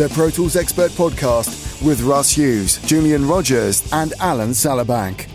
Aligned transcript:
the 0.00 0.08
Pro 0.08 0.30
Tools 0.30 0.56
Expert 0.56 0.90
Podcast 0.92 1.84
with 1.84 2.00
Russ 2.00 2.30
Hughes, 2.30 2.78
Julian 2.86 3.28
Rogers, 3.28 3.86
and 3.92 4.14
Alan 4.18 4.52
Sallabank. 4.52 5.28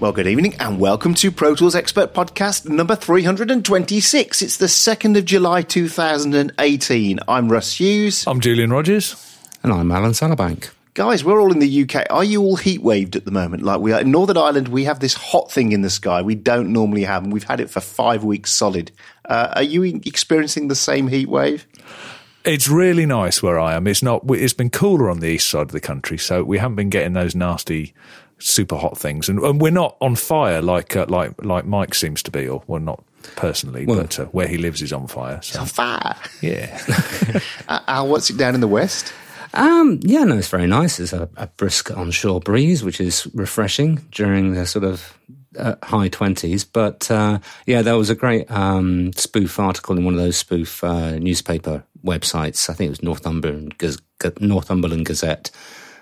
Well, 0.00 0.12
good 0.12 0.26
evening 0.26 0.54
and 0.58 0.80
welcome 0.80 1.12
to 1.16 1.30
Pro 1.30 1.54
Tools 1.54 1.74
Expert 1.74 2.14
Podcast 2.14 2.66
number 2.66 2.96
326. 2.96 4.40
It's 4.40 4.56
the 4.56 4.64
2nd 4.64 5.18
of 5.18 5.26
July 5.26 5.60
2018. 5.60 7.20
I'm 7.28 7.52
Russ 7.52 7.78
Hughes. 7.78 8.26
I'm 8.26 8.40
Julian 8.40 8.70
Rogers. 8.70 9.38
And 9.62 9.70
I'm 9.70 9.92
Alan 9.92 10.12
Sallabank. 10.12 10.70
Guys, 10.96 11.22
we're 11.22 11.38
all 11.38 11.52
in 11.52 11.58
the 11.58 11.82
UK. 11.82 12.06
Are 12.08 12.24
you 12.24 12.40
all 12.40 12.56
heat 12.56 12.80
waved 12.80 13.16
at 13.16 13.26
the 13.26 13.30
moment? 13.30 13.62
Like 13.62 13.80
we 13.80 13.92
are 13.92 14.00
in 14.00 14.10
Northern 14.10 14.38
Ireland, 14.38 14.68
we 14.68 14.84
have 14.84 14.98
this 15.00 15.12
hot 15.12 15.52
thing 15.52 15.72
in 15.72 15.82
the 15.82 15.90
sky 15.90 16.22
we 16.22 16.34
don't 16.34 16.72
normally 16.72 17.04
have, 17.04 17.22
and 17.22 17.30
we've 17.30 17.44
had 17.44 17.60
it 17.60 17.68
for 17.68 17.80
five 17.80 18.24
weeks 18.24 18.50
solid. 18.50 18.90
Uh, 19.26 19.52
are 19.56 19.62
you 19.62 19.82
experiencing 20.06 20.68
the 20.68 20.74
same 20.74 21.08
heat 21.08 21.28
wave? 21.28 21.66
It's 22.46 22.66
really 22.66 23.04
nice 23.04 23.42
where 23.42 23.60
I 23.60 23.74
am. 23.74 23.86
It's 23.86 24.02
not. 24.02 24.22
It's 24.30 24.54
been 24.54 24.70
cooler 24.70 25.10
on 25.10 25.20
the 25.20 25.26
east 25.26 25.50
side 25.50 25.62
of 25.62 25.72
the 25.72 25.80
country, 25.80 26.16
so 26.16 26.42
we 26.42 26.56
haven't 26.56 26.76
been 26.76 26.88
getting 26.88 27.12
those 27.12 27.34
nasty, 27.34 27.92
super 28.38 28.76
hot 28.76 28.96
things, 28.96 29.28
and, 29.28 29.38
and 29.40 29.60
we're 29.60 29.70
not 29.72 29.98
on 30.00 30.16
fire 30.16 30.62
like 30.62 30.96
uh, 30.96 31.04
like 31.10 31.44
like 31.44 31.66
Mike 31.66 31.94
seems 31.94 32.22
to 32.22 32.30
be, 32.30 32.48
or 32.48 32.62
well, 32.68 32.80
not 32.80 33.04
personally, 33.34 33.84
Well- 33.84 34.00
but 34.00 34.18
uh, 34.18 34.24
where 34.26 34.48
he 34.48 34.56
lives 34.56 34.80
is 34.80 34.94
on 34.94 35.08
fire. 35.08 35.42
So 35.42 35.60
On 35.60 35.66
fire. 35.66 36.16
yeah, 36.40 36.80
Uh, 37.68 37.80
Al, 37.86 38.08
what's 38.08 38.30
it 38.30 38.38
down 38.38 38.54
in 38.54 38.62
the 38.62 38.68
west? 38.68 39.12
Um, 39.56 40.00
yeah, 40.02 40.24
no, 40.24 40.36
it's 40.36 40.48
very 40.48 40.66
nice. 40.66 40.98
There's 40.98 41.14
a, 41.14 41.28
a 41.36 41.46
brisk 41.46 41.90
onshore 41.90 42.40
breeze, 42.40 42.84
which 42.84 43.00
is 43.00 43.26
refreshing 43.34 44.06
during 44.12 44.52
the 44.52 44.66
sort 44.66 44.84
of 44.84 45.18
uh, 45.58 45.76
high 45.82 46.10
20s. 46.10 46.66
But 46.70 47.10
uh, 47.10 47.38
yeah, 47.64 47.80
there 47.80 47.96
was 47.96 48.10
a 48.10 48.14
great 48.14 48.50
um, 48.50 49.12
spoof 49.14 49.58
article 49.58 49.96
in 49.96 50.04
one 50.04 50.14
of 50.14 50.20
those 50.20 50.36
spoof 50.36 50.84
uh, 50.84 51.18
newspaper 51.18 51.82
websites. 52.04 52.68
I 52.68 52.74
think 52.74 52.88
it 52.88 52.90
was 52.90 53.02
Northumberland, 53.02 53.78
Gaz- 53.78 54.02
Northumberland 54.40 55.06
Gazette 55.06 55.50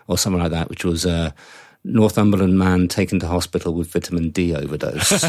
or 0.09 0.19
something 0.19 0.43
like 0.43 0.51
that, 0.51 0.69
which 0.69 0.85
was 0.85 1.07
a 1.07 1.33
Northumberland 1.85 2.59
man 2.59 2.89
taken 2.89 3.21
to 3.21 3.29
hospital 3.29 3.73
with 3.73 3.93
vitamin 3.93 4.31
D 4.31 4.55
overdose. 4.55 5.23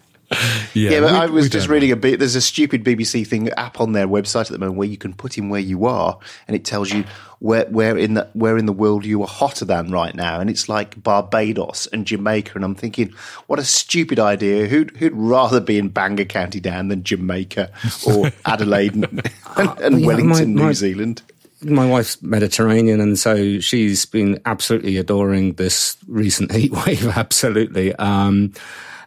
Yeah, 0.74 1.00
but 1.00 1.10
we- 1.12 1.18
I 1.18 1.26
was 1.26 1.48
just 1.48 1.68
reading 1.68 1.90
a 1.90 1.96
bit. 1.96 2.18
There's 2.20 2.36
a 2.36 2.40
stupid 2.40 2.84
BBC 2.84 3.26
thing 3.26 3.48
app 3.50 3.80
on 3.80 3.92
their 3.92 4.06
website 4.06 4.42
at 4.42 4.48
the 4.50 4.58
moment 4.58 4.78
where 4.78 4.88
you 4.88 4.96
can 4.96 5.12
put 5.12 5.36
in 5.36 5.48
where 5.48 5.60
you 5.60 5.86
are, 5.86 6.18
and 6.46 6.54
it 6.54 6.64
tells 6.64 6.92
you 6.92 7.04
where 7.40 7.64
where 7.66 7.98
in 7.98 8.14
the 8.14 8.28
where 8.34 8.56
in 8.56 8.66
the 8.66 8.72
world 8.72 9.04
you 9.04 9.20
are 9.22 9.26
hotter 9.26 9.64
than 9.64 9.90
right 9.90 10.14
now, 10.14 10.38
and 10.38 10.48
it's 10.48 10.68
like 10.68 11.02
Barbados 11.02 11.88
and 11.92 12.06
Jamaica. 12.06 12.52
And 12.54 12.64
I'm 12.64 12.76
thinking, 12.76 13.12
what 13.48 13.58
a 13.58 13.64
stupid 13.64 14.20
idea. 14.20 14.66
Who'd 14.68 14.96
who'd 14.98 15.12
rather 15.14 15.58
be 15.58 15.78
in 15.78 15.88
Bangor 15.88 16.26
County 16.26 16.60
Down 16.60 16.88
than 16.88 17.02
Jamaica 17.02 17.70
or 18.06 18.30
Adelaide 18.46 18.94
and, 18.94 19.04
and, 19.56 19.80
and 19.80 20.00
yeah, 20.00 20.06
Wellington, 20.06 20.54
my- 20.54 20.60
New 20.60 20.66
my- 20.68 20.72
Zealand? 20.72 21.22
my 21.62 21.86
wife's 21.86 22.22
Mediterranean, 22.22 23.00
and 23.00 23.18
so 23.18 23.58
she's 23.60 24.06
been 24.06 24.40
absolutely 24.46 24.96
adoring 24.96 25.54
this 25.54 25.96
recent 26.06 26.52
heat 26.52 26.70
wave. 26.72 27.06
Absolutely. 27.16 27.94
Um, 27.96 28.54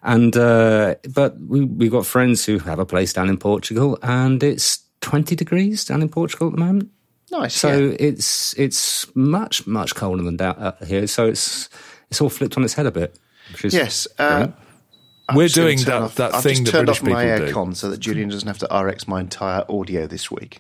and 0.03 0.35
uh, 0.37 0.95
but 1.13 1.39
we 1.39 1.65
we 1.65 1.89
got 1.89 2.05
friends 2.05 2.45
who 2.45 2.59
have 2.59 2.79
a 2.79 2.85
place 2.85 3.13
down 3.13 3.29
in 3.29 3.37
Portugal, 3.37 3.97
and 4.03 4.43
it's 4.43 4.83
twenty 5.01 5.35
degrees 5.35 5.85
down 5.85 6.01
in 6.01 6.09
Portugal 6.09 6.47
at 6.47 6.53
the 6.53 6.59
moment. 6.59 6.89
Nice. 7.31 7.55
So 7.55 7.69
yeah. 7.71 7.95
it's 7.99 8.53
it's 8.59 9.13
much 9.15 9.65
much 9.65 9.95
colder 9.95 10.23
than 10.23 10.37
down 10.37 10.55
uh, 10.55 10.85
here. 10.85 11.07
So 11.07 11.25
it's 11.27 11.69
it's 12.09 12.21
all 12.21 12.29
flipped 12.29 12.57
on 12.57 12.63
its 12.63 12.73
head 12.73 12.85
a 12.85 12.91
bit. 12.91 13.17
Which 13.51 13.65
is 13.65 13.73
yes. 13.73 14.07
Uh. 14.19 14.49
I'm 15.29 15.37
We're 15.37 15.45
just 15.45 15.55
gonna 15.55 15.67
doing 15.67 15.77
turn 15.77 15.85
that- 15.85 16.01
off- 16.01 16.15
that 16.15 16.35
I've 16.35 16.43
thing 16.43 16.55
just 16.55 16.65
that 16.65 16.71
turned 16.71 16.85
British 16.87 17.01
off 17.01 17.07
my 17.07 17.37
people 17.39 17.63
aircon 17.63 17.75
so 17.77 17.89
that 17.89 17.99
Julian 18.01 18.27
doesn't 18.27 18.45
have 18.47 18.57
to 18.57 18.77
RX 18.77 19.07
my 19.07 19.21
entire 19.21 19.63
audio 19.69 20.05
this 20.05 20.29
week 20.29 20.59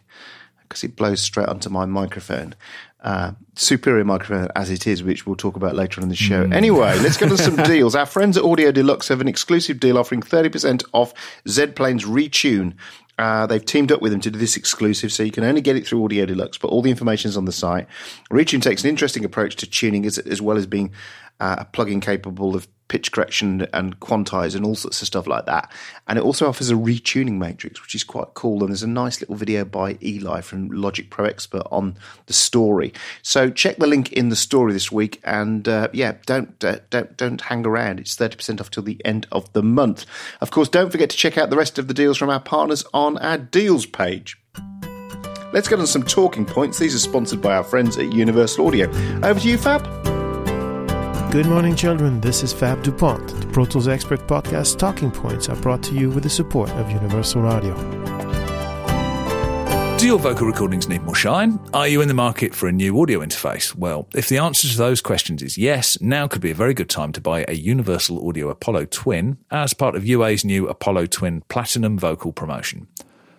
because 0.73 0.83
it 0.83 0.95
blows 0.95 1.21
straight 1.21 1.47
onto 1.47 1.69
my 1.69 1.85
microphone. 1.85 2.55
Uh, 3.01 3.33
superior 3.55 4.03
microphone 4.05 4.47
as 4.55 4.71
it 4.71 4.87
is, 4.87 5.03
which 5.03 5.27
we'll 5.27 5.35
talk 5.35 5.55
about 5.55 5.75
later 5.75 5.99
on 5.99 6.03
in 6.03 6.09
the 6.09 6.15
show. 6.15 6.45
Hmm. 6.45 6.53
Anyway, 6.53 6.97
let's 6.99 7.17
get 7.17 7.29
on 7.29 7.37
some 7.37 7.55
deals. 7.63 7.95
Our 7.95 8.05
friends 8.05 8.37
at 8.37 8.43
Audio 8.43 8.71
Deluxe 8.71 9.09
have 9.09 9.21
an 9.21 9.27
exclusive 9.27 9.79
deal 9.79 9.97
offering 9.97 10.21
30% 10.21 10.83
off 10.93 11.13
Z 11.47 11.67
Plane's 11.67 12.05
Retune. 12.05 12.75
Uh, 13.19 13.45
they've 13.45 13.63
teamed 13.63 13.91
up 13.91 14.01
with 14.01 14.11
them 14.11 14.21
to 14.21 14.31
do 14.31 14.39
this 14.39 14.57
exclusive, 14.57 15.11
so 15.11 15.21
you 15.21 15.31
can 15.31 15.43
only 15.43 15.61
get 15.61 15.75
it 15.75 15.85
through 15.85 16.03
Audio 16.03 16.25
Deluxe, 16.25 16.57
but 16.57 16.69
all 16.69 16.81
the 16.81 16.89
information 16.89 17.29
is 17.29 17.37
on 17.37 17.45
the 17.45 17.51
site. 17.51 17.87
Retune 18.31 18.61
takes 18.61 18.83
an 18.83 18.89
interesting 18.89 19.23
approach 19.23 19.57
to 19.57 19.69
tuning 19.69 20.05
as, 20.05 20.17
as 20.17 20.41
well 20.41 20.57
as 20.57 20.65
being 20.65 20.91
uh, 21.39 21.57
a 21.59 21.65
plugin 21.65 22.01
capable 22.01 22.55
of 22.55 22.67
pitch 22.87 23.11
correction 23.11 23.67
and 23.73 23.99
quantize 23.99 24.55
and 24.55 24.65
all 24.65 24.75
sorts 24.75 25.01
of 25.01 25.07
stuff 25.07 25.27
like 25.27 25.45
that. 25.45 25.71
And 26.07 26.19
it 26.19 26.23
also 26.23 26.47
offers 26.47 26.69
a 26.69 26.75
retuning 26.75 27.37
matrix, 27.37 27.81
which 27.81 27.95
is 27.95 28.03
quite 28.03 28.33
cool. 28.33 28.61
And 28.61 28.69
there's 28.69 28.83
a 28.83 28.87
nice 28.87 29.21
little 29.21 29.35
video 29.35 29.65
by 29.65 29.97
Eli 30.01 30.41
from 30.41 30.69
Logic 30.69 31.09
Pro 31.09 31.25
Expert 31.25 31.63
on 31.71 31.97
the 32.25 32.33
story. 32.33 32.93
So 33.21 33.49
check 33.49 33.77
the 33.77 33.87
link 33.87 34.11
in 34.13 34.29
the 34.29 34.35
story 34.35 34.73
this 34.73 34.91
week, 34.91 35.21
and 35.23 35.67
uh, 35.67 35.87
yeah, 35.93 36.15
don't 36.25 36.63
uh, 36.63 36.79
don't 36.89 37.15
don't 37.17 37.41
hang 37.41 37.65
around. 37.65 37.99
It's 37.99 38.15
thirty 38.15 38.35
percent 38.35 38.61
off 38.61 38.69
till 38.69 38.83
the 38.83 39.03
end 39.05 39.27
of 39.31 39.51
the 39.53 39.63
month. 39.63 40.05
Of 40.41 40.51
course, 40.51 40.69
don't 40.69 40.91
forget 40.91 41.09
to 41.09 41.17
check 41.17 41.37
out 41.37 41.49
the 41.49 41.57
rest 41.57 41.79
of 41.79 41.87
the 41.87 41.93
deals 41.93 42.17
from 42.17 42.29
our 42.29 42.39
partners 42.39 42.83
on 42.93 43.17
our 43.17 43.37
deals 43.37 43.85
page. 43.85 44.37
Let's 45.53 45.67
get 45.67 45.79
on 45.79 45.85
some 45.85 46.03
talking 46.03 46.45
points. 46.45 46.79
These 46.79 46.95
are 46.95 46.99
sponsored 46.99 47.41
by 47.41 47.55
our 47.55 47.63
friends 47.63 47.95
at 47.97 48.11
Universal 48.11 48.67
Audio. 48.67 48.89
Over 49.23 49.39
to 49.39 49.47
you, 49.47 49.57
Fab. 49.57 50.22
Good 51.33 51.47
morning, 51.47 51.75
children. 51.75 52.21
This 52.21 52.43
is 52.43 52.53
Fab 52.53 52.83
DuPont. 52.83 53.27
The 53.41 53.47
Pro 53.47 53.65
Tools 53.65 53.87
Expert 53.87 54.27
Podcast 54.27 54.77
Talking 54.77 55.09
Points 55.09 55.49
are 55.49 55.55
brought 55.55 55.81
to 55.81 55.95
you 55.95 56.11
with 56.11 56.21
the 56.21 56.29
support 56.29 56.69
of 56.73 56.91
Universal 56.91 57.47
Audio. 57.47 57.73
Do 59.97 60.05
your 60.05 60.19
vocal 60.19 60.45
recordings 60.45 60.87
need 60.87 61.01
more 61.01 61.15
shine? 61.15 61.59
Are 61.73 61.87
you 61.87 62.01
in 62.01 62.07
the 62.07 62.13
market 62.13 62.53
for 62.53 62.67
a 62.67 62.71
new 62.71 63.01
audio 63.01 63.21
interface? 63.21 63.73
Well, 63.73 64.07
if 64.13 64.29
the 64.29 64.37
answer 64.37 64.67
to 64.67 64.77
those 64.77 65.01
questions 65.01 65.41
is 65.41 65.57
yes, 65.57 65.99
now 65.99 66.27
could 66.27 66.43
be 66.43 66.51
a 66.51 66.53
very 66.53 66.75
good 66.75 66.87
time 66.87 67.11
to 67.13 67.19
buy 67.19 67.45
a 67.47 67.53
Universal 67.53 68.27
Audio 68.27 68.49
Apollo 68.49 68.85
Twin 68.91 69.39
as 69.49 69.73
part 69.73 69.95
of 69.95 70.05
UA's 70.05 70.45
new 70.45 70.67
Apollo 70.67 71.07
Twin 71.07 71.41
Platinum 71.49 71.97
vocal 71.97 72.31
promotion. 72.31 72.85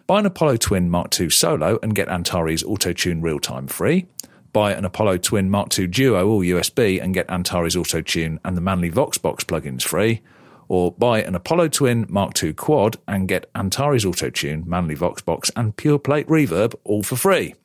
Buy 0.09 0.19
an 0.19 0.27
Apollo 0.27 0.57
Twin 0.57 0.91
Mark 0.91 1.19
II 1.21 1.31
Solo 1.31 1.79
and 1.81 1.95
get 1.95 2.09
Antares 2.09 2.65
Auto-Tune 2.65 3.23
real-time 3.23 3.69
free. 3.69 4.09
Buy 4.55 4.73
an 4.73 4.85
Apollo 4.85 5.19
Twin 5.19 5.51
Mark 5.51 5.77
II 5.77 5.89
Duo 5.89 6.29
all 6.29 6.41
USB 6.41 7.03
and 7.03 7.13
get 7.13 7.29
Antares 7.29 7.75
Auto-Tune 7.75 8.39
and 8.45 8.57
the 8.57 8.61
Manley 8.61 8.89
Voxbox 8.89 9.39
plugins 9.45 9.83
free 9.83 10.23
or 10.69 10.93
buy 10.93 11.23
an 11.23 11.35
Apollo 11.35 11.69
Twin 11.69 12.07
Mark 12.09 12.41
II 12.41 12.53
Quad 12.53 12.97
and 13.09 13.27
get 13.27 13.51
Antares 13.57 14.05
Auto-Tune, 14.05 14.63
Manley 14.65 14.95
Voxbox, 14.95 15.51
and 15.57 15.77
Pure 15.77 15.99
Plate 15.99 16.29
Reverb 16.29 16.77
all 16.85 17.03
for 17.03 17.17
free. 17.17 17.57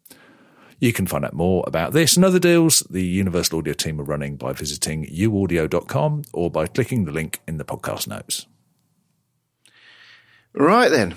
You 0.79 0.91
can 0.91 1.05
find 1.05 1.23
out 1.23 1.33
more 1.33 1.63
about 1.67 1.93
this 1.93 2.15
and 2.15 2.25
other 2.25 2.39
deals 2.39 2.79
the 2.89 3.03
Universal 3.03 3.59
Audio 3.59 3.73
team 3.73 4.01
are 4.01 4.03
running 4.03 4.35
by 4.35 4.53
visiting 4.53 5.05
uaudio.com 5.05 6.23
or 6.33 6.49
by 6.49 6.65
clicking 6.65 7.05
the 7.05 7.11
link 7.11 7.39
in 7.47 7.57
the 7.57 7.65
podcast 7.65 8.07
notes. 8.07 8.47
Right 10.53 10.89
then. 10.89 11.13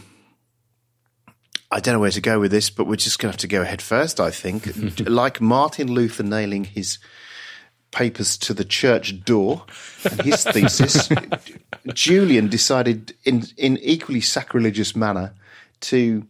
I 1.72 1.80
don't 1.80 1.94
know 1.94 2.00
where 2.00 2.10
to 2.10 2.20
go 2.20 2.38
with 2.38 2.50
this, 2.50 2.68
but 2.68 2.86
we're 2.86 2.96
just 2.96 3.18
going 3.18 3.30
to 3.30 3.32
have 3.32 3.40
to 3.40 3.48
go 3.48 3.62
ahead 3.62 3.80
first, 3.80 4.20
I 4.20 4.30
think. 4.30 4.70
like 5.08 5.40
Martin 5.40 5.90
Luther 5.90 6.22
nailing 6.22 6.64
his 6.64 6.98
papers 7.92 8.36
to 8.38 8.52
the 8.54 8.64
church 8.64 9.24
door 9.24 9.64
and 10.10 10.20
his 10.20 10.44
thesis, 10.52 11.08
Julian 11.94 12.48
decided 12.48 13.14
in, 13.24 13.44
in 13.56 13.78
equally 13.78 14.20
sacrilegious 14.20 14.94
manner 14.94 15.32
to 15.80 16.26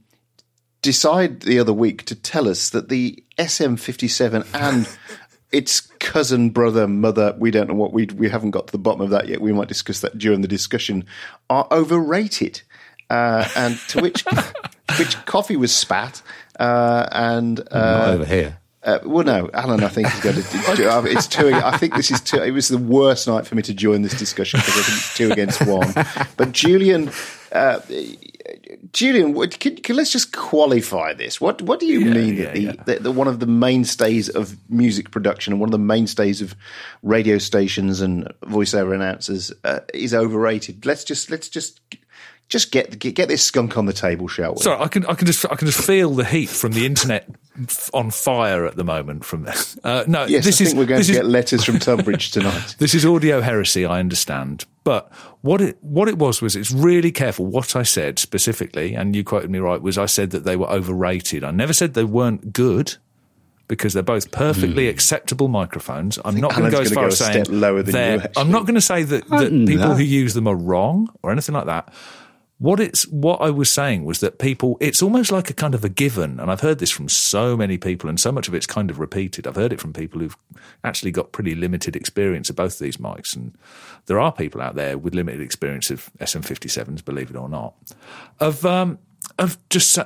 decide 0.81 1.41
the 1.41 1.59
other 1.59 1.73
week 1.73 2.05
to 2.05 2.15
tell 2.15 2.49
us 2.49 2.71
that 2.71 2.89
the 2.89 3.23
SM57 3.39 4.47
and 4.55 4.89
its 5.53 5.81
cousin, 5.81 6.51
brother, 6.51 6.87
mother, 6.87 7.35
we 7.39 7.51
don't 7.51 7.69
know 7.69 7.75
what 7.75 7.93
we 7.93 8.07
we 8.17 8.29
haven't 8.29 8.53
got 8.53 8.69
to 8.69 8.73
the 8.73 8.79
bottom 8.79 9.01
of 9.01 9.11
that 9.11 9.29
yet. 9.29 9.41
We 9.41 9.53
might 9.53 9.69
discuss 9.69 10.01
that 10.01 10.19
during 10.19 10.41
the 10.41 10.49
discussion. 10.49 11.05
Are 11.51 11.67
overrated, 11.71 12.63
uh, 13.11 13.49
and 13.55 13.79
to 13.89 14.01
which 14.01 14.25
which 14.99 15.25
coffee 15.27 15.57
was 15.57 15.75
spat, 15.75 16.23
uh, 16.59 17.07
and 17.13 17.59
Not 17.59 17.73
uh, 17.73 18.13
over 18.13 18.25
here. 18.25 18.59
uh, 18.83 18.99
well, 19.05 19.25
no, 19.25 19.51
Alan, 19.55 19.83
I 19.85 19.89
think 19.89 20.09
is 20.13 20.21
going 20.21 20.37
to. 20.37 20.43
It's 21.11 21.27
two. 21.27 21.53
I 21.53 21.77
think 21.77 21.95
this 21.95 22.11
is 22.11 22.21
two. 22.21 22.43
It 22.43 22.51
was 22.51 22.69
the 22.69 22.79
worst 22.79 23.29
night 23.29 23.47
for 23.47 23.55
me 23.55 23.63
to 23.63 23.75
join 23.75 24.03
this 24.03 24.19
discussion 24.19 24.59
because 24.61 24.79
I 24.79 24.83
think 24.83 24.99
it's 24.99 25.17
two 25.17 25.31
against 25.33 25.67
one. 25.67 25.93
But 26.37 26.53
Julian, 26.53 27.11
uh, 27.53 27.81
Julian, 28.93 29.35
what, 29.35 29.59
can, 29.61 29.77
can, 29.77 29.97
let's 29.97 30.11
just 30.11 30.33
qualify 30.33 31.15
this. 31.15 31.41
What 31.41 31.63
What 31.63 31.81
do 31.81 31.87
you 31.87 32.01
mean 32.01 32.37
yeah, 32.37 32.45
that, 32.45 32.55
the, 32.87 32.93
yeah. 32.95 32.99
the 32.99 33.13
one 33.13 33.29
of 33.29 33.39
the 33.41 33.47
mainstays 33.47 34.29
of 34.29 34.57
music 34.69 35.11
production 35.11 35.53
and 35.53 35.61
one 35.61 35.69
of 35.69 35.73
the 35.73 35.79
mainstays 35.79 36.43
of 36.43 36.55
radio 37.03 37.39
stations 37.39 38.01
and 38.01 38.25
voiceover 38.43 38.95
announcers 38.95 39.53
uh, 39.65 39.81
is 39.95 40.13
overrated? 40.13 40.85
Let's 40.85 41.05
just 41.05 41.31
let's 41.31 41.49
just 41.49 41.81
just 42.53 42.71
get 42.71 42.99
get, 42.99 43.15
get 43.15 43.29
this 43.29 43.43
skunk 43.43 43.79
on 43.79 43.87
the 43.87 43.95
table, 43.95 44.29
shall 44.29 44.55
we? 44.55 44.61
Sorry, 44.61 44.79
I 44.79 44.87
can 44.87 45.07
I 45.07 45.15
can 45.15 45.27
just 45.27 45.45
I 45.51 45.57
can 45.57 45.67
just 45.67 45.85
feel 45.85 46.11
the 46.11 46.25
heat 46.25 46.51
from 46.51 46.73
the 46.73 46.85
internet 46.85 47.27
on 47.95 48.11
fire 48.11 48.67
at 48.67 48.77
the 48.77 48.85
moment. 48.85 49.25
From 49.25 49.45
this, 49.45 49.79
uh, 49.85 50.05
no, 50.07 50.27
yes, 50.27 50.45
this 50.45 50.61
I 50.61 50.65
is 50.65 50.69
think 50.69 50.79
we're 50.79 50.87
going 50.87 51.03
to 51.03 51.11
is, 51.11 51.17
get 51.17 51.25
letters 51.25 51.65
from 51.65 51.79
Tunbridge 51.79 52.31
tonight. 52.33 52.77
This 52.79 52.95
is 52.95 53.07
audio 53.07 53.41
heresy, 53.41 53.87
I 53.87 54.01
understand. 54.01 54.67
But 54.85 55.11
what 55.41 55.63
it 55.63 55.79
what 55.81 56.09
it 56.09 56.19
was 56.19 56.43
was 56.43 56.55
it's 56.55 56.71
really 56.71 57.11
careful 57.11 57.47
what 57.47 57.75
I 57.75 57.85
said 57.85 58.19
specifically, 58.19 58.95
and 58.95 59.17
you 59.17 59.25
quoted 59.25 59.51
me 59.51 59.59
right, 59.59 59.81
was 59.81 59.97
I 59.97 60.07
said 60.07 60.31
that 60.33 60.45
they 60.45 60.57
were 60.57 60.69
overrated. 60.69 61.45
I 61.45 61.53
never 61.53 61.73
said 61.73 61.95
they 61.95 62.05
weren't 62.05 62.53
good 62.53 62.97
because 63.67 63.95
they're 63.95 64.03
both 64.03 64.31
perfectly 64.31 64.89
acceptable 64.89 65.49
microphones. 65.49 66.19
I'm 66.27 66.37
not 66.37 66.55
going 66.55 66.71
to 66.71 66.71
go 66.71 66.83
as 66.83 66.93
far 66.93 67.07
as 67.07 67.17
saying 67.17 67.47
step 67.47 67.55
lower 67.55 67.83
than 67.83 67.95
you, 67.95 68.23
actually. 68.23 68.43
I'm 68.43 68.51
not 68.51 68.67
going 68.67 68.75
to 68.75 68.83
say 68.83 69.03
that, 69.05 69.27
that 69.29 69.49
people 69.49 69.89
know. 69.89 69.95
who 69.95 70.03
use 70.03 70.35
them 70.35 70.47
are 70.47 70.55
wrong 70.55 71.09
or 71.23 71.33
anything 71.33 71.55
like 71.55 71.65
that. 71.65 71.95
What 72.63 72.79
it's 72.79 73.09
what 73.09 73.41
I 73.41 73.51
was 73.51 73.69
saying 73.73 74.05
was 74.05 74.21
that 74.21 74.39
people 74.39 74.77
it's 74.79 75.03
almost 75.03 75.33
like 75.33 75.51
a 75.51 75.53
kind 75.53 75.75
of 75.75 75.83
a 75.85 75.89
given, 75.89 76.39
and 76.39 76.49
I've 76.49 76.61
heard 76.61 76.79
this 76.79 76.93
from 76.93 77.09
so 77.09 77.57
many 77.57 77.77
people, 77.77 78.09
and 78.09 78.21
so 78.21 78.31
much 78.31 78.47
of 78.47 78.55
it's 78.55 78.69
kind 78.69 78.89
of 78.89 79.01
repeated. 79.01 79.49
I've 79.49 79.57
heard 79.57 79.73
it 79.73 79.81
from 79.81 79.93
people 79.93 80.21
who've 80.21 80.37
actually 80.85 81.11
got 81.11 81.33
pretty 81.33 81.57
limited 81.57 81.97
experience 81.97 82.51
of 82.51 82.55
both 82.55 82.79
these 82.79 82.99
mics, 82.99 83.35
and 83.35 83.59
there 84.07 84.21
are 84.21 84.31
people 84.31 84.63
out 84.63 84.77
there 84.77 84.97
with 84.97 85.13
limited 85.13 85.41
experience 85.41 85.91
of 85.91 86.09
SM57s, 86.21 87.05
believe 87.05 87.31
it 87.31 87.37
or 87.37 87.49
not, 87.49 87.75
of 88.39 88.65
um, 88.65 89.01
of 89.41 89.59
just 89.69 89.99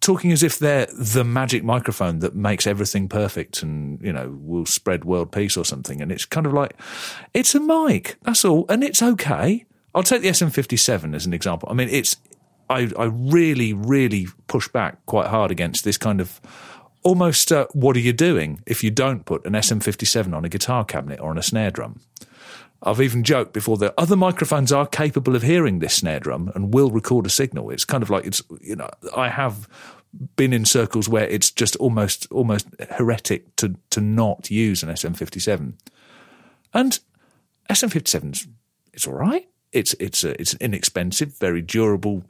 talking 0.00 0.32
as 0.32 0.42
if 0.42 0.58
they're 0.58 0.86
the 0.98 1.24
magic 1.24 1.62
microphone 1.62 2.20
that 2.20 2.34
makes 2.34 2.66
everything 2.66 3.06
perfect 3.06 3.62
and 3.62 4.00
you 4.00 4.14
know 4.14 4.34
will 4.40 4.64
spread 4.64 5.04
world 5.04 5.30
peace 5.30 5.58
or 5.58 5.64
something. 5.66 6.00
And 6.00 6.10
it's 6.10 6.24
kind 6.24 6.46
of 6.46 6.54
like 6.54 6.74
it's 7.34 7.54
a 7.54 7.60
mic 7.60 8.16
that's 8.22 8.46
all. 8.46 8.64
And 8.70 8.82
it's 8.82 9.02
okay 9.02 9.66
i'll 9.94 10.02
take 10.02 10.22
the 10.22 10.28
sm57 10.28 11.14
as 11.14 11.26
an 11.26 11.32
example 11.32 11.68
i 11.70 11.74
mean 11.74 11.88
it's 11.88 12.16
i 12.70 12.90
i 12.98 13.04
really 13.04 13.72
really 13.72 14.26
push 14.46 14.68
back 14.68 15.04
quite 15.06 15.28
hard 15.28 15.50
against 15.50 15.84
this 15.84 15.96
kind 15.96 16.20
of 16.20 16.40
almost 17.02 17.50
uh, 17.50 17.66
what 17.72 17.96
are 17.96 18.00
you 18.00 18.12
doing 18.12 18.62
if 18.66 18.84
you 18.84 18.90
don't 18.90 19.24
put 19.24 19.44
an 19.44 19.54
sm57 19.54 20.34
on 20.34 20.44
a 20.44 20.48
guitar 20.48 20.84
cabinet 20.84 21.20
or 21.20 21.30
on 21.30 21.38
a 21.38 21.42
snare 21.42 21.70
drum 21.70 22.00
I've 22.84 23.00
even 23.00 23.22
joked 23.22 23.52
before 23.52 23.76
that 23.78 23.94
other 23.96 24.16
microphones 24.16 24.72
are 24.72 24.86
capable 24.86 25.36
of 25.36 25.42
hearing 25.42 25.78
this 25.78 25.94
snare 25.94 26.18
drum 26.18 26.50
and 26.54 26.74
will 26.74 26.90
record 26.90 27.26
a 27.26 27.30
signal. 27.30 27.70
It's 27.70 27.84
kind 27.84 28.02
of 28.02 28.10
like 28.10 28.26
it's 28.26 28.42
you 28.60 28.74
know 28.74 28.90
I 29.16 29.28
have 29.28 29.68
been 30.36 30.52
in 30.52 30.64
circles 30.64 31.08
where 31.08 31.26
it's 31.28 31.50
just 31.50 31.76
almost 31.76 32.26
almost 32.32 32.66
heretic 32.90 33.54
to 33.56 33.76
to 33.90 34.00
not 34.00 34.50
use 34.50 34.82
an 34.82 34.88
SM57. 34.88 35.74
And 36.74 36.98
SM57's 37.70 38.48
it's 38.92 39.06
all 39.06 39.14
right. 39.14 39.48
It's 39.72 39.94
it's 39.94 40.24
a, 40.24 40.40
it's 40.40 40.52
an 40.52 40.58
inexpensive, 40.60 41.36
very 41.38 41.62
durable 41.62 42.24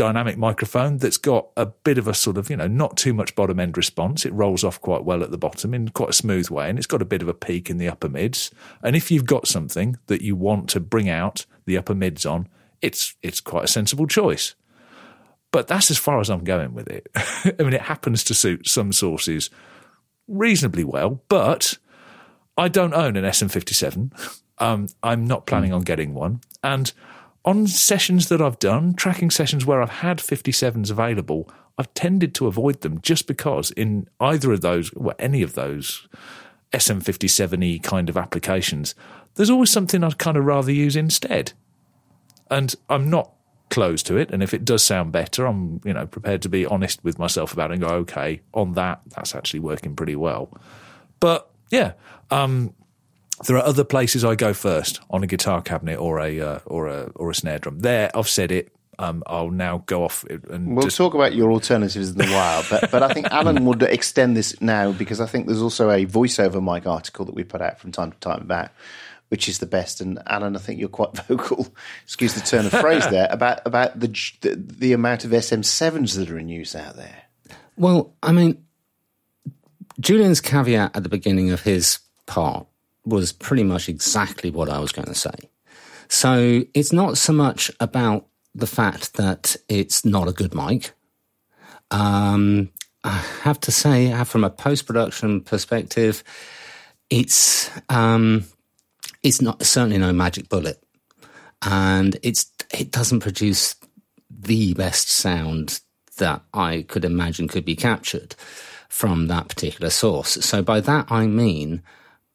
dynamic 0.00 0.38
microphone 0.38 0.96
that's 0.96 1.18
got 1.18 1.48
a 1.58 1.66
bit 1.66 1.98
of 1.98 2.08
a 2.08 2.14
sort 2.14 2.38
of, 2.38 2.48
you 2.48 2.56
know, 2.56 2.66
not 2.66 2.96
too 2.96 3.12
much 3.12 3.34
bottom 3.34 3.60
end 3.60 3.76
response. 3.76 4.24
It 4.24 4.32
rolls 4.32 4.64
off 4.64 4.80
quite 4.80 5.04
well 5.04 5.22
at 5.22 5.30
the 5.30 5.36
bottom 5.36 5.74
in 5.74 5.90
quite 5.90 6.08
a 6.08 6.14
smooth 6.14 6.48
way, 6.48 6.70
and 6.70 6.78
it's 6.78 6.86
got 6.86 7.02
a 7.02 7.04
bit 7.04 7.20
of 7.20 7.28
a 7.28 7.34
peak 7.34 7.68
in 7.68 7.76
the 7.76 7.88
upper 7.88 8.08
mids. 8.08 8.50
And 8.82 8.96
if 8.96 9.10
you've 9.10 9.26
got 9.26 9.46
something 9.46 9.98
that 10.06 10.22
you 10.22 10.36
want 10.36 10.70
to 10.70 10.80
bring 10.80 11.10
out 11.10 11.44
the 11.66 11.76
upper 11.76 11.94
mids 11.94 12.24
on, 12.24 12.48
it's 12.80 13.14
it's 13.22 13.40
quite 13.40 13.64
a 13.64 13.68
sensible 13.68 14.06
choice. 14.06 14.54
But 15.52 15.68
that's 15.68 15.90
as 15.90 15.98
far 15.98 16.18
as 16.18 16.30
I'm 16.30 16.44
going 16.44 16.72
with 16.72 16.88
it. 16.88 17.08
I 17.16 17.62
mean, 17.62 17.74
it 17.74 17.82
happens 17.82 18.24
to 18.24 18.34
suit 18.34 18.68
some 18.68 18.92
sources 18.92 19.50
reasonably 20.28 20.84
well, 20.84 21.22
but 21.28 21.76
I 22.56 22.68
don't 22.68 22.94
own 22.94 23.16
an 23.16 23.24
SM57. 23.24 24.12
Um, 24.60 24.88
I'm 25.02 25.26
not 25.26 25.46
planning 25.46 25.72
on 25.72 25.82
getting 25.82 26.14
one. 26.14 26.40
And 26.62 26.92
on 27.44 27.66
sessions 27.66 28.28
that 28.28 28.42
I've 28.42 28.58
done, 28.58 28.94
tracking 28.94 29.30
sessions 29.30 29.64
where 29.64 29.82
I've 29.82 29.90
had 29.90 30.18
57s 30.18 30.90
available, 30.90 31.50
I've 31.78 31.92
tended 31.94 32.34
to 32.36 32.46
avoid 32.46 32.82
them 32.82 33.00
just 33.00 33.26
because 33.26 33.70
in 33.70 34.06
either 34.20 34.52
of 34.52 34.60
those, 34.60 34.92
well, 34.94 35.16
any 35.18 35.42
of 35.42 35.54
those 35.54 36.06
SM57E 36.72 37.82
kind 37.82 38.10
of 38.10 38.18
applications, 38.18 38.94
there's 39.34 39.50
always 39.50 39.70
something 39.70 40.04
I'd 40.04 40.18
kind 40.18 40.36
of 40.36 40.44
rather 40.44 40.70
use 40.70 40.96
instead. 40.96 41.52
And 42.50 42.74
I'm 42.90 43.08
not 43.08 43.32
closed 43.70 44.06
to 44.06 44.16
it. 44.18 44.30
And 44.30 44.42
if 44.42 44.52
it 44.52 44.64
does 44.64 44.84
sound 44.84 45.12
better, 45.12 45.46
I'm, 45.46 45.80
you 45.84 45.94
know, 45.94 46.06
prepared 46.06 46.42
to 46.42 46.50
be 46.50 46.66
honest 46.66 47.02
with 47.02 47.18
myself 47.18 47.52
about 47.54 47.70
it 47.70 47.74
and 47.74 47.82
go, 47.82 47.88
okay, 47.88 48.42
on 48.52 48.74
that, 48.74 49.00
that's 49.16 49.34
actually 49.34 49.60
working 49.60 49.96
pretty 49.96 50.16
well. 50.16 50.50
But 51.20 51.48
yeah, 51.70 51.92
um, 52.30 52.74
there 53.46 53.56
are 53.56 53.64
other 53.64 53.84
places 53.84 54.24
I 54.24 54.34
go 54.34 54.52
first 54.52 55.00
on 55.10 55.22
a 55.22 55.26
guitar 55.26 55.62
cabinet 55.62 55.98
or 55.98 56.20
a 56.20 56.40
uh, 56.40 56.58
or 56.66 56.88
a 56.88 57.10
or 57.14 57.30
a 57.30 57.34
snare 57.34 57.58
drum. 57.58 57.80
There, 57.80 58.10
I've 58.14 58.28
said 58.28 58.52
it. 58.52 58.72
Um, 58.98 59.22
I'll 59.26 59.50
now 59.50 59.82
go 59.86 60.04
off 60.04 60.24
and 60.24 60.76
We'll 60.76 60.84
just 60.84 60.98
talk 60.98 61.14
about 61.14 61.34
your 61.34 61.50
alternatives 61.50 62.10
in 62.10 62.20
a 62.20 62.26
while, 62.26 62.62
but 62.68 62.90
but 62.90 63.02
I 63.02 63.14
think 63.14 63.26
Alan 63.30 63.64
would 63.64 63.82
extend 63.82 64.36
this 64.36 64.60
now 64.60 64.92
because 64.92 65.22
I 65.22 65.26
think 65.26 65.46
there's 65.46 65.62
also 65.62 65.90
a 65.90 66.04
voiceover 66.04 66.62
mic 66.62 66.86
article 66.86 67.24
that 67.24 67.34
we 67.34 67.42
put 67.42 67.62
out 67.62 67.80
from 67.80 67.92
time 67.92 68.12
to 68.12 68.18
time 68.18 68.42
about 68.42 68.70
which 69.30 69.48
is 69.48 69.60
the 69.60 69.66
best. 69.66 70.00
And 70.00 70.20
Alan, 70.26 70.56
I 70.56 70.58
think 70.58 70.78
you're 70.78 70.88
quite 70.88 71.16
vocal. 71.26 71.68
Excuse 72.04 72.34
the 72.34 72.40
turn 72.40 72.66
of 72.66 72.72
phrase 72.72 73.08
there 73.08 73.28
about 73.30 73.60
about 73.64 73.98
the 73.98 74.08
the, 74.42 74.56
the 74.56 74.92
amount 74.92 75.24
of 75.24 75.30
SM7s 75.30 76.16
that 76.16 76.30
are 76.30 76.38
in 76.38 76.48
use 76.48 76.76
out 76.76 76.96
there. 76.96 77.22
Well, 77.76 78.12
I 78.22 78.32
mean, 78.32 78.62
Julian's 79.98 80.42
caveat 80.42 80.94
at 80.94 81.02
the 81.02 81.08
beginning 81.08 81.50
of 81.50 81.62
his 81.62 82.00
part 82.26 82.66
was 83.10 83.32
pretty 83.32 83.64
much 83.64 83.88
exactly 83.88 84.50
what 84.50 84.68
I 84.68 84.78
was 84.78 84.92
going 84.92 85.08
to 85.08 85.14
say. 85.14 85.50
So 86.08 86.62
it's 86.74 86.92
not 86.92 87.18
so 87.18 87.32
much 87.32 87.70
about 87.78 88.26
the 88.54 88.66
fact 88.66 89.14
that 89.14 89.56
it's 89.68 90.04
not 90.04 90.28
a 90.28 90.32
good 90.32 90.54
mic. 90.54 90.92
Um, 91.90 92.70
I 93.04 93.22
have 93.42 93.60
to 93.60 93.72
say, 93.72 94.12
from 94.24 94.44
a 94.44 94.50
post 94.50 94.86
production 94.86 95.40
perspective, 95.40 96.22
it's 97.08 97.70
um, 97.88 98.44
it's 99.22 99.40
not 99.40 99.64
certainly 99.64 99.98
no 99.98 100.12
magic 100.12 100.48
bullet, 100.48 100.82
and 101.62 102.16
it's 102.22 102.50
it 102.72 102.90
doesn't 102.90 103.20
produce 103.20 103.74
the 104.28 104.74
best 104.74 105.10
sound 105.10 105.80
that 106.18 106.42
I 106.52 106.84
could 106.88 107.04
imagine 107.04 107.48
could 107.48 107.64
be 107.64 107.76
captured 107.76 108.34
from 108.88 109.28
that 109.28 109.48
particular 109.48 109.90
source. 109.90 110.30
So 110.44 110.62
by 110.62 110.80
that 110.80 111.10
I 111.10 111.26
mean 111.26 111.82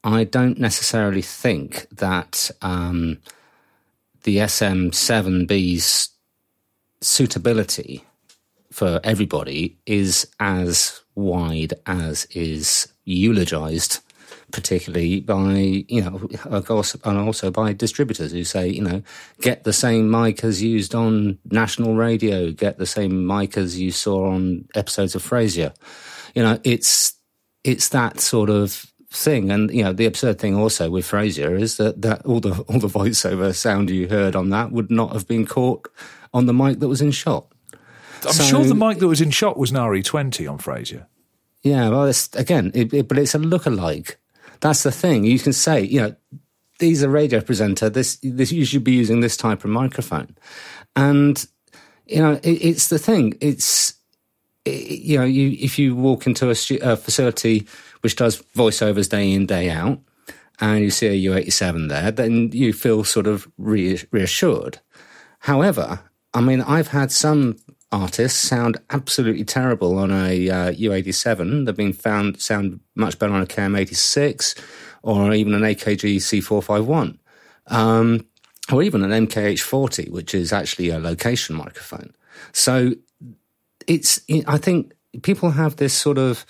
I 0.06 0.22
don't 0.22 0.60
necessarily 0.60 1.20
think 1.20 1.88
that 1.90 2.52
um, 2.62 3.18
the 4.22 4.36
SM7B's 4.36 6.10
suitability 7.00 8.04
for 8.70 9.00
everybody 9.02 9.76
is 9.84 10.28
as 10.38 11.02
wide 11.16 11.74
as 11.86 12.24
is 12.26 12.86
eulogized 13.04 13.98
particularly 14.52 15.20
by 15.20 15.84
you 15.88 16.02
know 16.02 16.28
of 16.44 16.66
course 16.66 16.94
and 17.04 17.18
also 17.18 17.50
by 17.50 17.72
distributors 17.72 18.30
who 18.30 18.44
say 18.44 18.68
you 18.68 18.82
know 18.82 19.02
get 19.40 19.64
the 19.64 19.72
same 19.72 20.08
mic 20.08 20.44
as 20.44 20.62
used 20.62 20.94
on 20.94 21.36
national 21.50 21.96
radio. 21.96 22.52
Get 22.52 22.78
the 22.78 22.86
same 22.86 23.26
mic 23.26 23.56
as 23.56 23.78
you 23.78 23.90
saw 23.90 24.30
on 24.30 24.68
episodes 24.76 25.16
of 25.16 25.22
Frasier. 25.22 25.74
You 26.36 26.44
know 26.44 26.60
it's 26.62 27.14
it's 27.64 27.88
that 27.88 28.20
sort 28.20 28.50
of 28.50 28.86
thing 29.16 29.50
and 29.50 29.70
you 29.70 29.82
know 29.82 29.92
the 29.92 30.06
absurd 30.06 30.38
thing 30.38 30.54
also 30.56 30.90
with 30.90 31.06
Frasier 31.06 31.60
is 31.60 31.76
that 31.78 32.02
that 32.02 32.24
all 32.26 32.40
the 32.40 32.52
all 32.68 32.78
the 32.78 32.88
voiceover 32.88 33.54
sound 33.54 33.90
you 33.90 34.08
heard 34.08 34.36
on 34.36 34.50
that 34.50 34.72
would 34.72 34.90
not 34.90 35.12
have 35.12 35.26
been 35.26 35.46
caught 35.46 35.88
on 36.34 36.46
the 36.46 36.52
mic 36.54 36.80
that 36.80 36.88
was 36.88 37.00
in 37.00 37.10
shot 37.10 37.46
I'm 38.24 38.32
So- 38.32 38.44
sure 38.44 38.64
the 38.64 38.74
mic 38.74 38.98
that 38.98 39.08
was 39.08 39.20
in 39.20 39.30
shot 39.30 39.58
was 39.58 39.70
an 39.70 39.76
RE20 39.76 40.50
on 40.50 40.58
Frasier. 40.58 41.06
Yeah, 41.62 41.90
well, 41.90 42.04
it's, 42.06 42.34
again, 42.34 42.70
it, 42.74 42.92
it, 42.92 43.08
but 43.08 43.18
it's 43.18 43.34
a 43.34 43.38
look-alike. 43.38 44.18
That's 44.60 44.82
the 44.84 44.90
thing. 44.90 45.24
You 45.24 45.38
can 45.38 45.52
say, 45.52 45.82
you 45.82 46.00
know, 46.00 46.16
he's 46.80 47.02
a 47.02 47.08
radio 47.10 47.40
presenter. 47.40 47.90
This, 47.90 48.18
this 48.22 48.50
you 48.52 48.64
should 48.64 48.84
be 48.84 48.92
using 48.92 49.20
this 49.20 49.36
type 49.36 49.64
of 49.64 49.70
microphone, 49.70 50.34
and 50.96 51.44
you 52.06 52.20
know, 52.22 52.32
it, 52.42 52.48
it's 52.48 52.88
the 52.88 52.98
thing. 52.98 53.34
It's 53.40 53.94
it, 54.64 55.00
you 55.00 55.18
know, 55.18 55.24
you 55.24 55.56
if 55.60 55.78
you 55.78 55.94
walk 55.94 56.26
into 56.26 56.48
a, 56.50 56.54
stu- 56.54 56.78
a 56.82 56.96
facility 56.96 57.66
which 58.06 58.14
does 58.14 58.40
voiceovers 58.54 59.10
day 59.10 59.32
in 59.32 59.46
day 59.46 59.68
out, 59.68 59.98
and 60.60 60.80
you 60.80 60.90
see 60.90 61.08
a 61.08 61.28
U87 61.28 61.88
there, 61.88 62.12
then 62.12 62.52
you 62.52 62.72
feel 62.72 63.02
sort 63.02 63.26
of 63.26 63.48
re- 63.58 64.00
reassured. 64.12 64.78
However, 65.40 65.98
I 66.32 66.40
mean, 66.40 66.60
I've 66.60 66.86
had 66.86 67.10
some 67.10 67.56
artists 67.90 68.38
sound 68.38 68.76
absolutely 68.90 69.42
terrible 69.42 69.98
on 69.98 70.12
a 70.12 70.48
uh, 70.48 70.72
U87. 70.74 71.66
They've 71.66 71.74
been 71.74 71.92
found 71.92 72.40
sound 72.40 72.78
much 72.94 73.18
better 73.18 73.32
on 73.32 73.42
a 73.42 73.46
KM86 73.46 74.56
or 75.02 75.34
even 75.34 75.52
an 75.52 75.62
AKG 75.62 76.18
C451, 76.18 77.18
um, 77.66 78.24
or 78.72 78.84
even 78.84 79.02
an 79.02 79.26
MKH40, 79.26 80.12
which 80.12 80.32
is 80.32 80.52
actually 80.52 80.90
a 80.90 81.00
location 81.00 81.56
microphone. 81.56 82.14
So 82.52 82.92
it's, 83.88 84.20
I 84.46 84.58
think 84.58 84.92
people 85.22 85.50
have 85.50 85.74
this 85.74 85.92
sort 85.92 86.18
of 86.18 86.46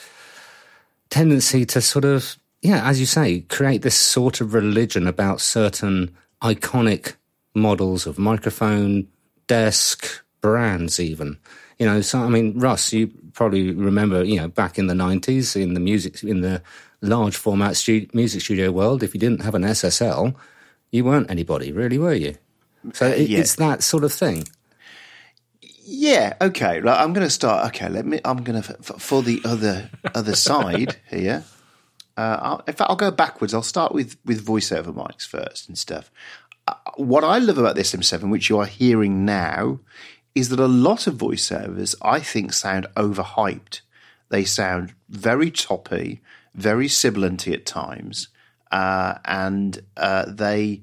tendency 1.11 1.65
to 1.67 1.81
sort 1.81 2.05
of, 2.05 2.37
yeah, 2.63 2.89
as 2.89 3.01
you 3.01 3.07
say, 3.07 3.41
create 3.41 3.83
this 3.83 3.97
sort 3.97 4.41
of 4.41 4.55
religion 4.55 5.07
about 5.07 5.41
certain 5.41 6.15
iconic 6.43 7.15
models 7.55 8.07
of 8.07 8.19
microphone, 8.19 9.09
desk 9.47 10.25
brands, 10.41 11.01
even. 11.01 11.39
You 11.79 11.87
know, 11.87 12.01
so 12.01 12.21
I 12.21 12.29
mean, 12.29 12.59
Russ, 12.59 12.93
you 12.93 13.09
probably 13.33 13.73
remember, 13.73 14.25
you 14.25 14.37
know, 14.37 14.49
back 14.49 14.79
in 14.79 14.87
the 14.87 14.95
'90s 14.95 15.61
in 15.61 15.75
the 15.75 15.81
music 15.81 16.23
in 16.23 16.41
the 16.41 16.63
large 17.03 17.37
format 17.37 17.77
stu- 17.77 18.09
music 18.13 18.41
studio 18.41 18.71
world, 18.73 19.03
if 19.03 19.15
you 19.15 19.21
didn't 19.21 19.43
have 19.43 19.55
an 19.55 19.63
SSL, 19.63 20.35
you 20.91 21.05
weren't 21.05 21.31
anybody, 21.31 21.73
really, 21.73 21.99
were 21.99 22.15
you? 22.15 22.37
So 22.95 23.07
uh, 23.07 23.11
it, 23.11 23.29
yeah. 23.29 23.41
it's 23.41 23.57
that 23.57 23.83
sort 23.83 24.05
of 24.05 24.13
thing. 24.13 24.47
Yeah, 25.88 26.35
okay. 26.40 26.81
Right, 26.81 27.00
I'm 27.00 27.12
going 27.12 27.26
to 27.26 27.31
start. 27.31 27.66
Okay, 27.69 27.88
let 27.88 28.05
me. 28.05 28.21
I'm 28.25 28.43
going 28.43 28.61
to 28.61 28.73
for 28.83 29.23
the 29.23 29.40
other 29.45 29.88
other 30.14 30.35
side 30.49 30.97
here. 31.09 31.45
Uh, 32.16 32.38
I'll, 32.40 32.59
in 32.66 32.75
fact, 32.75 32.90
I'll 32.90 32.97
go 32.97 33.12
backwards. 33.12 33.55
I'll 33.55 33.62
start 33.62 33.93
with 33.93 34.16
with 34.25 34.45
voiceover 34.45 34.93
mics 34.93 35.26
first 35.26 35.69
and 35.69 35.78
stuff. 35.78 36.11
Uh, 36.66 36.75
what 36.97 37.23
I 37.23 37.38
love 37.38 37.59
about 37.59 37.76
the 37.76 37.83
M7, 37.83 38.31
which 38.31 38.50
you 38.50 38.59
are 38.59 38.66
hearing 38.66 39.25
now, 39.25 39.78
is 40.35 40.49
that 40.49 40.59
a 40.59 40.66
lot 40.66 41.07
of 41.07 41.14
voiceovers 41.14 41.95
I 42.02 42.19
think 42.19 42.52
sound 42.52 42.87
overhyped. 42.97 43.83
They 44.28 44.45
sound 44.45 44.93
very 45.09 45.52
toppy, 45.52 46.21
very 46.52 46.88
sibilanty 46.88 47.52
at 47.55 47.64
times, 47.64 48.26
uh, 48.73 49.19
and 49.25 49.78
uh, 49.97 50.25
they 50.28 50.83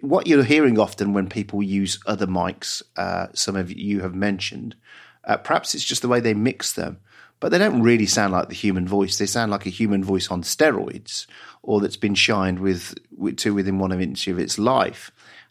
what 0.00 0.26
you're 0.26 0.44
hearing 0.44 0.78
often 0.78 1.12
when 1.12 1.28
people 1.28 1.62
use 1.62 1.98
other 2.06 2.26
mics, 2.26 2.82
uh, 2.96 3.28
some 3.32 3.56
of 3.56 3.72
you 3.72 4.00
have 4.00 4.14
mentioned, 4.14 4.76
uh, 5.24 5.36
perhaps 5.36 5.74
it's 5.74 5.84
just 5.84 6.02
the 6.02 6.08
way 6.08 6.20
they 6.20 6.34
mix 6.34 6.72
them, 6.72 7.00
but 7.40 7.50
they 7.50 7.58
don't 7.58 7.82
really 7.82 8.06
sound 8.06 8.32
like 8.32 8.48
the 8.48 8.54
human 8.54 8.86
voice. 8.86 9.18
They 9.18 9.26
sound 9.26 9.50
like 9.50 9.66
a 9.66 9.70
human 9.70 10.04
voice 10.04 10.30
on 10.30 10.42
steroids, 10.42 11.26
or 11.62 11.80
that's 11.80 11.96
been 11.96 12.14
shined 12.14 12.60
with, 12.60 12.94
with 13.16 13.36
to 13.38 13.54
within 13.54 13.78
one 13.78 13.92
inch 14.00 14.28
of 14.28 14.38
its 14.38 14.58
life, 14.58 15.10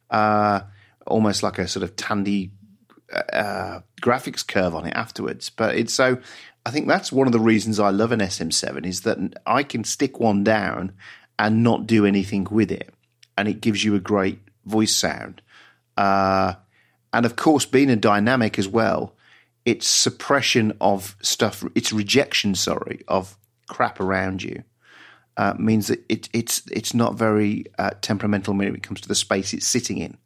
uh, 0.09 0.61
almost 1.05 1.43
like 1.43 1.59
a 1.59 1.67
sort 1.67 1.83
of 1.83 1.95
Tandy 1.97 2.51
uh, 3.33 3.81
graphics 4.01 4.47
curve 4.47 4.73
on 4.73 4.85
it 4.85 4.93
afterwards. 4.95 5.49
But 5.49 5.75
it's 5.75 5.93
so. 5.93 6.19
I 6.65 6.69
think 6.69 6.87
that's 6.87 7.11
one 7.11 7.25
of 7.25 7.33
the 7.33 7.39
reasons 7.39 7.79
I 7.79 7.89
love 7.89 8.11
an 8.11 8.19
SM7 8.19 8.85
is 8.85 9.01
that 9.01 9.17
I 9.47 9.63
can 9.63 9.83
stick 9.83 10.19
one 10.19 10.43
down 10.43 10.93
and 11.39 11.63
not 11.63 11.87
do 11.87 12.05
anything 12.05 12.47
with 12.51 12.71
it 12.71 12.93
and 13.41 13.49
it 13.49 13.59
gives 13.59 13.83
you 13.83 13.95
a 13.95 13.99
great 13.99 14.37
voice 14.65 14.95
sound. 14.95 15.41
Uh, 15.97 16.53
and 17.11 17.25
of 17.25 17.35
course, 17.35 17.65
being 17.65 17.89
a 17.89 17.95
dynamic 17.95 18.59
as 18.59 18.67
well, 18.67 19.15
its 19.65 19.87
suppression 19.87 20.77
of 20.79 21.15
stuff, 21.23 21.63
its 21.73 21.91
rejection, 21.91 22.53
sorry, 22.53 23.01
of 23.07 23.35
crap 23.67 23.99
around 23.99 24.43
you, 24.43 24.63
uh, 25.37 25.55
means 25.57 25.87
that 25.87 26.03
it, 26.07 26.29
it's 26.33 26.61
it's 26.71 26.93
not 26.93 27.15
very 27.15 27.65
uh, 27.79 27.89
temperamental 28.01 28.53
when 28.53 28.75
it 28.75 28.83
comes 28.83 29.01
to 29.01 29.07
the 29.07 29.15
space 29.15 29.53
it's 29.53 29.65
sitting 29.65 29.97
in. 29.97 30.17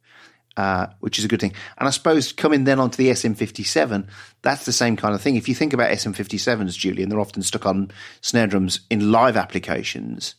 Uh, 0.58 0.86
which 1.00 1.18
is 1.18 1.24
a 1.26 1.28
good 1.28 1.40
thing. 1.40 1.52
And 1.76 1.86
I 1.86 1.90
suppose 1.90 2.32
coming 2.32 2.64
then 2.64 2.80
onto 2.80 2.96
the 2.96 3.10
SM57, 3.10 4.06
that's 4.40 4.64
the 4.64 4.72
same 4.72 4.96
kind 4.96 5.14
of 5.14 5.20
thing. 5.20 5.36
If 5.36 5.50
you 5.50 5.54
think 5.54 5.74
about 5.74 5.90
SM57s, 5.90 6.78
Julian, 6.78 7.10
they're 7.10 7.20
often 7.20 7.42
stuck 7.42 7.66
on 7.66 7.90
snare 8.22 8.46
drums 8.46 8.80
in 8.88 9.12
live 9.12 9.36
applications. 9.36 10.34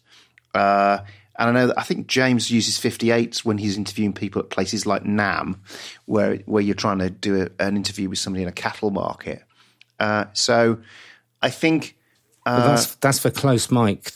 And 1.39 1.49
I 1.49 1.51
know 1.51 1.67
that 1.67 1.79
I 1.79 1.83
think 1.83 2.07
James 2.07 2.49
uses 2.49 2.79
58s 2.79 3.45
when 3.45 3.57
he's 3.59 3.77
interviewing 3.77 4.13
people 4.13 4.41
at 4.41 4.49
places 4.49 4.85
like 4.85 5.03
NAMM, 5.03 5.57
where 6.05 6.37
where 6.45 6.63
you're 6.63 6.73
trying 6.75 6.99
to 6.99 7.09
do 7.09 7.43
a, 7.43 7.63
an 7.63 7.75
interview 7.75 8.09
with 8.09 8.19
somebody 8.19 8.43
in 8.43 8.49
a 8.49 8.53
cattle 8.53 8.89
market. 8.91 9.43
Uh, 9.99 10.25
so 10.33 10.79
I 11.41 11.49
think 11.49 11.95
uh, 12.45 12.55
well, 12.57 12.69
that's 12.69 12.95
that's 12.95 13.19
for 13.19 13.29
close 13.29 13.69
mic 13.71 14.11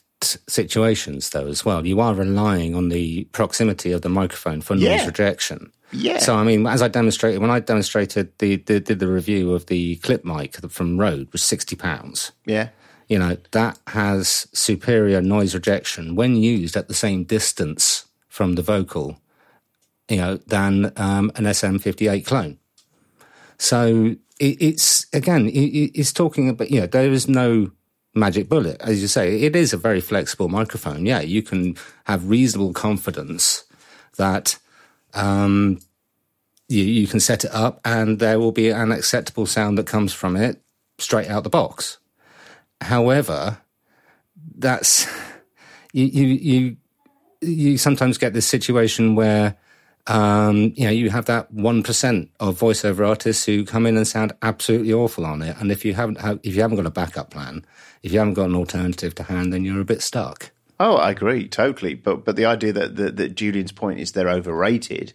situations 0.47 1.29
though 1.29 1.47
as 1.47 1.65
well. 1.65 1.85
You 1.85 1.99
are 1.99 2.13
relying 2.13 2.75
on 2.75 2.89
the 2.89 3.25
proximity 3.31 3.91
of 3.91 4.01
the 4.01 4.09
microphone 4.09 4.61
for 4.61 4.75
noise 4.75 4.83
Yeah. 4.83 5.05
rejection. 5.05 5.71
Yeah. 5.93 6.19
So 6.19 6.35
I 6.35 6.43
mean, 6.43 6.65
as 6.67 6.81
I 6.81 6.87
demonstrated 6.87 7.41
when 7.41 7.49
I 7.51 7.59
demonstrated 7.59 8.31
the, 8.39 8.55
the 8.57 8.79
did 8.79 8.99
the 8.99 9.07
review 9.07 9.53
of 9.53 9.65
the 9.65 9.97
clip 9.97 10.23
mic 10.23 10.55
from 10.69 10.97
Rode 10.99 11.31
was 11.31 11.43
sixty 11.43 11.75
pounds. 11.75 12.31
yeah, 12.45 12.69
you 13.11 13.19
know, 13.19 13.35
that 13.51 13.77
has 13.87 14.47
superior 14.53 15.21
noise 15.21 15.53
rejection 15.53 16.15
when 16.15 16.37
used 16.37 16.77
at 16.77 16.87
the 16.87 16.93
same 16.93 17.25
distance 17.25 18.05
from 18.29 18.55
the 18.55 18.61
vocal, 18.61 19.19
you 20.07 20.15
know, 20.15 20.37
than 20.47 20.93
um, 20.95 21.29
an 21.35 21.43
SM58 21.43 22.25
clone. 22.25 22.57
So 23.57 24.15
it, 24.39 24.61
it's, 24.61 25.07
again, 25.11 25.49
it, 25.49 25.91
it's 25.93 26.13
talking 26.13 26.47
about, 26.47 26.71
you 26.71 26.79
know, 26.79 26.87
there 26.87 27.11
is 27.11 27.27
no 27.27 27.71
magic 28.15 28.47
bullet. 28.47 28.79
As 28.79 29.01
you 29.01 29.09
say, 29.09 29.41
it 29.41 29.57
is 29.57 29.73
a 29.73 29.77
very 29.77 29.99
flexible 29.99 30.47
microphone. 30.47 31.05
Yeah, 31.05 31.19
you 31.19 31.41
can 31.41 31.75
have 32.05 32.29
reasonable 32.29 32.71
confidence 32.71 33.65
that 34.15 34.57
um, 35.13 35.81
you, 36.69 36.85
you 36.85 37.07
can 37.07 37.19
set 37.19 37.43
it 37.43 37.51
up 37.53 37.81
and 37.83 38.19
there 38.19 38.39
will 38.39 38.53
be 38.53 38.69
an 38.69 38.93
acceptable 38.93 39.47
sound 39.47 39.77
that 39.77 39.85
comes 39.85 40.13
from 40.13 40.37
it 40.37 40.61
straight 40.97 41.27
out 41.27 41.43
the 41.43 41.49
box. 41.49 41.97
However, 42.81 43.59
that's 44.57 45.07
you 45.93 46.05
you 46.05 46.27
you, 46.27 46.77
you 47.41 47.77
sometimes 47.77 48.17
get 48.17 48.33
this 48.33 48.47
situation 48.47 49.15
where 49.15 49.55
um, 50.07 50.73
you 50.75 50.85
know 50.85 50.91
you 50.91 51.09
have 51.09 51.25
that 51.25 51.51
one 51.53 51.83
percent 51.83 52.31
of 52.39 52.59
voiceover 52.59 53.07
artists 53.07 53.45
who 53.45 53.65
come 53.65 53.85
in 53.85 53.97
and 53.97 54.07
sound 54.07 54.33
absolutely 54.41 54.93
awful 54.93 55.25
on 55.25 55.41
it, 55.41 55.55
and 55.59 55.71
if 55.71 55.85
you 55.85 55.93
haven't 55.93 56.19
have, 56.19 56.39
if 56.43 56.55
you 56.55 56.61
haven't 56.61 56.77
got 56.77 56.87
a 56.87 56.91
backup 56.91 57.29
plan, 57.29 57.65
if 58.03 58.11
you 58.11 58.19
haven't 58.19 58.33
got 58.33 58.49
an 58.49 58.55
alternative 58.55 59.13
to 59.15 59.23
hand, 59.23 59.53
then 59.53 59.63
you're 59.63 59.81
a 59.81 59.85
bit 59.85 60.01
stuck. 60.01 60.51
Oh, 60.79 60.95
I 60.95 61.11
agree 61.11 61.47
totally. 61.47 61.93
But 61.93 62.25
but 62.25 62.35
the 62.35 62.45
idea 62.45 62.73
that 62.73 62.95
that, 62.95 63.17
that 63.17 63.35
Julian's 63.35 63.71
point 63.71 63.99
is 63.99 64.11
they're 64.11 64.29
overrated. 64.29 65.13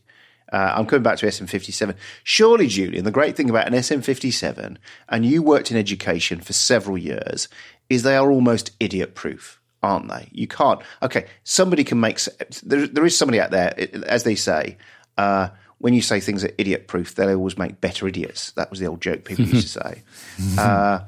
Uh, 0.52 0.74
I'm 0.76 0.86
coming 0.86 1.02
back 1.02 1.18
to 1.18 1.26
SM57. 1.26 1.94
Surely, 2.22 2.66
Julian, 2.66 3.04
the 3.04 3.10
great 3.10 3.36
thing 3.36 3.50
about 3.50 3.66
an 3.66 3.74
SM57, 3.74 4.76
and 5.08 5.26
you 5.26 5.42
worked 5.42 5.70
in 5.70 5.76
education 5.76 6.40
for 6.40 6.52
several 6.52 6.96
years, 6.96 7.48
is 7.90 8.02
they 8.02 8.16
are 8.16 8.30
almost 8.30 8.70
idiot 8.78 9.14
proof, 9.14 9.60
aren't 9.82 10.08
they? 10.08 10.28
You 10.32 10.46
can't. 10.46 10.80
Okay, 11.02 11.26
somebody 11.44 11.84
can 11.84 12.00
make. 12.00 12.20
There, 12.62 12.86
there 12.86 13.04
is 13.04 13.16
somebody 13.16 13.40
out 13.40 13.50
there, 13.50 13.74
as 14.06 14.24
they 14.24 14.34
say. 14.34 14.76
Uh, 15.18 15.48
when 15.78 15.92
you 15.92 16.00
say 16.00 16.20
things 16.20 16.42
are 16.42 16.50
idiot 16.56 16.88
proof, 16.88 17.14
they 17.14 17.34
always 17.34 17.58
make 17.58 17.80
better 17.80 18.08
idiots. 18.08 18.52
That 18.52 18.70
was 18.70 18.80
the 18.80 18.86
old 18.86 19.00
joke 19.02 19.24
people 19.24 19.44
used 19.44 19.74
to 19.74 19.80
say. 19.80 20.02
Uh, 20.58 21.00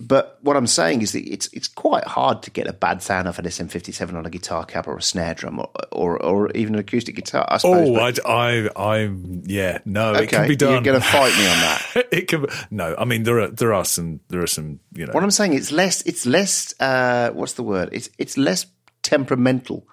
but 0.00 0.38
what 0.42 0.56
I'm 0.56 0.66
saying 0.66 1.02
is 1.02 1.12
that 1.12 1.26
it's 1.26 1.48
it's 1.52 1.66
quite 1.66 2.04
hard 2.04 2.42
to 2.44 2.50
get 2.50 2.68
a 2.68 2.72
bad 2.72 3.02
sound 3.02 3.26
off 3.26 3.38
an 3.38 3.44
SM57 3.44 4.14
on 4.14 4.24
a 4.26 4.30
guitar 4.30 4.64
cab 4.64 4.86
or 4.86 4.96
a 4.96 5.02
snare 5.02 5.34
drum 5.34 5.58
or 5.58 5.70
or, 5.90 6.22
or 6.22 6.50
even 6.52 6.74
an 6.74 6.80
acoustic 6.80 7.16
guitar. 7.16 7.44
I 7.48 7.56
suppose. 7.58 7.88
Oh, 7.88 7.94
but- 7.94 8.26
I, 8.26 8.68
I, 8.68 8.96
I, 9.04 9.10
yeah, 9.44 9.78
no, 9.84 10.14
it 10.14 10.28
can 10.28 10.46
be 10.46 10.54
done. 10.56 10.72
you're 10.72 10.82
going 10.82 11.00
to 11.00 11.06
fight 11.06 11.36
me 11.36 11.46
on 11.46 11.56
that. 11.56 12.08
it 12.12 12.28
can. 12.28 12.46
No, 12.70 12.94
I 12.96 13.04
mean 13.04 13.24
there 13.24 13.40
are 13.40 13.48
there 13.48 13.74
are 13.74 13.84
some 13.84 14.20
there 14.28 14.42
are 14.42 14.46
some 14.46 14.80
you 14.94 15.06
know. 15.06 15.12
What 15.12 15.24
I'm 15.24 15.30
saying 15.32 15.54
it's 15.54 15.72
less 15.72 16.02
it's 16.02 16.26
less 16.26 16.74
uh, 16.80 17.30
what's 17.30 17.54
the 17.54 17.64
word? 17.64 17.88
It's 17.92 18.08
it's 18.18 18.38
less 18.38 18.66
temperamental 19.02 19.86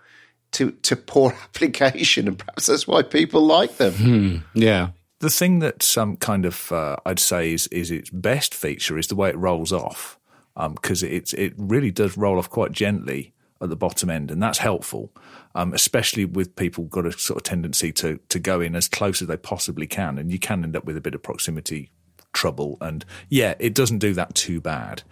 to 0.52 0.72
to 0.72 0.96
poor 0.96 1.32
application, 1.44 2.28
and 2.28 2.38
perhaps 2.38 2.68
that's 2.68 2.88
why 2.88 3.02
people 3.02 3.42
like 3.42 3.78
them. 3.78 4.44
Yeah, 4.54 4.90
the 5.20 5.30
thing 5.30 5.60
that 5.60 5.98
um, 5.98 6.18
kind 6.18 6.46
of 6.46 6.72
uh, 6.72 6.98
I'd 7.06 7.20
say 7.20 7.54
is 7.54 7.68
is 7.68 7.92
its 7.92 8.10
best 8.10 8.54
feature 8.54 8.98
is 8.98 9.08
the 9.08 9.16
way 9.16 9.30
it 9.30 9.38
rolls 9.38 9.72
off 9.72 10.20
because 10.56 11.04
it's 11.04 11.34
it 11.34 11.54
really 11.58 11.92
does 11.92 12.18
roll 12.18 12.38
off 12.38 12.50
quite 12.50 12.72
gently 12.72 13.34
at 13.62 13.70
the 13.70 13.76
bottom 13.76 14.10
end, 14.10 14.32
and 14.32 14.42
that's 14.42 14.58
helpful, 14.58 15.12
um, 15.54 15.74
especially 15.74 16.26
with 16.26 16.56
people 16.56 16.86
got 16.86 17.06
a 17.06 17.12
sort 17.12 17.38
of 17.38 17.44
tendency 17.44 17.92
to 17.94 18.20
to 18.30 18.40
go 18.40 18.62
in 18.62 18.76
as 18.76 18.88
close 18.88 19.22
as 19.22 19.28
they 19.28 19.38
possibly 19.38 19.88
can, 19.88 20.18
and 20.18 20.32
you 20.32 20.40
can 20.40 20.64
end 20.64 20.76
up 20.76 20.86
with 20.86 20.98
a 20.98 21.02
bit 21.02 21.16
of 21.16 21.24
proximity 21.24 21.90
trouble. 22.34 22.78
And 22.82 23.06
yeah, 23.30 23.56
it 23.60 23.74
doesn't 23.74 24.00
do 24.00 24.14
that 24.14 24.36
too 24.36 24.62
bad. 24.62 25.04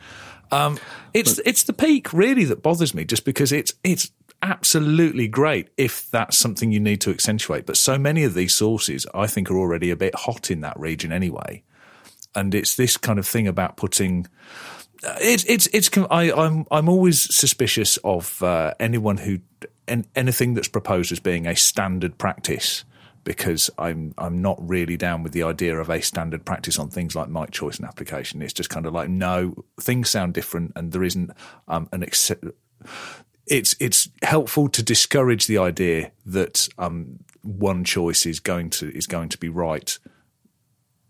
Um, 0.51 0.77
it's 1.13 1.39
it's 1.39 1.63
the 1.63 1.73
peak 1.73 2.13
really 2.13 2.43
that 2.45 2.61
bothers 2.61 2.93
me, 2.93 3.05
just 3.05 3.25
because 3.25 3.51
it's 3.51 3.73
it's 3.83 4.11
absolutely 4.43 5.27
great 5.27 5.69
if 5.77 6.11
that's 6.11 6.37
something 6.37 6.71
you 6.71 6.79
need 6.79 7.01
to 7.01 7.09
accentuate. 7.09 7.65
But 7.65 7.77
so 7.77 7.97
many 7.97 8.23
of 8.23 8.35
these 8.35 8.53
sources, 8.53 9.07
I 9.13 9.25
think, 9.25 9.49
are 9.49 9.57
already 9.57 9.89
a 9.89 9.95
bit 9.95 10.13
hot 10.13 10.51
in 10.51 10.61
that 10.61 10.79
region 10.79 11.11
anyway. 11.11 11.63
And 12.35 12.53
it's 12.53 12.75
this 12.75 12.97
kind 12.97 13.17
of 13.17 13.25
thing 13.25 13.47
about 13.47 13.77
putting. 13.77 14.27
uh, 15.03 15.15
It's 15.21 15.45
it's 15.45 15.67
it's. 15.73 15.89
I, 16.11 16.31
I'm 16.31 16.65
I'm 16.69 16.89
always 16.89 17.33
suspicious 17.33 17.97
of 18.03 18.43
uh, 18.43 18.73
anyone 18.79 19.17
who 19.17 19.39
an, 19.87 20.05
anything 20.15 20.53
that's 20.53 20.67
proposed 20.67 21.11
as 21.11 21.19
being 21.19 21.47
a 21.47 21.55
standard 21.55 22.17
practice 22.17 22.83
because 23.23 23.69
I'm 23.77 24.13
I'm 24.17 24.41
not 24.41 24.57
really 24.59 24.97
down 24.97 25.23
with 25.23 25.31
the 25.31 25.43
idea 25.43 25.77
of 25.77 25.89
a 25.89 26.01
standard 26.01 26.43
practice 26.45 26.77
on 26.79 26.89
things 26.89 27.15
like 27.15 27.29
mic 27.29 27.51
choice 27.51 27.77
and 27.77 27.87
application. 27.87 28.41
It's 28.41 28.53
just 28.53 28.69
kind 28.69 28.85
of 28.85 28.93
like 28.93 29.09
no, 29.09 29.63
things 29.79 30.09
sound 30.09 30.33
different, 30.33 30.73
and 30.75 30.91
there 30.91 31.03
isn't 31.03 31.31
um, 31.67 31.87
an 31.91 32.03
accept. 32.03 32.45
It's 33.47 33.75
it's 33.79 34.09
helpful 34.21 34.69
to 34.69 34.81
discourage 34.81 35.47
the 35.47 35.57
idea 35.57 36.11
that 36.25 36.69
um, 36.77 37.19
one 37.41 37.83
choice 37.83 38.25
is 38.25 38.39
going 38.39 38.69
to 38.71 38.95
is 38.95 39.05
going 39.05 39.29
to 39.29 39.37
be 39.37 39.49
right 39.49 39.97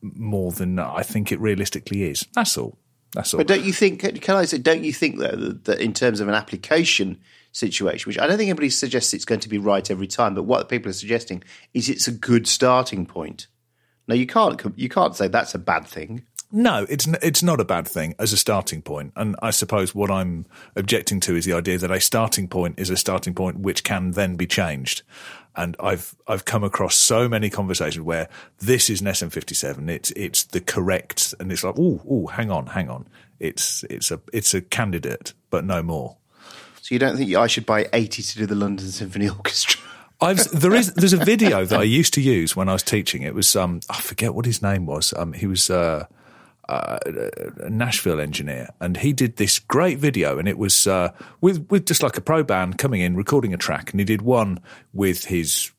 more 0.01 0.51
than 0.51 0.79
I 0.79 1.03
think 1.03 1.31
it 1.31 1.39
realistically 1.39 2.03
is. 2.03 2.25
That's 2.33 2.57
all. 2.57 2.77
That's 3.13 3.33
all. 3.33 3.37
But 3.37 3.47
don't 3.47 3.63
you 3.63 3.73
think? 3.73 4.01
Can 4.21 4.35
I 4.35 4.45
say? 4.45 4.57
Don't 4.57 4.83
you 4.83 4.93
think 4.93 5.19
though 5.19 5.35
that, 5.35 5.65
that 5.65 5.79
in 5.79 5.93
terms 5.93 6.19
of 6.19 6.27
an 6.27 6.33
application 6.33 7.19
situation, 7.51 8.09
which 8.09 8.19
I 8.19 8.27
don't 8.27 8.37
think 8.37 8.49
anybody 8.49 8.69
suggests 8.69 9.13
it's 9.13 9.25
going 9.25 9.41
to 9.41 9.49
be 9.49 9.59
right 9.59 9.89
every 9.89 10.07
time, 10.07 10.33
but 10.33 10.43
what 10.43 10.67
people 10.69 10.89
are 10.89 10.93
suggesting 10.93 11.43
is 11.73 11.89
it's 11.89 12.07
a 12.07 12.11
good 12.11 12.47
starting 12.47 13.05
point. 13.05 13.47
Now 14.07 14.15
you 14.15 14.25
can't. 14.25 14.61
You 14.75 14.89
can't 14.89 15.15
say 15.15 15.27
that's 15.27 15.55
a 15.55 15.59
bad 15.59 15.87
thing. 15.87 16.25
No, 16.55 16.85
it's 16.87 17.07
it's 17.23 17.41
not 17.41 17.59
a 17.59 17.65
bad 17.65 17.87
thing 17.87 18.13
as 18.19 18.31
a 18.31 18.37
starting 18.37 18.83
point, 18.83 19.11
and 19.15 19.35
I 19.41 19.49
suppose 19.49 19.95
what 19.95 20.11
I'm 20.11 20.45
objecting 20.75 21.19
to 21.21 21.35
is 21.35 21.45
the 21.45 21.53
idea 21.53 21.79
that 21.79 21.89
a 21.89 21.99
starting 21.99 22.47
point 22.47 22.77
is 22.77 22.91
a 22.91 22.95
starting 22.95 23.33
point 23.33 23.61
which 23.61 23.83
can 23.83 24.11
then 24.11 24.35
be 24.35 24.45
changed. 24.45 25.01
And 25.55 25.75
I've 25.79 26.15
I've 26.27 26.45
come 26.45 26.63
across 26.63 26.93
so 26.95 27.27
many 27.27 27.49
conversations 27.49 28.05
where 28.05 28.29
this 28.59 28.91
is 28.91 29.01
an 29.01 29.07
SM57, 29.07 29.89
it's 29.89 30.11
it's 30.11 30.43
the 30.43 30.61
correct, 30.61 31.33
and 31.39 31.51
it's 31.51 31.63
like, 31.63 31.73
oh, 31.79 31.99
oh, 32.07 32.27
hang 32.27 32.51
on, 32.51 32.67
hang 32.67 32.87
on, 32.87 33.07
it's 33.39 33.83
it's 33.89 34.11
a 34.11 34.21
it's 34.31 34.53
a 34.53 34.61
candidate, 34.61 35.33
but 35.49 35.65
no 35.65 35.81
more. 35.81 36.17
So 36.81 36.93
you 36.93 36.99
don't 36.99 37.17
think 37.17 37.33
I 37.33 37.47
should 37.47 37.65
buy 37.65 37.89
eighty 37.93 38.21
to 38.21 38.37
do 38.37 38.45
the 38.45 38.53
London 38.53 38.89
Symphony 38.89 39.27
Orchestra? 39.27 39.81
I've 40.21 40.51
there 40.51 40.75
is 40.75 40.93
there's 40.93 41.13
a 41.13 41.17
video 41.25 41.65
that 41.65 41.79
I 41.79 41.83
used 41.83 42.13
to 42.13 42.21
use 42.21 42.55
when 42.55 42.69
I 42.69 42.73
was 42.73 42.83
teaching. 42.83 43.23
It 43.23 43.33
was 43.33 43.55
um 43.55 43.79
I 43.89 43.99
forget 44.01 44.35
what 44.35 44.45
his 44.45 44.61
name 44.61 44.85
was. 44.85 45.15
Um 45.17 45.33
he 45.33 45.47
was 45.47 45.71
uh, 45.71 46.05
uh, 46.73 47.29
a 47.61 47.69
Nashville 47.69 48.19
engineer, 48.19 48.69
and 48.79 48.97
he 48.97 49.13
did 49.13 49.37
this 49.37 49.59
great 49.59 49.97
video, 49.99 50.37
and 50.39 50.47
it 50.47 50.57
was 50.57 50.87
uh, 50.87 51.11
with 51.41 51.67
with 51.69 51.85
just 51.85 52.03
like 52.03 52.17
a 52.17 52.21
pro 52.21 52.43
band 52.43 52.77
coming 52.77 53.01
in, 53.01 53.15
recording 53.15 53.53
a 53.53 53.57
track, 53.57 53.91
and 53.91 53.99
he 53.99 54.05
did 54.05 54.21
one 54.21 54.59
with 54.93 55.25
his 55.25 55.71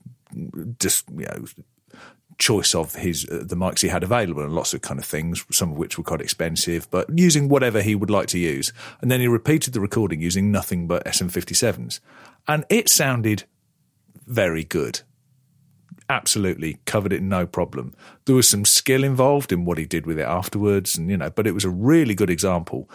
just 0.79 1.09
you 1.11 1.27
know 1.27 1.45
choice 2.39 2.75
of 2.75 2.97
his 2.97 3.29
uh, 3.31 3.45
the 3.45 3.57
mics 3.57 3.81
he 3.81 3.89
had 3.89 4.03
available 4.03 4.43
and 4.43 4.53
lots 4.53 4.75
of 4.75 4.81
kind 4.81 4.99
of 4.99 5.07
things, 5.07 5.45
some 5.51 5.73
of 5.73 5.79
which 5.79 5.97
were 5.97 6.05
quite 6.05 6.21
expensive, 6.21 6.91
but 6.91 7.07
using 7.17 7.49
whatever 7.49 7.81
he 7.83 7.95
would 7.95 8.11
like 8.11 8.29
to 8.29 8.39
use, 8.39 8.73
and 9.01 9.11
then 9.11 9.21
he 9.21 9.29
repeated 9.29 9.73
the 9.73 9.81
recording 9.81 10.21
using 10.21 10.51
nothing 10.51 10.87
but 10.87 11.05
SM57s, 11.05 12.01
and 12.49 12.65
it 12.69 12.89
sounded 12.89 13.45
very 14.27 14.65
good 14.65 15.03
absolutely 16.09 16.79
covered 16.85 17.13
it 17.13 17.23
no 17.23 17.47
problem. 17.47 17.95
There 18.25 18.37
was 18.37 18.49
some 18.49 18.65
skill 18.65 19.05
involved 19.05 19.53
in 19.53 19.65
what 19.65 19.79
he 19.79 19.87
did 19.87 20.07
with 20.07 20.19
it 20.19 20.27
afterwards, 20.27 20.97
and 20.97 21.11
you 21.11 21.17
know, 21.17 21.31
but 21.31 21.47
it 21.47 21.55
was 21.55 21.65
a 21.65 21.71
really 21.71 22.15
good 22.15 22.31
example. 22.31 22.89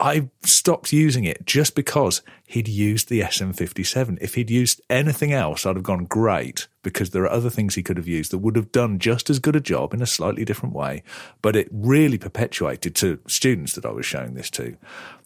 I 0.00 0.30
stopped 0.42 0.94
using 0.94 1.24
it 1.24 1.44
just 1.44 1.74
because 1.74 2.22
he'd 2.46 2.68
used 2.68 3.10
the 3.10 3.20
SM57. 3.20 4.16
If 4.22 4.34
he'd 4.34 4.48
used 4.48 4.80
anything 4.88 5.30
else, 5.30 5.66
I'd 5.66 5.76
have 5.76 5.82
gone 5.82 6.06
great 6.06 6.68
because 6.82 7.10
there 7.10 7.22
are 7.24 7.30
other 7.30 7.50
things 7.50 7.74
he 7.74 7.82
could 7.82 7.98
have 7.98 8.08
used 8.08 8.32
that 8.32 8.38
would 8.38 8.56
have 8.56 8.72
done 8.72 8.98
just 8.98 9.28
as 9.28 9.38
good 9.38 9.56
a 9.56 9.60
job 9.60 9.92
in 9.92 10.00
a 10.00 10.06
slightly 10.06 10.46
different 10.46 10.74
way. 10.74 11.02
But 11.42 11.54
it 11.54 11.68
really 11.70 12.16
perpetuated 12.16 12.94
to 12.96 13.20
students 13.26 13.74
that 13.74 13.84
I 13.84 13.90
was 13.90 14.06
showing 14.06 14.32
this 14.32 14.48
to 14.52 14.74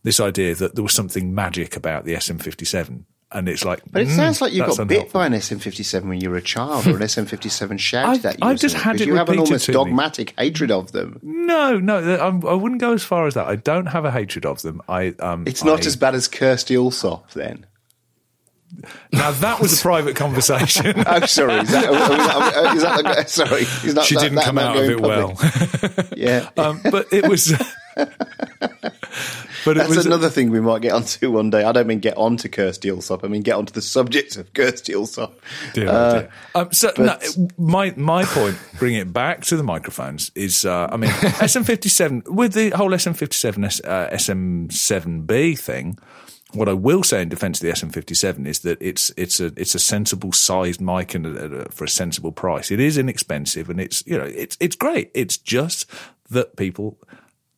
this 0.02 0.18
idea 0.18 0.56
that 0.56 0.74
there 0.74 0.82
was 0.82 0.92
something 0.92 1.32
magic 1.32 1.76
about 1.76 2.04
the 2.04 2.14
SM57 2.14 3.04
and 3.34 3.48
it's 3.48 3.64
like. 3.64 3.82
But 3.90 4.02
it 4.02 4.08
mm, 4.08 4.16
sounds 4.16 4.40
like 4.40 4.52
you 4.52 4.60
got 4.60 4.76
that's 4.76 4.88
bit 4.88 5.12
by 5.12 5.26
an 5.26 5.32
SM57 5.32 6.04
when 6.04 6.20
you 6.20 6.30
were 6.30 6.36
a 6.36 6.42
child, 6.42 6.86
or 6.86 6.90
an 6.90 6.96
SM57 7.02 7.78
shouted 7.78 8.24
at 8.24 8.34
you. 8.34 8.48
I've 8.48 8.58
just 8.58 8.76
had 8.76 9.00
it 9.00 9.06
You 9.06 9.16
have 9.16 9.28
an 9.28 9.40
almost 9.40 9.66
to 9.66 9.72
me. 9.72 9.74
dogmatic 9.74 10.32
hatred 10.38 10.70
of 10.70 10.92
them. 10.92 11.18
No, 11.22 11.78
no, 11.78 11.98
I'm, 12.18 12.46
I 12.46 12.54
wouldn't 12.54 12.80
go 12.80 12.92
as 12.92 13.04
far 13.04 13.26
as 13.26 13.34
that. 13.34 13.46
I 13.46 13.56
don't 13.56 13.86
have 13.86 14.04
a 14.04 14.10
hatred 14.10 14.46
of 14.46 14.62
them. 14.62 14.80
I 14.88 15.08
um, 15.18 15.46
It's 15.46 15.64
not 15.64 15.82
I- 15.82 15.86
as 15.86 15.96
bad 15.96 16.14
as 16.14 16.28
Kirstie 16.28 16.76
Allsopp, 16.76 17.30
then. 17.32 17.66
Now 19.12 19.30
that 19.30 19.60
was 19.60 19.78
a 19.78 19.82
private 19.82 20.16
conversation. 20.16 20.94
Oh, 21.06 21.24
sorry. 21.26 21.60
Is 21.60 21.70
that, 21.70 22.74
is 22.74 22.82
that 22.82 23.24
sorry? 23.30 23.60
Is 23.62 23.94
that, 23.94 24.04
she 24.04 24.16
didn't 24.16 24.34
that 24.36 24.44
come 24.46 24.58
out 24.58 24.76
of 24.76 24.82
it 24.84 25.00
public? 25.00 25.38
well. 25.38 26.08
Yeah. 26.16 26.48
um, 26.56 26.80
but 26.90 27.12
it 27.12 27.28
was. 27.28 27.52
But 29.64 29.76
That's 29.76 29.88
was 29.88 30.04
another 30.06 30.28
thing 30.28 30.50
we 30.50 30.60
might 30.60 30.82
get 30.82 30.92
onto 30.92 31.30
one 31.30 31.50
day. 31.50 31.64
I 31.64 31.72
don't 31.72 31.86
mean 31.86 32.00
get 32.00 32.16
onto 32.16 32.48
Kirstie 32.48 32.92
Allsopp. 32.92 33.24
I 33.24 33.28
mean 33.28 33.42
get 33.42 33.56
onto 33.56 33.72
the 33.72 33.80
subject 33.82 34.36
of 34.36 34.52
Kirstie 34.52 34.94
Allsopp. 34.94 35.32
Dear, 35.72 35.88
Uh, 35.88 35.92
oh 35.92 36.12
dear. 36.20 36.30
Um, 36.54 36.72
so 36.72 36.92
but- 36.96 37.22
no, 37.36 37.48
my 37.56 37.94
my 37.96 38.24
point, 38.24 38.58
bringing 38.78 39.00
it 39.00 39.12
back 39.12 39.42
to 39.44 39.56
the 39.56 39.62
microphones, 39.62 40.30
is 40.34 40.64
uh, 40.64 40.88
I 40.90 40.96
mean 40.96 41.10
SM57 41.54 42.28
with 42.28 42.52
the 42.52 42.70
whole 42.70 42.90
SM57 42.90 43.84
uh, 43.84 44.10
SM7B 44.10 45.58
thing. 45.58 45.98
What 46.52 46.68
I 46.68 46.72
will 46.72 47.02
say 47.02 47.20
in 47.20 47.28
defence 47.28 47.60
of 47.60 47.66
the 47.66 47.72
SM57 47.72 48.46
is 48.46 48.60
that 48.60 48.78
it's 48.80 49.12
it's 49.16 49.40
a 49.40 49.46
it's 49.56 49.74
a 49.74 49.80
sensible 49.80 50.32
sized 50.32 50.80
mic 50.80 51.14
and 51.14 51.26
a, 51.26 51.44
a, 51.62 51.68
for 51.70 51.84
a 51.84 51.88
sensible 51.88 52.30
price. 52.30 52.70
It 52.70 52.78
is 52.78 52.96
inexpensive 52.96 53.68
and 53.70 53.80
it's 53.80 54.06
you 54.06 54.16
know 54.16 54.24
it's 54.24 54.56
it's 54.60 54.76
great. 54.76 55.10
It's 55.14 55.36
just 55.36 55.90
that 56.30 56.56
people, 56.56 56.96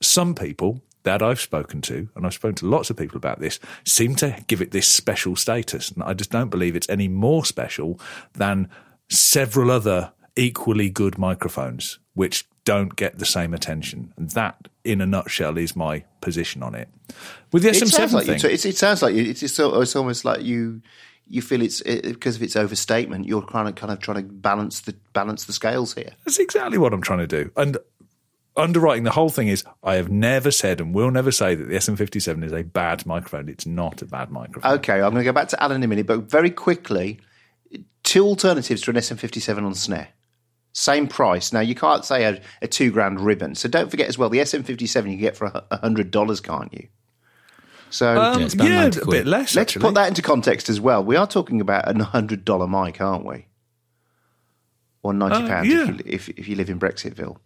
some 0.00 0.34
people 0.34 0.80
that 1.06 1.22
I've 1.22 1.40
spoken 1.40 1.80
to, 1.82 2.08
and 2.16 2.26
I've 2.26 2.34
spoken 2.34 2.56
to 2.56 2.66
lots 2.66 2.90
of 2.90 2.96
people 2.96 3.16
about 3.16 3.38
this, 3.38 3.60
seem 3.84 4.16
to 4.16 4.36
give 4.48 4.60
it 4.60 4.72
this 4.72 4.88
special 4.88 5.36
status. 5.36 5.92
And 5.92 6.02
I 6.02 6.14
just 6.14 6.30
don't 6.30 6.50
believe 6.50 6.74
it's 6.74 6.88
any 6.90 7.06
more 7.06 7.44
special 7.44 8.00
than 8.32 8.68
several 9.08 9.70
other 9.70 10.12
equally 10.34 10.90
good 10.90 11.16
microphones, 11.16 12.00
which 12.14 12.44
don't 12.64 12.96
get 12.96 13.20
the 13.20 13.24
same 13.24 13.54
attention. 13.54 14.12
And 14.16 14.30
that, 14.30 14.66
in 14.82 15.00
a 15.00 15.06
nutshell, 15.06 15.56
is 15.56 15.76
my 15.76 16.02
position 16.20 16.64
on 16.64 16.74
it. 16.74 16.88
With 17.52 17.62
the 17.62 17.68
It 17.68 17.76
sounds 17.76 17.94
SM7 17.94 18.12
like 18.12 18.26
thing, 18.26 18.38
t- 18.40 18.48
it's, 18.48 18.64
it 18.64 18.76
sounds 18.76 19.00
like 19.00 19.14
you, 19.14 19.22
it's, 19.22 19.44
it's, 19.44 19.58
it's 19.60 19.96
almost 19.96 20.24
like 20.24 20.42
you 20.42 20.82
you 21.28 21.42
feel 21.42 21.60
it's 21.62 21.80
it, 21.82 22.02
because 22.02 22.36
of 22.36 22.42
its 22.42 22.56
overstatement. 22.56 23.26
You're 23.26 23.42
kind 23.42 23.68
of 23.68 23.74
kind 23.74 23.92
of 23.92 24.00
trying 24.00 24.18
to 24.18 24.32
balance 24.32 24.80
the 24.80 24.94
balance 25.12 25.44
the 25.44 25.52
scales 25.52 25.94
here. 25.94 26.12
That's 26.24 26.38
exactly 26.38 26.78
what 26.78 26.92
I'm 26.92 27.02
trying 27.02 27.20
to 27.20 27.26
do. 27.26 27.50
And 27.56 27.78
underwriting 28.56 29.04
the 29.04 29.10
whole 29.10 29.28
thing 29.28 29.48
is 29.48 29.64
I 29.82 29.96
have 29.96 30.10
never 30.10 30.50
said 30.50 30.80
and 30.80 30.94
will 30.94 31.10
never 31.10 31.30
say 31.30 31.54
that 31.54 31.64
the 31.64 31.74
SM57 31.74 32.44
is 32.44 32.52
a 32.52 32.62
bad 32.62 33.04
microphone. 33.06 33.48
It's 33.48 33.66
not 33.66 34.02
a 34.02 34.06
bad 34.06 34.30
microphone. 34.30 34.72
Okay, 34.74 34.94
I'm 34.94 35.12
going 35.12 35.16
to 35.16 35.24
go 35.24 35.32
back 35.32 35.48
to 35.48 35.62
Alan 35.62 35.76
in 35.76 35.82
a 35.84 35.88
minute, 35.88 36.06
but 36.06 36.30
very 36.30 36.50
quickly, 36.50 37.20
two 38.02 38.24
alternatives 38.24 38.82
to 38.82 38.90
an 38.90 38.96
SM57 38.96 39.64
on 39.64 39.74
snare. 39.74 40.08
Same 40.72 41.06
price. 41.08 41.52
Now 41.52 41.60
you 41.60 41.74
can't 41.74 42.04
say 42.04 42.24
a, 42.24 42.40
a 42.60 42.68
two 42.68 42.90
grand 42.90 43.20
ribbon. 43.20 43.54
So 43.54 43.68
don't 43.68 43.90
forget 43.90 44.08
as 44.08 44.18
well 44.18 44.28
the 44.28 44.38
SM57 44.38 44.94
you 44.96 45.02
can 45.02 45.18
get 45.18 45.36
for 45.36 45.46
a 45.46 45.64
a 45.70 45.78
hundred 45.78 46.10
dollars, 46.10 46.40
can't 46.40 46.72
you? 46.72 46.88
So 47.88 48.20
Um, 48.20 48.42
it's 48.42 48.54
yeah, 48.54 48.84
a 48.86 48.90
quid. 48.90 49.10
bit 49.10 49.26
less. 49.26 49.54
let's 49.54 49.70
actually. 49.70 49.82
put 49.82 49.94
that 49.94 50.08
into 50.08 50.20
context 50.20 50.68
as 50.68 50.78
well. 50.80 51.02
We 51.02 51.16
are 51.16 51.26
talking 51.26 51.60
about 51.62 51.88
a 51.88 52.04
hundred 52.04 52.44
dollar 52.44 52.66
mic, 52.66 53.00
aren't 53.00 53.24
we? 53.24 53.46
Or 55.02 55.14
ninety 55.14 55.44
Uh, 55.44 55.48
pounds 55.48 55.68
yeah. 55.68 55.82
if, 55.82 55.88
you, 55.88 55.98
if 56.04 56.28
if 56.30 56.48
you 56.48 56.56
live 56.56 56.68
in 56.68 56.78
Brexitville. 56.78 57.36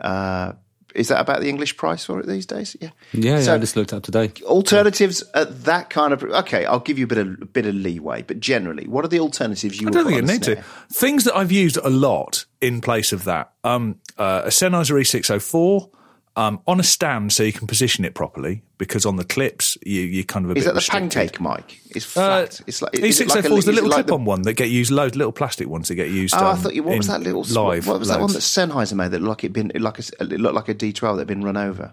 Uh, 0.00 0.52
is 0.94 1.08
that 1.08 1.20
about 1.20 1.40
the 1.40 1.48
English 1.48 1.76
price 1.76 2.04
for 2.04 2.18
it 2.18 2.26
these 2.26 2.46
days? 2.46 2.74
Yeah. 2.80 2.90
Yeah, 3.12 3.38
yeah, 3.38 3.54
I 3.54 3.58
just 3.58 3.76
looked 3.76 3.92
up 3.92 4.02
today. 4.02 4.32
alternatives 4.44 5.22
at 5.34 5.64
that 5.64 5.90
kind 5.90 6.12
of 6.14 6.22
okay 6.24 6.64
i'll 6.64 6.80
give 6.80 6.98
you 6.98 7.04
a 7.04 7.06
bit 7.06 7.18
of 7.18 7.26
a 7.42 7.44
bit 7.46 7.66
of 7.66 7.74
leeway 7.74 8.22
but 8.22 8.40
generally 8.40 8.86
what 8.86 9.04
are 9.04 9.08
the 9.08 9.20
alternatives 9.20 9.80
you 9.80 9.86
I 9.86 9.90
would 9.90 9.94
don't 9.94 10.06
think 10.06 10.16
you 10.16 10.28
a 10.28 10.32
need 10.32 10.42
to. 10.44 10.64
Things 10.90 11.24
that 11.24 11.36
I've 11.36 11.52
used 11.52 11.76
a 11.76 11.90
lot 11.90 12.46
in 12.60 12.80
place 12.80 13.12
of 13.12 13.24
that. 13.24 13.52
Um, 13.64 14.00
uh, 14.16 14.42
a 14.46 14.48
Sennheiser 14.48 14.98
E604 14.98 15.90
um, 16.38 16.60
on 16.68 16.78
a 16.78 16.84
stand 16.84 17.32
so 17.32 17.42
you 17.42 17.52
can 17.52 17.66
position 17.66 18.04
it 18.04 18.14
properly 18.14 18.62
because 18.78 19.04
on 19.04 19.16
the 19.16 19.24
clips 19.24 19.76
you, 19.84 20.02
you 20.02 20.24
kind 20.24 20.44
of 20.44 20.52
a 20.52 20.54
is 20.54 20.64
bit 20.64 20.68
that 20.68 20.74
the 20.74 20.78
restricted. 20.78 21.10
pancake 21.10 21.40
mic 21.40 21.80
it's 21.90 22.06
Uh, 22.16 22.46
flat 22.46 22.60
it's 22.68 22.80
like 22.80 22.94
it 22.94 23.00
E604 23.02 23.28
like 23.34 23.44
a- 23.44 23.54
is 23.54 23.64
the 23.64 23.70
it 23.72 23.74
little 23.74 23.90
like 23.90 24.06
clip-on 24.06 24.24
one 24.24 24.42
that 24.42 24.54
get 24.54 24.70
used 24.70 24.92
loads, 24.92 25.16
little 25.16 25.32
plastic 25.32 25.68
ones 25.68 25.88
that 25.88 25.96
get 25.96 26.10
used. 26.10 26.34
Oh, 26.34 26.38
I 26.38 26.52
um, 26.52 26.58
thought 26.58 26.74
you. 26.74 26.84
What 26.84 26.96
was 26.96 27.08
that 27.08 27.22
little? 27.22 27.42
live? 27.42 27.86
what 27.88 27.98
was 27.98 28.08
that 28.08 28.20
one 28.20 28.32
that. 28.32 28.38
Sennheiser 28.38 28.94
made 28.94 29.10
that 29.10 29.20
looked 29.20 29.42
like 29.42 29.44
it 29.44 29.52
been 29.52 29.72
like 29.74 29.98
a, 29.98 30.02
it 30.20 30.40
looked 30.40 30.54
like 30.54 30.68
a 30.68 30.74
D12 30.74 31.00
that 31.00 31.18
had 31.18 31.26
been 31.26 31.42
run 31.42 31.56
over? 31.56 31.92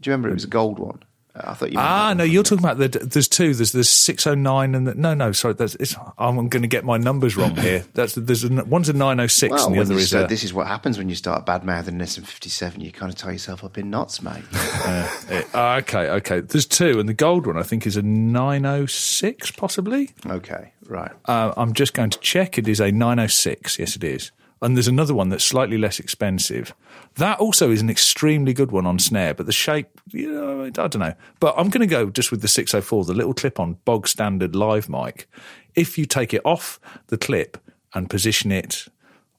Do 0.00 0.08
you 0.08 0.12
remember 0.12 0.30
it 0.30 0.34
was 0.34 0.44
a 0.44 0.48
gold 0.48 0.78
one? 0.78 1.02
Uh, 1.34 1.50
I 1.50 1.54
thought 1.54 1.70
you. 1.72 1.78
Ah, 1.78 2.12
no, 2.16 2.24
you're 2.24 2.42
talking 2.42 2.64
about 2.64 2.78
the. 2.78 2.88
There's 2.88 3.28
two. 3.28 3.54
There's 3.54 3.72
the 3.72 3.84
609 3.84 4.74
and 4.74 4.86
the, 4.86 4.94
no, 4.94 5.14
no, 5.14 5.32
sorry. 5.32 5.54
That's, 5.54 5.74
it's, 5.76 5.94
I'm 6.18 6.48
going 6.48 6.62
to 6.62 6.68
get 6.68 6.84
my 6.84 6.96
numbers 6.96 7.36
wrong 7.36 7.54
here. 7.56 7.84
That's 7.94 8.14
there's 8.14 8.44
a, 8.44 8.48
one's 8.64 8.88
a 8.88 8.92
906 8.92 9.52
Well, 9.52 9.66
and 9.66 9.74
the 9.76 9.80
other 9.80 9.94
is 9.94 10.08
start- 10.08 10.24
a. 10.24 10.28
this 10.28 10.42
is 10.44 10.52
what 10.52 10.66
happens 10.66 10.98
when 10.98 11.08
you 11.08 11.14
start 11.14 11.46
bad 11.46 11.64
mouthing 11.64 11.94
an 11.94 12.00
SM57. 12.06 12.82
You 12.82 12.90
kind 12.92 13.12
of 13.12 13.18
tie 13.18 13.32
yourself 13.32 13.62
up 13.64 13.78
in 13.78 13.90
knots, 13.90 14.22
mate. 14.22 14.42
eh, 14.52 15.42
ah, 15.54 15.76
okay, 15.76 16.08
okay. 16.08 16.40
There's 16.40 16.66
two, 16.66 16.98
and 16.98 17.08
the 17.08 17.14
gold 17.14 17.46
one 17.46 17.56
I 17.56 17.62
think 17.62 17.86
is 17.86 17.96
a 17.96 18.02
906 18.02 19.52
possibly. 19.52 20.10
okay, 20.26 20.72
right. 20.86 21.12
Uh, 21.26 21.52
I'm 21.56 21.72
just 21.74 21.94
going 21.94 22.10
to 22.10 22.18
check. 22.20 22.58
It 22.58 22.66
is 22.68 22.80
a 22.80 22.90
906. 22.90 23.78
Yes, 23.78 23.96
it 23.96 24.04
is. 24.04 24.32
And 24.62 24.76
there's 24.76 24.88
another 24.88 25.14
one 25.14 25.30
that's 25.30 25.44
slightly 25.44 25.78
less 25.78 25.98
expensive. 25.98 26.74
That 27.16 27.40
also 27.40 27.70
is 27.70 27.80
an 27.80 27.88
extremely 27.88 28.52
good 28.52 28.72
one 28.72 28.84
on 28.84 28.98
snare, 28.98 29.32
but 29.32 29.46
the 29.46 29.52
shape, 29.52 30.00
you 30.08 30.30
know, 30.30 30.64
I 30.64 30.70
don't 30.70 30.98
know. 30.98 31.14
But 31.40 31.54
I'm 31.56 31.70
going 31.70 31.80
to 31.80 31.86
go 31.86 32.10
just 32.10 32.30
with 32.30 32.42
the 32.42 32.48
604, 32.48 33.04
the 33.06 33.14
little 33.14 33.32
clip 33.32 33.58
on 33.58 33.78
bog 33.86 34.06
standard 34.06 34.54
live 34.54 34.88
mic. 34.88 35.28
If 35.74 35.96
you 35.96 36.04
take 36.04 36.34
it 36.34 36.42
off 36.44 36.78
the 37.06 37.16
clip 37.16 37.56
and 37.94 38.10
position 38.10 38.52
it 38.52 38.86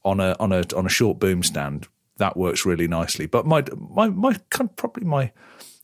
on 0.04 0.20
a 0.20 0.36
on 0.40 0.52
a 0.52 0.64
on 0.76 0.88
a 0.88 0.90
short 0.90 1.20
boom 1.20 1.44
stand, 1.44 1.88
that 2.18 2.36
works 2.36 2.66
really 2.66 2.88
nicely. 2.88 3.28
But 3.28 3.46
my 3.46 3.64
my 3.78 4.10
my 4.10 4.38
probably 4.76 5.06
my 5.06 5.32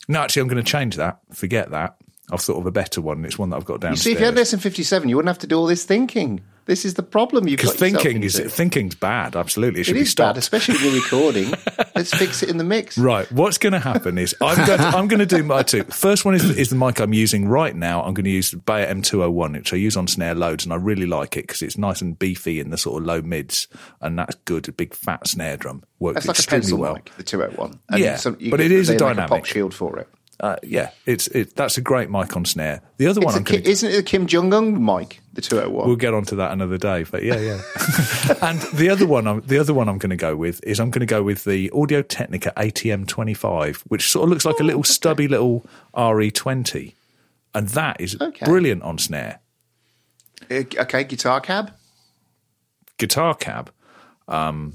no, 0.08 0.22
actually, 0.22 0.42
I'm 0.42 0.48
going 0.48 0.64
to 0.64 0.72
change 0.72 0.96
that. 0.96 1.20
Forget 1.34 1.72
that. 1.72 1.98
I've 2.32 2.42
thought 2.42 2.58
of 2.58 2.66
a 2.66 2.72
better 2.72 3.02
one. 3.02 3.24
It's 3.26 3.38
one 3.38 3.50
that 3.52 3.58
I've 3.58 3.66
got 3.66 3.76
You 3.76 3.80
downstairs. 3.80 4.04
see, 4.04 4.12
if 4.14 4.20
you 4.20 4.26
had 4.26 4.36
less 4.36 4.54
SM57, 4.54 5.10
you 5.10 5.16
wouldn't 5.16 5.30
have 5.30 5.40
to 5.40 5.48
do 5.48 5.58
all 5.58 5.66
this 5.66 5.86
thinking. 5.86 6.42
This 6.68 6.86
is 6.86 6.94
the 6.96 7.04
problem 7.04 7.48
you've 7.48 7.62
got 7.62 7.76
thinking 7.76 8.24
is 8.24 8.38
thinking's 8.40 8.94
bad. 8.96 9.36
Absolutely, 9.36 9.80
it 9.80 9.82
It 9.82 9.86
should 9.86 9.94
be 9.96 10.02
is 10.02 10.14
bad, 10.14 10.38
especially 10.38 10.76
when 10.76 10.84
you're 10.94 10.94
recording. 11.04 11.54
Let's 11.96 12.14
fix 12.14 12.44
it 12.44 12.50
in 12.50 12.58
the 12.58 12.64
mix. 12.64 12.98
Right. 12.98 13.30
What's 13.32 13.58
going 13.58 13.74
to 13.74 13.80
happen 13.80 14.18
is 14.18 14.36
I'm 14.42 14.58
going 14.68 14.78
to, 14.80 14.86
I'm 14.86 15.08
going 15.08 15.20
to 15.20 15.26
do 15.26 15.44
my 15.44 15.64
two. 15.64 15.84
First 15.86 16.26
one 16.26 16.36
is, 16.36 16.44
is 16.58 16.70
the 16.70 16.76
mic 16.76 17.00
I'm 17.00 17.14
using 17.14 17.48
right 17.48 17.76
now. 17.76 18.04
I'm 18.04 18.14
going 18.14 18.26
to 18.26 18.30
use 18.30 18.52
the 18.52 18.58
Beyer 18.58 18.94
M201, 18.94 19.54
which 19.54 19.74
I 19.74 19.78
use 19.78 19.96
on 19.98 20.08
snare 20.08 20.36
loads, 20.36 20.66
and 20.66 20.74
I 20.74 20.76
really 20.76 21.06
like 21.06 21.38
it 21.38 21.48
because 21.48 21.62
it's 21.62 21.78
nice 21.78 22.02
and 22.02 22.20
beefy 22.20 22.60
in 22.60 22.70
the 22.70 22.78
sort 22.78 23.02
of 23.02 23.08
low 23.08 23.22
mids, 23.22 23.68
and 24.02 24.20
that's 24.20 24.36
good. 24.46 24.68
A 24.68 24.72
big 24.74 24.94
fat 24.94 25.26
snare 25.26 25.56
drum 25.58 25.84
works 26.00 26.26
That's 26.26 26.28
like 26.28 26.38
a 26.38 26.40
extremely 26.40 26.62
pencil 26.64 26.78
well. 26.80 26.94
mic, 26.96 27.12
the 27.16 27.24
201. 27.24 27.80
Yeah, 27.98 28.20
you 28.40 28.52
but 28.52 28.60
it 28.60 28.72
is 28.72 28.90
a 28.90 28.94
they 28.94 28.96
make 28.96 29.00
dynamic. 29.00 29.30
pop 29.30 29.46
shield 29.46 29.74
for 29.74 29.98
it. 30.00 30.10
Uh, 30.40 30.56
yeah, 30.62 30.92
it's 31.08 31.28
it. 31.30 31.56
That's 31.56 31.78
a 31.80 31.82
great 31.82 32.12
mic 32.12 32.36
on 32.38 32.46
snare. 32.46 32.82
The 32.98 33.08
other 33.08 33.22
It's 33.22 33.26
one 33.26 33.34
a 33.34 33.38
I'm 33.38 33.44
Ki- 33.44 33.52
going 33.54 33.64
to 33.64 33.70
isn't 33.72 33.90
it 33.92 33.98
a 33.98 34.04
Kim 34.04 34.28
Jong 34.28 34.54
Un 34.54 34.84
mic? 34.86 35.20
The 35.34 35.42
201. 35.42 35.88
We'll 35.88 35.96
get 35.96 36.14
onto 36.14 36.36
that 36.36 36.52
another 36.52 36.78
day, 36.78 37.06
but 37.10 37.24
yeah, 37.24 37.40
yeah. 37.40 37.62
and 38.44 38.62
the 38.74 38.90
other 38.92 39.08
one, 39.08 39.26
I'm, 39.28 39.42
the 39.42 39.58
other 39.58 39.74
one 39.74 39.90
I'm 39.90 39.98
going 39.98 40.12
to 40.12 40.16
go 40.16 40.36
with 40.36 40.64
is 40.64 40.80
I'm 40.80 40.92
going 40.92 41.00
to 41.00 41.08
go 41.08 41.24
with 41.24 41.44
the 41.44 41.72
Audio 41.72 42.04
Technica 42.04 42.54
ATM 42.56 43.08
25, 43.08 43.84
which 43.88 44.12
sort 44.12 44.26
of 44.26 44.30
looks 44.30 44.46
like 44.46 44.60
a 44.60 44.64
little 44.64 44.84
stubby 44.84 45.28
little 45.28 45.66
RE20, 45.96 46.94
and 47.56 47.70
that 47.70 48.00
is 48.00 48.16
Okay. 48.22 48.46
brilliant 48.46 48.84
on 48.84 49.00
snare. 49.00 49.40
Uh, 50.52 50.64
okay, 50.78 51.04
guitar 51.04 51.42
cab. 51.42 51.72
Guitar 53.00 53.34
cab, 53.34 53.72
um, 54.28 54.74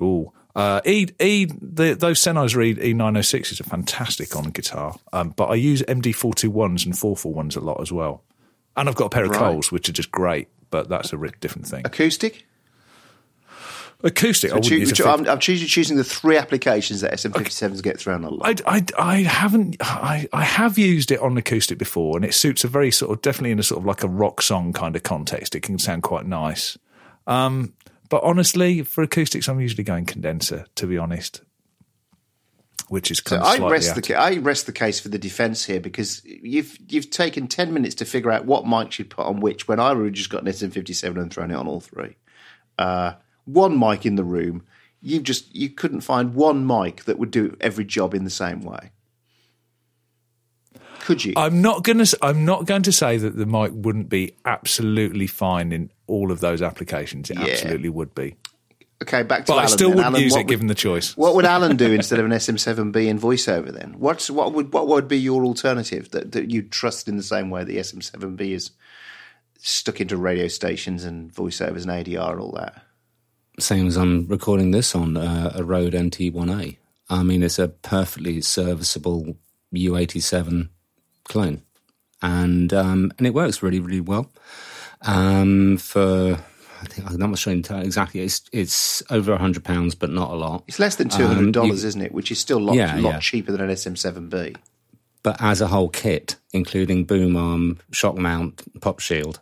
oh. 0.00 0.32
Uh, 0.56 0.80
E 0.84 1.06
E 1.20 1.44
the, 1.60 1.94
those 1.94 2.18
Sennheiser 2.20 2.78
E 2.82 2.92
nine 2.92 3.14
hundred 3.14 3.22
sixes 3.22 3.60
are 3.60 3.64
fantastic 3.64 4.34
on 4.34 4.44
guitar, 4.50 4.96
um, 5.12 5.30
but 5.36 5.46
I 5.46 5.54
use 5.54 5.82
MD 5.82 6.14
four 6.14 6.34
two 6.34 6.50
ones 6.50 6.84
and 6.84 6.98
four 6.98 7.16
four 7.16 7.32
ones 7.32 7.54
a 7.56 7.60
lot 7.60 7.80
as 7.80 7.92
well, 7.92 8.24
and 8.76 8.88
I've 8.88 8.96
got 8.96 9.06
a 9.06 9.10
pair 9.10 9.24
of 9.24 9.30
Right. 9.30 9.38
Coles 9.38 9.70
which 9.70 9.88
are 9.88 9.92
just 9.92 10.10
great, 10.10 10.48
but 10.70 10.88
that's 10.88 11.12
a 11.12 11.16
different 11.40 11.68
thing. 11.68 11.82
Acoustic. 11.84 12.46
Acoustic, 14.02 14.50
I 14.50 14.54
wouldn't 14.54 14.70
Choo- 14.70 14.78
use 14.78 14.92
a 14.92 14.94
choo- 14.94 15.02
fif- 15.04 15.12
I'm, 15.12 15.28
I'm 15.28 15.38
choosing, 15.38 15.68
choosing 15.68 15.96
the 15.98 16.04
three 16.04 16.38
applications 16.38 17.02
that 17.02 17.12
SM57s 17.12 17.82
get 17.82 18.00
thrown 18.00 18.24
a 18.24 18.30
lot. 18.30 18.62
I, 18.66 18.76
I, 18.78 18.84
I 18.98 19.16
haven't 19.24 19.76
I, 19.80 20.26
I 20.32 20.42
have 20.42 20.78
used 20.78 21.10
it 21.10 21.20
on 21.20 21.36
acoustic 21.36 21.76
before 21.76 22.16
and 22.16 22.24
it 22.24 22.32
suits 22.32 22.64
a 22.64 22.68
very 22.68 22.90
sort 22.90 23.12
of 23.12 23.20
definitely 23.20 23.50
in 23.50 23.58
a 23.58 23.62
sort 23.62 23.78
of 23.80 23.84
like 23.84 24.02
a 24.02 24.08
rock 24.08 24.40
song 24.40 24.72
kind 24.72 24.96
of 24.96 25.02
context 25.02 25.54
it 25.54 25.60
can 25.60 25.78
sound 25.78 26.02
quite 26.02 26.24
nice 26.24 26.78
um, 27.26 27.74
but 28.10 28.22
honestly 28.22 28.82
for 28.82 29.02
acoustics 29.02 29.48
I'm 29.48 29.60
usually 29.60 29.84
going 29.84 30.04
condenser 30.04 30.66
to 30.74 30.86
be 30.86 30.98
honest 30.98 31.40
which 32.88 33.10
is 33.12 33.22
So 33.24 33.36
of 33.36 33.42
I 33.42 33.58
rest 33.68 33.90
out- 33.96 34.02
the 34.02 34.14
I 34.16 34.36
rest 34.38 34.66
the 34.66 34.72
case 34.72 34.98
for 34.98 35.08
the 35.08 35.18
defence 35.18 35.64
here 35.64 35.78
because 35.80 36.24
you've 36.24 36.76
you've 36.88 37.08
taken 37.10 37.46
ten 37.46 37.72
minutes 37.72 37.94
to 37.96 38.04
figure 38.04 38.32
out 38.32 38.46
what 38.46 38.66
mic 38.66 38.98
you'd 38.98 39.10
put 39.10 39.26
on 39.26 39.38
which 39.40 39.68
when 39.68 39.78
I 39.78 39.92
would 39.92 40.06
have 40.06 40.12
just 40.14 40.28
got 40.30 40.42
an 40.42 40.48
SM57 40.48 41.16
and 41.16 41.32
thrown 41.32 41.52
it 41.52 41.54
on 41.54 41.68
all 41.68 41.80
three. 41.80 42.16
Uh, 42.78 43.12
one 43.44 43.78
mic 43.78 44.04
in 44.06 44.16
the 44.16 44.24
room. 44.24 44.64
You 45.00 45.20
just 45.20 45.54
you 45.54 45.68
couldn't 45.70 46.00
find 46.00 46.34
one 46.34 46.66
mic 46.66 47.04
that 47.04 47.18
would 47.18 47.30
do 47.30 47.56
every 47.60 47.84
job 47.84 48.12
in 48.12 48.24
the 48.24 48.30
same 48.30 48.60
way. 48.62 48.90
Could 51.00 51.24
you? 51.24 51.32
I'm 51.36 51.60
not 51.62 51.82
going 51.84 51.98
to 52.04 52.18
I'm 52.22 52.44
not 52.44 52.66
going 52.66 52.82
to 52.82 52.92
say 52.92 53.16
that 53.16 53.36
the 53.36 53.46
mic 53.46 53.72
wouldn't 53.74 54.08
be 54.08 54.32
absolutely 54.44 55.26
fine 55.26 55.72
in 55.72 55.90
all 56.06 56.30
of 56.30 56.40
those 56.40 56.62
applications 56.62 57.30
it 57.30 57.38
Yeah. 57.38 57.46
absolutely 57.46 57.88
would 57.88 58.14
be 58.14 58.36
okay, 59.02 59.22
back 59.22 59.46
to 59.46 59.52
but 59.52 59.54
I 59.54 59.62
Alan. 59.62 59.68
still 59.68 59.88
then. 59.90 59.96
wouldn't 59.98 60.14
Alan, 60.14 60.22
use 60.22 60.34
it 60.34 60.38
would- 60.40 60.48
given 60.48 60.66
the 60.66 60.74
choice 60.74 61.16
What 61.16 61.34
would 61.34 61.44
Alan 61.46 61.76
do 61.76 61.90
instead 62.00 62.18
of 62.18 62.26
an 62.26 62.32
SM7B 62.32 63.06
in 63.08 63.18
voiceover 63.18 63.72
then? 63.72 63.94
What's 63.98 64.30
what 64.30 64.52
would 64.52 64.72
what 64.72 64.86
would 64.88 65.08
be 65.08 65.18
your 65.18 65.44
alternative 65.44 66.10
that, 66.10 66.32
that 66.32 66.50
you'd 66.50 66.70
trust 66.70 67.08
in 67.08 67.16
the 67.16 67.22
same 67.22 67.48
way 67.50 67.64
the 67.64 67.78
SM7B 67.78 68.40
is 68.52 68.70
stuck 69.58 70.00
into 70.00 70.16
radio 70.16 70.48
stations 70.48 71.04
and 71.04 71.32
voiceovers 71.32 71.82
and 71.82 71.90
ADR 72.06 72.32
and 72.32 72.40
all 72.40 72.52
that? 72.52 72.82
Same 73.58 73.86
as 73.86 73.96
I'm 73.96 74.26
recording 74.26 74.70
this 74.70 74.94
on 74.94 75.16
uh, 75.16 75.52
a 75.54 75.62
Rode 75.64 75.92
NT1A. 75.92 76.76
I 77.10 77.22
mean, 77.22 77.42
it's 77.42 77.58
a 77.58 77.68
perfectly 77.68 78.40
serviceable 78.40 79.36
U87 79.74 80.68
clone, 81.30 81.62
and 82.20 82.72
um, 82.74 83.10
and 83.16 83.26
it 83.26 83.32
works 83.34 83.62
really, 83.62 83.80
really 83.80 84.00
well. 84.02 84.30
Um, 85.02 85.78
for 85.78 86.38
I 86.82 86.84
think 86.86 87.10
I'm 87.10 87.16
not 87.18 87.38
sure 87.38 87.52
exactly. 87.52 88.20
It's 88.20 88.42
it's 88.52 89.02
over 89.10 89.32
a 89.32 89.38
hundred 89.38 89.64
pounds, 89.64 89.94
but 89.94 90.10
not 90.10 90.30
a 90.30 90.34
lot. 90.34 90.64
It's 90.68 90.78
less 90.78 90.96
than 90.96 91.08
two 91.08 91.26
hundred 91.26 91.52
dollars, 91.52 91.84
Um, 91.84 91.88
isn't 91.88 92.02
it? 92.02 92.12
Which 92.12 92.30
is 92.30 92.38
still 92.38 92.58
a 92.58 92.64
lot, 92.64 92.76
Yeah, 92.76 92.94
lot 92.96 93.14
yeah. 93.14 93.18
cheaper 93.20 93.52
than 93.52 93.62
an 93.62 93.70
SM7B. 93.70 94.56
but 95.22 95.36
as 95.40 95.60
a 95.60 95.66
whole 95.68 95.88
kit, 95.90 96.36
including 96.52 97.04
boom 97.04 97.36
arm, 97.36 97.78
shock 97.92 98.16
mount, 98.16 98.62
pop 98.80 99.00
shield. 99.00 99.40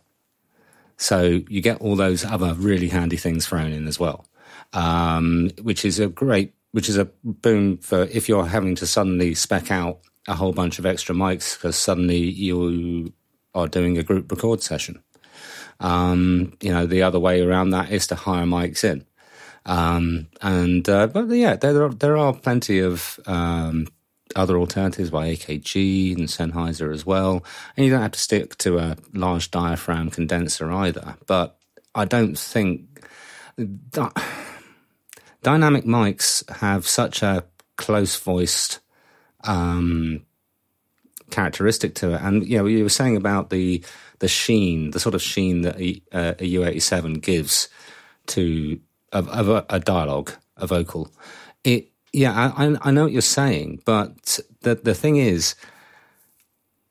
So 0.97 1.39
you 1.49 1.61
get 1.61 1.79
all 1.81 1.95
those 1.95 2.25
other 2.25 2.53
really 2.55 2.89
handy 2.89 3.15
things 3.17 3.47
thrown 3.47 3.71
in 3.71 3.87
as 3.87 3.97
well, 3.97 4.25
um, 4.73 5.49
which 5.61 5.85
is 5.85 5.97
a 5.99 6.07
great, 6.07 6.53
which 6.71 6.89
is 6.89 6.97
a 6.97 7.05
boom 7.23 7.77
for 7.77 8.03
if 8.11 8.27
you're 8.27 8.45
having 8.47 8.75
to 8.75 8.85
suddenly 8.85 9.33
spec 9.35 9.71
out 9.71 9.99
a 10.29 10.35
whole 10.35 10.53
bunch 10.53 10.79
of 10.79 10.85
extra 10.85 11.15
mics 11.15 11.55
because 11.55 11.75
suddenly 11.75 12.19
you 12.19 13.11
are 13.55 13.67
doing 13.67 13.97
a 13.97 14.03
group 14.03 14.31
record 14.31 14.61
session. 14.61 15.03
Um, 15.79 16.53
you 16.61 16.71
know, 16.71 16.85
the 16.85 17.01
other 17.01 17.19
way 17.19 17.41
around 17.41 17.71
that 17.71 17.91
is 17.91 18.07
to 18.07 18.15
hire 18.15 18.45
mics 18.45 18.83
in. 18.83 19.05
Um, 19.65 20.27
and 20.41 20.87
uh, 20.87 21.07
but 21.07 21.27
yeah, 21.29 21.55
there 21.55 21.83
are, 21.83 21.89
there 21.89 22.15
are 22.15 22.33
plenty 22.33 22.79
of 22.79 23.19
um, 23.25 23.87
other 24.35 24.57
alternatives 24.57 25.09
by 25.09 25.29
AKG 25.29 26.15
and 26.15 26.27
Sennheiser 26.27 26.93
as 26.93 27.05
well, 27.05 27.43
and 27.75 27.85
you 27.85 27.91
don't 27.91 28.01
have 28.01 28.11
to 28.11 28.19
stick 28.19 28.55
to 28.57 28.77
a 28.77 28.97
large 29.13 29.51
diaphragm 29.51 30.11
condenser 30.11 30.71
either. 30.71 31.15
But 31.25 31.57
I 31.95 32.05
don't 32.05 32.37
think 32.37 33.03
that 33.57 34.13
dynamic 35.43 35.85
mics 35.85 36.49
have 36.57 36.87
such 36.87 37.23
a 37.23 37.45
close 37.77 38.15
voiced 38.17 38.79
um, 39.43 40.23
characteristic 41.31 41.95
to 41.95 42.13
it. 42.15 42.21
And 42.21 42.47
you 42.47 42.57
know, 42.57 42.65
you 42.65 42.83
were 42.83 42.89
saying 42.89 43.17
about 43.17 43.49
the 43.49 43.83
the 44.19 44.27
sheen, 44.27 44.91
the 44.91 44.99
sort 44.99 45.15
of 45.15 45.21
sheen 45.21 45.61
that 45.61 45.79
a, 45.79 46.01
a 46.13 46.35
U87 46.35 47.21
gives 47.21 47.69
to 48.27 48.79
of, 49.13 49.29
of 49.29 49.49
a, 49.49 49.65
a 49.69 49.79
dialogue, 49.79 50.33
a 50.57 50.67
vocal. 50.67 51.11
It, 51.63 51.89
yeah, 52.13 52.51
I, 52.57 52.65
I- 52.65 52.91
know 52.91 53.03
what 53.03 53.11
you're 53.11 53.21
saying, 53.21 53.81
but 53.85 54.39
the 54.61 54.75
the 54.75 54.93
thing 54.95 55.17
is, 55.17 55.55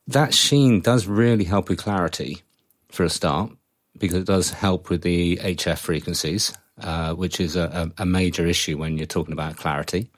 that 0.07 0.35
sheen 0.35 0.81
does 0.81 1.07
really 1.07 1.45
help 1.45 1.69
with 1.69 1.79
clarity 1.79 2.43
for 2.91 3.05
a 3.05 3.11
start, 3.11 3.51
because 3.99 4.19
it 4.19 4.27
does 4.27 4.51
help 4.51 4.89
with 4.91 5.03
the 5.03 5.37
HF 5.39 5.79
frequencies, 5.79 6.53
uh, 6.81 7.15
which 7.15 7.41
is 7.41 7.57
a, 7.57 7.93
a 7.99 8.07
major 8.07 8.47
issue 8.47 8.79
when 8.79 8.97
you're 8.97 9.07
talking 9.07 9.33
about 9.33 9.57
clarity. 9.57 10.09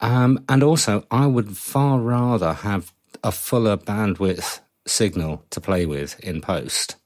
Um, 0.00 0.44
and 0.48 0.62
also, 0.62 1.04
I 1.10 1.26
would 1.26 1.56
far 1.56 1.98
rather 2.00 2.52
have 2.52 2.92
a 3.22 3.32
fuller 3.32 3.76
bandwidth 3.76 4.60
signal 4.86 5.44
to 5.50 5.60
play 5.60 5.86
with 5.86 6.18
in 6.20 6.40
post 6.40 6.96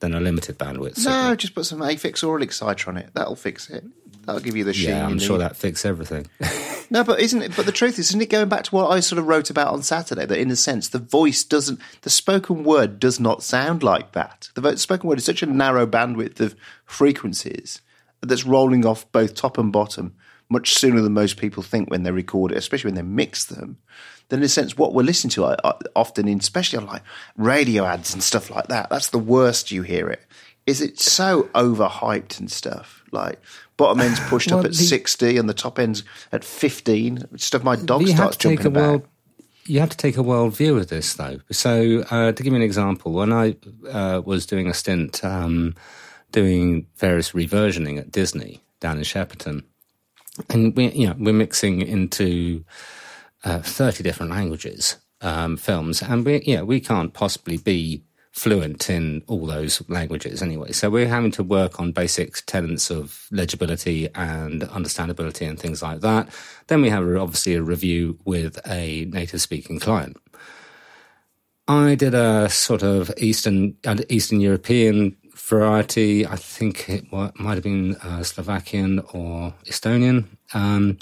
than 0.00 0.14
a 0.14 0.20
limited 0.20 0.58
bandwidth 0.58 0.96
signal. 0.96 1.28
No, 1.30 1.34
just 1.34 1.54
put 1.54 1.66
some 1.66 1.80
Aphex 1.80 2.24
Aural 2.24 2.42
Exciter 2.42 2.88
on 2.88 2.96
it. 2.96 3.10
That'll 3.14 3.36
fix 3.36 3.68
it. 3.68 3.84
That'll 4.24 4.40
give 4.40 4.56
you 4.56 4.64
the 4.64 4.72
sheen. 4.74 4.90
yeah, 4.90 5.06
I'm 5.06 5.18
sure 5.18 5.38
that 5.38 5.56
fixes 5.56 5.84
everything. 5.84 6.26
No, 6.90 7.04
but 7.04 7.20
isn't 7.20 7.42
it? 7.42 7.54
But 7.54 7.66
the 7.66 7.72
truth 7.72 7.98
is, 7.98 8.08
isn't 8.08 8.22
it 8.22 8.30
going 8.30 8.48
back 8.48 8.64
to 8.64 8.74
what 8.74 8.90
I 8.90 9.00
sort 9.00 9.18
of 9.18 9.26
wrote 9.26 9.50
about 9.50 9.74
on 9.74 9.82
Saturday? 9.82 10.24
That 10.24 10.38
in 10.38 10.50
a 10.50 10.56
sense, 10.56 10.88
the 10.88 10.98
voice 10.98 11.44
doesn't, 11.44 11.80
the 12.00 12.08
spoken 12.08 12.64
word 12.64 12.98
does 12.98 13.20
not 13.20 13.42
sound 13.42 13.82
like 13.82 14.12
that. 14.12 14.48
The 14.54 14.76
spoken 14.78 15.06
word 15.06 15.18
is 15.18 15.24
such 15.26 15.42
a 15.42 15.46
narrow 15.46 15.86
bandwidth 15.86 16.40
of 16.40 16.56
frequencies 16.86 17.82
that's 18.22 18.44
rolling 18.44 18.86
off 18.86 19.10
both 19.12 19.34
top 19.34 19.58
and 19.58 19.70
bottom 19.70 20.14
much 20.48 20.74
sooner 20.74 21.00
than 21.00 21.12
most 21.12 21.36
people 21.36 21.62
think 21.62 21.90
when 21.90 22.02
they 22.04 22.10
record 22.10 22.52
it, 22.52 22.58
especially 22.58 22.88
when 22.88 22.94
they 22.96 23.02
mix 23.02 23.44
them. 23.44 23.76
Then, 24.28 24.40
in 24.40 24.44
a 24.44 24.48
sense, 24.48 24.76
what 24.76 24.92
we're 24.94 25.02
listening 25.02 25.30
to 25.32 25.44
I, 25.46 25.56
I, 25.64 25.72
often, 25.96 26.28
in, 26.28 26.38
especially 26.38 26.78
on 26.78 26.86
like 26.86 27.02
radio 27.36 27.84
ads 27.84 28.12
and 28.12 28.22
stuff 28.22 28.50
like 28.50 28.68
that, 28.68 28.90
that's 28.90 29.08
the 29.10 29.18
worst 29.18 29.70
you 29.70 29.82
hear 29.82 30.08
it. 30.08 30.22
Is 30.66 30.80
it 30.82 30.98
so 31.00 31.44
overhyped 31.54 32.38
and 32.38 32.50
stuff? 32.50 33.02
Like 33.10 33.40
bottom 33.78 34.00
end's 34.00 34.20
pushed 34.28 34.50
Well, 34.50 34.60
up 34.60 34.66
at 34.66 34.72
the- 34.72 34.76
sixty 34.76 35.38
and 35.38 35.48
the 35.48 35.54
top 35.54 35.78
end's 35.78 36.02
at 36.30 36.44
fifteen. 36.44 37.24
Stuff 37.38 37.64
my 37.64 37.76
dog 37.76 38.02
you 38.02 38.08
have 38.08 38.16
starts 38.16 38.36
to 38.38 38.48
take 38.48 38.60
jumping 38.60 38.66
a 38.76 38.80
about. 38.80 38.90
world. 38.90 39.08
You 39.64 39.80
have 39.80 39.90
to 39.90 39.96
take 39.98 40.16
a 40.16 40.22
world 40.22 40.56
view 40.56 40.78
of 40.78 40.88
this, 40.88 41.12
though. 41.14 41.40
So, 41.50 42.02
uh, 42.10 42.32
to 42.32 42.42
give 42.42 42.52
you 42.52 42.56
an 42.56 42.62
example, 42.62 43.12
when 43.12 43.32
I 43.34 43.54
uh, 43.90 44.22
was 44.24 44.46
doing 44.46 44.66
a 44.66 44.72
stint 44.72 45.22
um, 45.22 45.74
doing 46.32 46.86
various 46.96 47.32
reversioning 47.32 47.98
at 47.98 48.10
Disney 48.10 48.62
down 48.80 48.96
in 48.96 49.04
Shepperton, 49.04 49.64
and 50.50 50.76
we, 50.76 50.90
you 50.90 51.08
know, 51.08 51.16
we're 51.18 51.32
mixing 51.32 51.82
into 51.82 52.64
uh, 53.44 53.60
thirty 53.60 54.02
different 54.02 54.32
languages 54.32 54.96
um, 55.20 55.56
films, 55.56 56.02
and 56.02 56.24
we, 56.24 56.40
know, 56.56 56.64
we 56.64 56.80
can't 56.80 57.12
possibly 57.12 57.56
be 57.56 58.04
fluent 58.32 58.88
in 58.88 59.22
all 59.26 59.46
those 59.46 59.82
languages 59.88 60.42
anyway. 60.42 60.70
So 60.70 60.90
we're 60.90 61.08
having 61.08 61.32
to 61.32 61.42
work 61.42 61.80
on 61.80 61.90
basic 61.90 62.36
tenets 62.46 62.90
of 62.90 63.26
legibility 63.32 64.08
and 64.14 64.62
understandability 64.62 65.48
and 65.48 65.58
things 65.58 65.82
like 65.82 66.00
that. 66.02 66.28
Then 66.68 66.82
we 66.82 66.90
have 66.90 67.04
obviously 67.16 67.54
a 67.54 67.62
review 67.62 68.18
with 68.24 68.60
a 68.66 69.06
native 69.06 69.40
speaking 69.40 69.80
client. 69.80 70.16
I 71.66 71.96
did 71.96 72.14
a 72.14 72.48
sort 72.48 72.82
of 72.82 73.12
Eastern 73.18 73.76
uh, 73.84 73.96
Eastern 74.08 74.40
European 74.40 75.16
variety. 75.48 76.26
I 76.26 76.36
think 76.36 76.88
it 76.88 77.10
might 77.10 77.54
have 77.54 77.62
been 77.62 77.96
uh, 77.96 78.22
Slovakian 78.22 79.00
or 79.12 79.54
Estonian. 79.64 80.26
Um, 80.54 80.98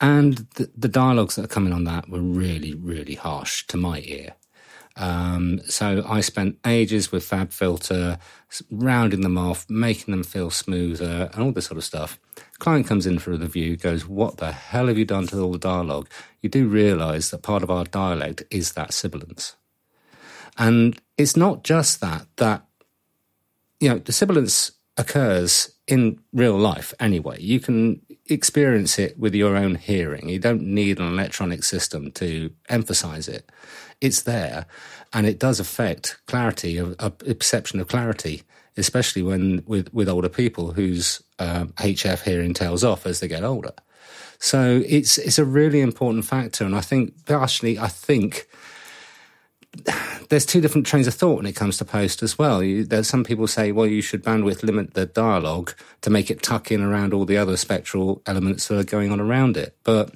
and 0.00 0.46
the, 0.54 0.70
the, 0.76 0.88
dialogues 0.88 1.34
that 1.34 1.44
are 1.44 1.48
coming 1.48 1.72
on 1.72 1.84
that 1.84 2.08
were 2.08 2.20
really, 2.20 2.72
really 2.74 3.16
harsh 3.16 3.66
to 3.66 3.76
my 3.76 4.00
ear. 4.04 4.34
Um, 4.96 5.60
so 5.66 6.04
I 6.06 6.20
spent 6.20 6.58
ages 6.64 7.10
with 7.10 7.28
FabFilter, 7.28 8.18
rounding 8.70 9.22
them 9.22 9.36
off, 9.36 9.68
making 9.68 10.12
them 10.12 10.24
feel 10.24 10.50
smoother, 10.50 11.30
and 11.32 11.42
all 11.42 11.52
this 11.52 11.66
sort 11.66 11.78
of 11.78 11.84
stuff. 11.84 12.18
Client 12.58 12.86
comes 12.86 13.06
in 13.06 13.18
for 13.18 13.32
a 13.32 13.36
review, 13.36 13.76
goes, 13.76 14.06
What 14.06 14.36
the 14.36 14.52
hell 14.52 14.86
have 14.86 14.98
you 14.98 15.04
done 15.04 15.26
to 15.28 15.40
all 15.40 15.52
the 15.52 15.58
dialogue? 15.58 16.08
You 16.42 16.48
do 16.48 16.68
realize 16.68 17.30
that 17.30 17.42
part 17.42 17.62
of 17.62 17.70
our 17.70 17.84
dialect 17.84 18.44
is 18.50 18.72
that 18.72 18.92
sibilance. 18.92 19.56
And 20.56 21.00
it's 21.16 21.36
not 21.36 21.62
just 21.62 22.00
that, 22.00 22.26
that, 22.36 22.67
you 23.80 23.88
know, 23.88 23.98
the 23.98 24.12
sibilance 24.12 24.72
occurs 24.96 25.70
in 25.86 26.18
real 26.32 26.58
life 26.58 26.92
anyway. 26.98 27.40
You 27.40 27.60
can 27.60 28.02
experience 28.26 28.98
it 28.98 29.18
with 29.18 29.34
your 29.34 29.56
own 29.56 29.76
hearing. 29.76 30.28
You 30.28 30.38
don't 30.38 30.62
need 30.62 30.98
an 30.98 31.08
electronic 31.08 31.64
system 31.64 32.10
to 32.12 32.50
emphasize 32.68 33.28
it. 33.28 33.50
It's 34.00 34.22
there 34.22 34.66
and 35.12 35.26
it 35.26 35.38
does 35.38 35.60
affect 35.60 36.20
clarity, 36.26 36.78
a, 36.78 36.94
a 36.98 37.10
perception 37.10 37.80
of 37.80 37.88
clarity, 37.88 38.42
especially 38.76 39.22
when 39.22 39.62
with, 39.66 39.92
with 39.94 40.08
older 40.08 40.28
people 40.28 40.72
whose 40.72 41.22
um, 41.38 41.68
HF 41.78 42.22
hearing 42.22 42.54
tails 42.54 42.84
off 42.84 43.06
as 43.06 43.20
they 43.20 43.28
get 43.28 43.44
older. 43.44 43.72
So 44.40 44.82
it's 44.86 45.18
it's 45.18 45.38
a 45.38 45.44
really 45.44 45.80
important 45.80 46.24
factor, 46.24 46.64
and 46.64 46.76
I 46.76 46.80
think 46.80 47.26
partially, 47.26 47.76
I 47.76 47.88
think 47.88 48.46
there's 50.28 50.46
two 50.46 50.60
different 50.60 50.86
trains 50.86 51.06
of 51.06 51.14
thought 51.14 51.36
when 51.36 51.46
it 51.46 51.56
comes 51.56 51.78
to 51.78 51.84
post 51.84 52.22
as 52.22 52.38
well. 52.38 52.62
You, 52.62 52.86
some 53.02 53.24
people 53.24 53.46
say, 53.46 53.72
well, 53.72 53.86
you 53.86 54.02
should 54.02 54.24
bandwidth 54.24 54.62
limit 54.62 54.94
the 54.94 55.06
dialogue 55.06 55.74
to 56.02 56.10
make 56.10 56.30
it 56.30 56.42
tuck 56.42 56.70
in 56.70 56.82
around 56.82 57.14
all 57.14 57.24
the 57.24 57.36
other 57.36 57.56
spectral 57.56 58.22
elements 58.26 58.68
that 58.68 58.78
are 58.78 58.84
going 58.84 59.12
on 59.12 59.20
around 59.20 59.56
it. 59.56 59.76
But 59.84 60.14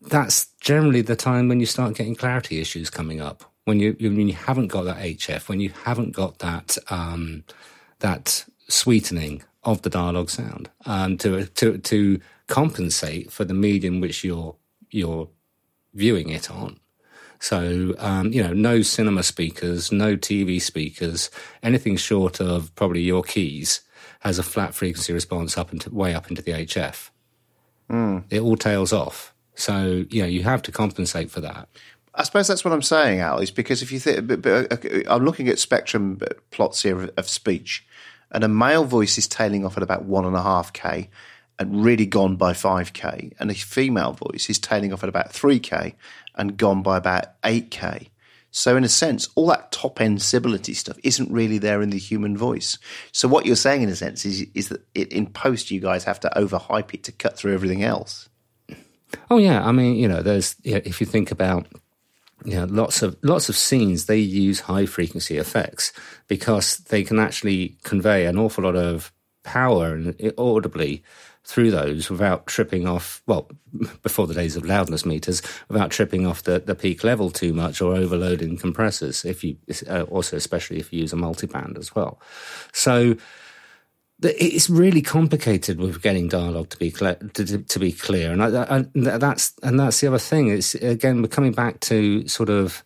that's 0.00 0.46
generally 0.60 1.02
the 1.02 1.16
time 1.16 1.48
when 1.48 1.60
you 1.60 1.66
start 1.66 1.94
getting 1.94 2.14
clarity 2.14 2.60
issues 2.60 2.90
coming 2.90 3.20
up. 3.20 3.44
When 3.64 3.80
you 3.80 3.96
when 3.98 4.28
you 4.28 4.34
haven't 4.34 4.68
got 4.68 4.84
that 4.84 4.98
HF, 4.98 5.48
when 5.48 5.58
you 5.58 5.70
haven't 5.84 6.12
got 6.12 6.38
that 6.38 6.78
um, 6.88 7.42
that 7.98 8.44
sweetening 8.68 9.42
of 9.64 9.82
the 9.82 9.90
dialogue 9.90 10.30
sound 10.30 10.70
um, 10.84 11.18
to 11.18 11.46
to 11.46 11.78
to 11.78 12.20
compensate 12.46 13.32
for 13.32 13.44
the 13.44 13.54
medium 13.54 14.00
which 14.00 14.22
you're 14.22 14.54
you're 14.90 15.28
viewing 15.94 16.28
it 16.28 16.48
on. 16.48 16.78
So, 17.38 17.94
um, 17.98 18.32
you 18.32 18.42
know, 18.42 18.52
no 18.52 18.82
cinema 18.82 19.22
speakers, 19.22 19.92
no 19.92 20.16
TV 20.16 20.60
speakers, 20.60 21.30
anything 21.62 21.96
short 21.96 22.40
of 22.40 22.74
probably 22.74 23.02
your 23.02 23.22
keys 23.22 23.82
has 24.20 24.38
a 24.38 24.42
flat 24.42 24.74
frequency 24.74 25.12
response 25.12 25.58
up 25.58 25.72
into 25.72 25.90
way 25.90 26.14
up 26.14 26.28
into 26.30 26.42
the 26.42 26.52
HF. 26.52 27.10
Mm. 27.90 28.24
It 28.30 28.40
all 28.40 28.56
tails 28.56 28.92
off. 28.92 29.34
So, 29.54 30.04
you 30.10 30.22
know, 30.22 30.28
you 30.28 30.42
have 30.42 30.62
to 30.62 30.72
compensate 30.72 31.30
for 31.30 31.40
that. 31.40 31.68
I 32.14 32.22
suppose 32.22 32.48
that's 32.48 32.64
what 32.64 32.72
I'm 32.72 32.82
saying, 32.82 33.20
Al, 33.20 33.38
is 33.38 33.50
because 33.50 33.82
if 33.82 33.92
you 33.92 33.98
think, 33.98 34.46
uh, 34.46 34.64
I'm 35.06 35.24
looking 35.24 35.48
at 35.48 35.58
spectrum 35.58 36.18
plots 36.50 36.82
here 36.82 37.02
of, 37.02 37.10
of 37.16 37.28
speech, 37.28 37.86
and 38.30 38.42
a 38.42 38.48
male 38.48 38.84
voice 38.84 39.18
is 39.18 39.28
tailing 39.28 39.64
off 39.64 39.76
at 39.76 39.82
about 39.82 40.04
one 40.04 40.24
and 40.24 40.34
a 40.34 40.42
half 40.42 40.72
K 40.72 41.10
and 41.58 41.84
really 41.84 42.06
gone 42.06 42.36
by 42.36 42.52
5k, 42.52 43.32
and 43.38 43.50
a 43.50 43.54
female 43.54 44.12
voice 44.12 44.50
is 44.50 44.58
tailing 44.58 44.92
off 44.92 45.02
at 45.02 45.08
about 45.08 45.32
3k 45.32 45.94
and 46.34 46.56
gone 46.56 46.82
by 46.82 46.96
about 46.96 47.40
8k. 47.42 48.08
So, 48.50 48.76
in 48.76 48.84
a 48.84 48.88
sense, 48.88 49.28
all 49.34 49.48
that 49.48 49.70
top 49.70 50.00
end 50.00 50.22
sibility 50.22 50.74
stuff 50.74 50.98
isn't 51.02 51.30
really 51.30 51.58
there 51.58 51.82
in 51.82 51.90
the 51.90 51.98
human 51.98 52.38
voice. 52.38 52.78
So, 53.12 53.28
what 53.28 53.44
you're 53.44 53.56
saying, 53.56 53.82
in 53.82 53.90
a 53.90 53.96
sense, 53.96 54.24
is, 54.24 54.46
is 54.54 54.70
that 54.70 54.86
it, 54.94 55.12
in 55.12 55.26
post, 55.26 55.70
you 55.70 55.80
guys 55.80 56.04
have 56.04 56.20
to 56.20 56.30
overhype 56.34 56.94
it 56.94 57.04
to 57.04 57.12
cut 57.12 57.36
through 57.36 57.52
everything 57.52 57.82
else. 57.82 58.28
Oh, 59.30 59.38
yeah. 59.38 59.64
I 59.64 59.72
mean, 59.72 59.96
you 59.96 60.08
know, 60.08 60.22
there's, 60.22 60.56
you 60.62 60.74
know, 60.74 60.80
if 60.84 61.00
you 61.00 61.06
think 61.06 61.30
about 61.30 61.66
you 62.44 62.54
know, 62.54 62.64
lots 62.64 63.02
of 63.02 63.16
lots 63.22 63.48
of 63.48 63.56
scenes 63.56 64.06
they 64.06 64.18
use 64.18 64.60
high 64.60 64.86
frequency 64.86 65.36
effects 65.36 65.92
because 66.28 66.78
they 66.78 67.02
can 67.02 67.18
actually 67.18 67.76
convey 67.82 68.26
an 68.26 68.38
awful 68.38 68.64
lot 68.64 68.76
of 68.76 69.12
power 69.42 69.94
and 69.94 70.14
eh, 70.20 70.30
audibly 70.36 71.02
through 71.46 71.70
those 71.70 72.10
without 72.10 72.46
tripping 72.46 72.88
off, 72.88 73.22
well, 73.26 73.48
before 74.02 74.26
the 74.26 74.34
days 74.34 74.56
of 74.56 74.66
loudness 74.66 75.06
meters, 75.06 75.40
without 75.68 75.90
tripping 75.90 76.26
off 76.26 76.42
the, 76.42 76.58
the 76.58 76.74
peak 76.74 77.04
level 77.04 77.30
too 77.30 77.52
much 77.52 77.80
or 77.80 77.94
overloading 77.94 78.58
compressors, 78.58 79.24
if 79.24 79.44
you, 79.44 79.56
uh, 79.88 80.02
also 80.02 80.36
especially 80.36 80.78
if 80.78 80.92
you 80.92 81.00
use 81.00 81.12
a 81.12 81.16
multiband 81.16 81.78
as 81.78 81.94
well. 81.94 82.20
So, 82.72 83.16
it's 84.22 84.70
really 84.70 85.02
complicated 85.02 85.78
with 85.78 86.00
getting 86.00 86.26
dialogue 86.26 86.70
to 86.70 86.78
be 86.78 86.90
clear, 86.90 87.16
to, 87.34 87.58
to 87.58 87.78
be 87.78 87.92
clear, 87.92 88.32
and 88.32 88.42
I, 88.42 88.78
I, 88.78 88.86
that's 88.94 89.52
and 89.62 89.78
that's 89.78 90.00
the 90.00 90.06
other 90.06 90.18
thing. 90.18 90.48
It's 90.48 90.74
again 90.74 91.20
we're 91.20 91.28
coming 91.28 91.52
back 91.52 91.80
to 91.80 92.26
sort 92.26 92.48
of 92.48 92.82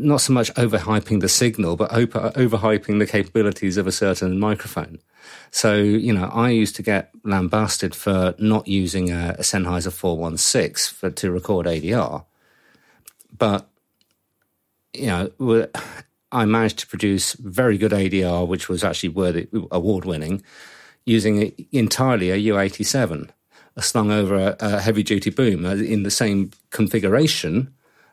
not 0.00 0.20
so 0.20 0.32
much 0.32 0.52
overhyping 0.54 1.20
the 1.20 1.28
signal, 1.28 1.76
but 1.76 1.92
over, 1.92 2.32
overhyping 2.34 2.98
the 2.98 3.06
capabilities 3.06 3.76
of 3.76 3.86
a 3.86 3.92
certain 3.92 4.38
microphone. 4.38 4.98
So, 5.50 5.76
you 5.76 6.12
know, 6.12 6.30
I 6.32 6.50
used 6.50 6.76
to 6.76 6.82
get 6.82 7.10
lambasted 7.22 7.94
for 7.94 8.34
not 8.38 8.66
using 8.66 9.10
a, 9.10 9.36
a 9.38 9.42
Sennheiser 9.42 9.92
416 9.92 10.94
for, 10.96 11.10
to 11.10 11.30
record 11.30 11.66
ADR. 11.66 12.24
But, 13.36 13.68
you 14.94 15.06
know, 15.06 15.68
I 16.32 16.44
managed 16.46 16.78
to 16.80 16.86
produce 16.86 17.34
very 17.34 17.76
good 17.76 17.92
ADR, 17.92 18.46
which 18.46 18.68
was 18.68 18.82
actually 18.82 19.10
worthy, 19.10 19.48
award 19.70 20.04
winning, 20.04 20.42
using 21.04 21.52
entirely 21.72 22.30
a 22.30 22.36
U87, 22.36 23.30
slung 23.78 24.10
over 24.10 24.36
a, 24.36 24.56
a 24.60 24.80
heavy 24.80 25.02
duty 25.02 25.30
boom 25.30 25.64
uh, 25.64 25.74
in 25.74 26.02
the 26.02 26.10
same 26.10 26.50
configuration 26.70 27.72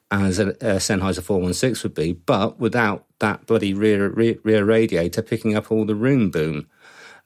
as 0.10 0.40
a, 0.40 0.50
a 0.50 0.78
Sennheiser 0.78 1.22
416 1.22 1.84
would 1.84 1.96
be, 1.96 2.14
but 2.14 2.60
without 2.60 3.06
that 3.20 3.46
bloody 3.46 3.74
rear, 3.74 4.10
rear, 4.10 4.38
rear 4.44 4.64
radiator 4.64 5.22
picking 5.22 5.56
up 5.56 5.72
all 5.72 5.86
the 5.86 5.96
room 5.96 6.30
boom 6.32 6.68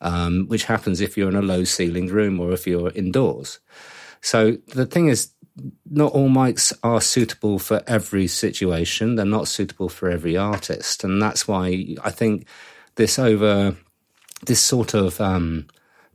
um, 0.02 0.48
which 0.48 0.66
happens 0.66 1.00
if 1.00 1.16
you're 1.16 1.30
in 1.30 1.36
a 1.36 1.42
low 1.42 1.62
ceilinged 1.62 2.12
room 2.12 2.40
or 2.40 2.52
if 2.52 2.68
you're 2.68 2.92
indoors. 2.92 3.60
So 4.22 4.58
the 4.74 4.86
thing 4.86 5.08
is, 5.08 5.32
not 5.90 6.14
all 6.14 6.30
mics 6.30 6.74
are 6.82 7.02
suitable 7.02 7.60
for 7.60 7.84
every 7.86 8.28
situation. 8.28 9.16
They're 9.16 9.26
not 9.26 9.48
suitable 9.48 9.90
for 9.90 10.10
every 10.10 10.38
artist, 10.38 11.04
and 11.04 11.22
that's 11.22 11.48
why 11.48 11.96
I 12.04 12.10
think 12.10 12.48
this 12.96 13.20
over 13.20 13.76
this 14.46 14.62
sort 14.62 14.94
of 14.94 15.20
um, 15.22 15.68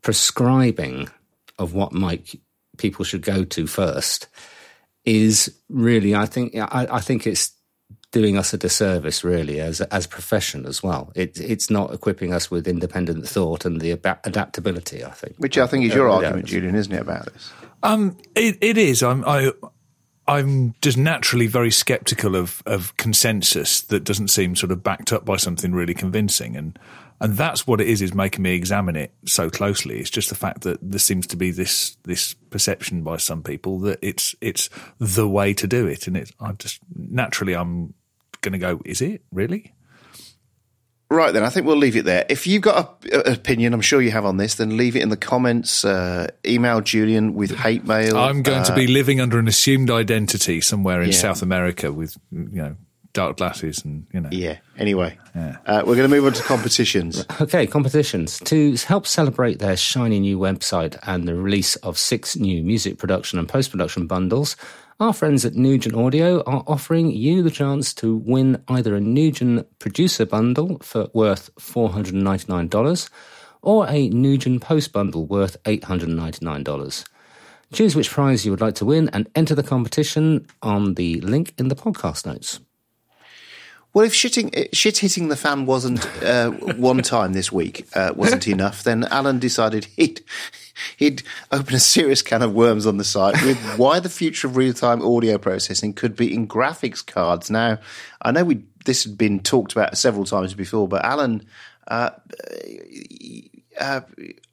prescribing 0.03 1.09
of 1.59 1.75
what 1.75 1.93
mic 1.93 2.41
people 2.77 3.05
should 3.05 3.23
go 3.23 3.45
to 3.45 3.67
first 3.67 4.27
is 5.07 5.57
really, 5.71 6.15
I 6.15 6.27
think, 6.27 6.55
I, 6.55 6.87
I 6.91 7.01
think 7.01 7.27
it's 7.27 7.53
doing 8.13 8.37
us 8.37 8.53
a 8.53 8.59
disservice, 8.59 9.25
really, 9.25 9.61
as 9.61 9.81
as 9.81 10.07
profession 10.07 10.67
as 10.67 10.83
well. 10.83 11.13
It, 11.15 11.39
it's 11.39 11.71
not 11.71 11.93
equipping 11.93 12.33
us 12.33 12.51
with 12.51 12.67
independent 12.67 13.29
thought 13.29 13.65
and 13.65 13.81
the 13.81 13.93
adaptability. 13.93 15.05
I 15.05 15.11
think, 15.11 15.37
which 15.39 15.59
I 15.59 15.67
think 15.67 15.85
is 15.85 15.95
your 15.95 16.09
uh, 16.09 16.17
argument, 16.17 16.47
Julian, 16.47 16.75
isn't 16.75 16.93
it, 16.93 17.01
about 17.01 17.33
this? 17.33 17.53
Um, 17.83 18.17
it, 18.35 18.59
it 18.61 18.79
is. 18.79 19.03
I'm, 19.03 19.25
I, 19.27 19.53
I'm 20.29 20.75
just 20.83 20.99
naturally 20.99 21.47
very 21.47 21.71
sceptical 21.71 22.35
of 22.35 22.63
of 22.67 22.97
consensus 22.97 23.81
that 23.83 24.05
doesn't 24.05 24.29
seem 24.29 24.57
sort 24.57 24.73
of 24.73 24.83
backed 24.83 25.13
up 25.13 25.25
by 25.25 25.37
something 25.37 25.73
really 25.73 25.95
convincing, 25.95 26.57
and 26.57 26.79
and 27.21 27.37
that's 27.37 27.67
what 27.67 27.81
it 27.81 27.89
is 27.89 28.03
is 28.03 28.13
making 28.13 28.43
me 28.43 28.55
examine 28.55 28.97
it 28.97 29.13
so 29.25 29.49
closely. 29.49 29.99
It's 29.99 30.11
just 30.11 30.29
the 30.29 30.35
fact 30.35 30.63
that 30.63 30.79
there 30.83 30.99
seems 30.99 31.27
to 31.29 31.37
be 31.37 31.51
this 31.51 31.97
this 32.03 32.35
perception 32.51 33.03
by 33.03 33.19
some 33.19 33.43
people 33.43 33.79
that 33.81 34.01
it's 34.03 34.35
it's 34.41 34.69
the 34.99 35.29
way 35.29 35.55
to 35.55 35.67
do 35.67 35.87
it, 35.87 36.07
and 36.09 36.17
it's 36.17 36.33
I 36.41 36.53
just 36.53 36.81
naturally 36.95 37.55
I'm 37.55 37.95
going 38.41 38.53
to 38.53 38.59
go, 38.59 38.81
is 38.85 39.01
it 39.01 39.23
really? 39.31 39.76
Right 41.09 41.33
then, 41.33 41.45
I 41.45 41.51
think 41.51 41.67
we'll 41.67 41.77
leave 41.77 41.97
it 41.97 42.05
there. 42.05 42.27
If 42.29 42.49
you've 42.49 42.63
got 42.63 43.05
an 43.13 43.33
opinion, 43.33 43.73
I'm 43.75 43.81
sure 43.81 44.03
you 44.03 44.11
have 44.11 44.25
on 44.25 44.39
this, 44.39 44.57
then 44.57 44.77
leave 44.77 44.97
it 44.97 45.03
in 45.03 45.09
the 45.09 45.17
comments. 45.17 45.85
Uh, 45.85 46.27
email 46.45 46.81
Julian 46.81 47.35
with 47.35 47.57
hate 47.57 47.85
mail. 47.85 48.17
I'm 48.17 48.43
going 48.43 48.63
uh, 48.63 48.65
to 48.65 48.75
be 48.75 48.87
uh, 48.87 48.91
living 48.91 49.21
under 49.21 49.39
an 49.39 49.47
assumed 49.47 49.89
identity 49.89 50.61
somewhere 50.61 51.03
in 51.03 51.11
yeah. 51.11 51.17
South 51.17 51.43
America 51.43 51.93
with 51.93 52.17
you 52.33 52.49
know 52.51 52.77
dark 53.13 53.37
glasses 53.37 53.85
and 53.85 54.07
you 54.13 54.21
know. 54.21 54.29
Yeah. 54.33 54.59
Anyway, 54.79 55.17
yeah. 55.35 55.57
Uh, 55.65 55.83
we're 55.87 55.97
going 55.97 56.09
to 56.11 56.15
move 56.15 56.27
on 56.27 56.33
to 56.35 56.43
competitions. 56.43 57.25
Okay, 57.41 57.67
competitions 57.67 58.41
to 58.41 58.77
help 58.77 59.07
celebrate 59.07 59.59
their 59.59 59.77
shiny 59.77 60.19
new 60.19 60.39
website 60.39 60.99
and 61.03 61.29
the 61.29 61.35
release 61.35 61.77
of 61.77 61.99
six 61.99 62.35
new 62.35 62.63
music 62.63 62.99
production 62.99 63.39
and 63.39 63.49
post 63.49 63.71
production 63.71 64.07
bundles. 64.07 64.57
Our 64.99 65.13
friends 65.13 65.45
at 65.45 65.53
Nugen 65.53 65.95
Audio 65.95 66.43
are 66.45 66.65
offering 66.67 67.11
you 67.11 67.43
the 67.43 67.51
chance 67.51 67.93
to 67.95 68.17
win 68.17 68.63
either 68.67 68.97
a 68.97 69.01
Nugen 69.01 69.67
producer 69.79 70.25
bundle 70.25 70.79
for 70.79 71.09
worth 71.13 71.55
$499 71.57 73.11
or 73.61 73.87
a 73.89 74.09
Nugen 74.09 74.59
post 74.59 74.95
bundle 74.95 75.27
worth 75.27 75.63
$899. 75.65 77.05
Choose 77.75 77.95
which 77.95 78.09
prize 78.09 78.47
you 78.47 78.51
would 78.53 78.63
like 78.63 78.77
to 78.77 78.87
win 78.87 79.11
and 79.13 79.29
enter 79.35 79.55
the 79.55 79.63
competition 79.63 80.47
on 80.63 80.95
the 80.95 81.21
link 81.21 81.53
in 81.59 81.69
the 81.69 81.77
podcast 81.77 82.25
notes. 82.25 82.61
Well, 83.93 84.07
if 84.07 84.15
shitting, 84.15 84.69
shit 84.73 84.99
hitting 84.99 85.29
the 85.29 85.37
fan 85.37 85.67
wasn't 85.67 86.07
uh, 86.23 86.51
one 86.51 87.03
time 87.03 87.35
this 87.35 87.53
week 87.53 87.87
uh, 87.95 88.15
wasn't 88.17 88.49
enough, 88.49 88.83
then 88.83 89.05
Alan 89.05 89.41
decided 89.41 89.85
he'd 89.97 90.23
he'd 90.97 91.23
open 91.53 91.75
a 91.75 91.81
serious 91.81 92.23
can 92.23 92.43
of 92.43 92.53
worms 92.53 92.87
on 92.87 92.97
the 92.97 93.05
site 93.05 93.43
with 93.45 93.59
why 93.77 94.01
the 94.01 94.09
future 94.09 94.47
of 94.47 94.57
real 94.57 94.75
time 94.75 95.03
audio 95.03 95.39
processing 95.39 95.93
could 95.93 96.17
be 96.17 96.33
in 96.33 96.47
graphics 96.47 97.05
cards. 97.05 97.51
Now, 97.51 97.79
I 98.23 98.33
know 98.33 98.45
we 98.45 98.65
this 98.85 99.05
had 99.05 99.19
been 99.19 99.41
talked 99.41 99.73
about 99.73 99.99
several 99.99 100.25
times 100.25 100.55
before, 100.55 100.89
but 100.89 101.05
Alan. 101.05 101.47
Uh, 101.89 102.11
uh, 103.79 104.01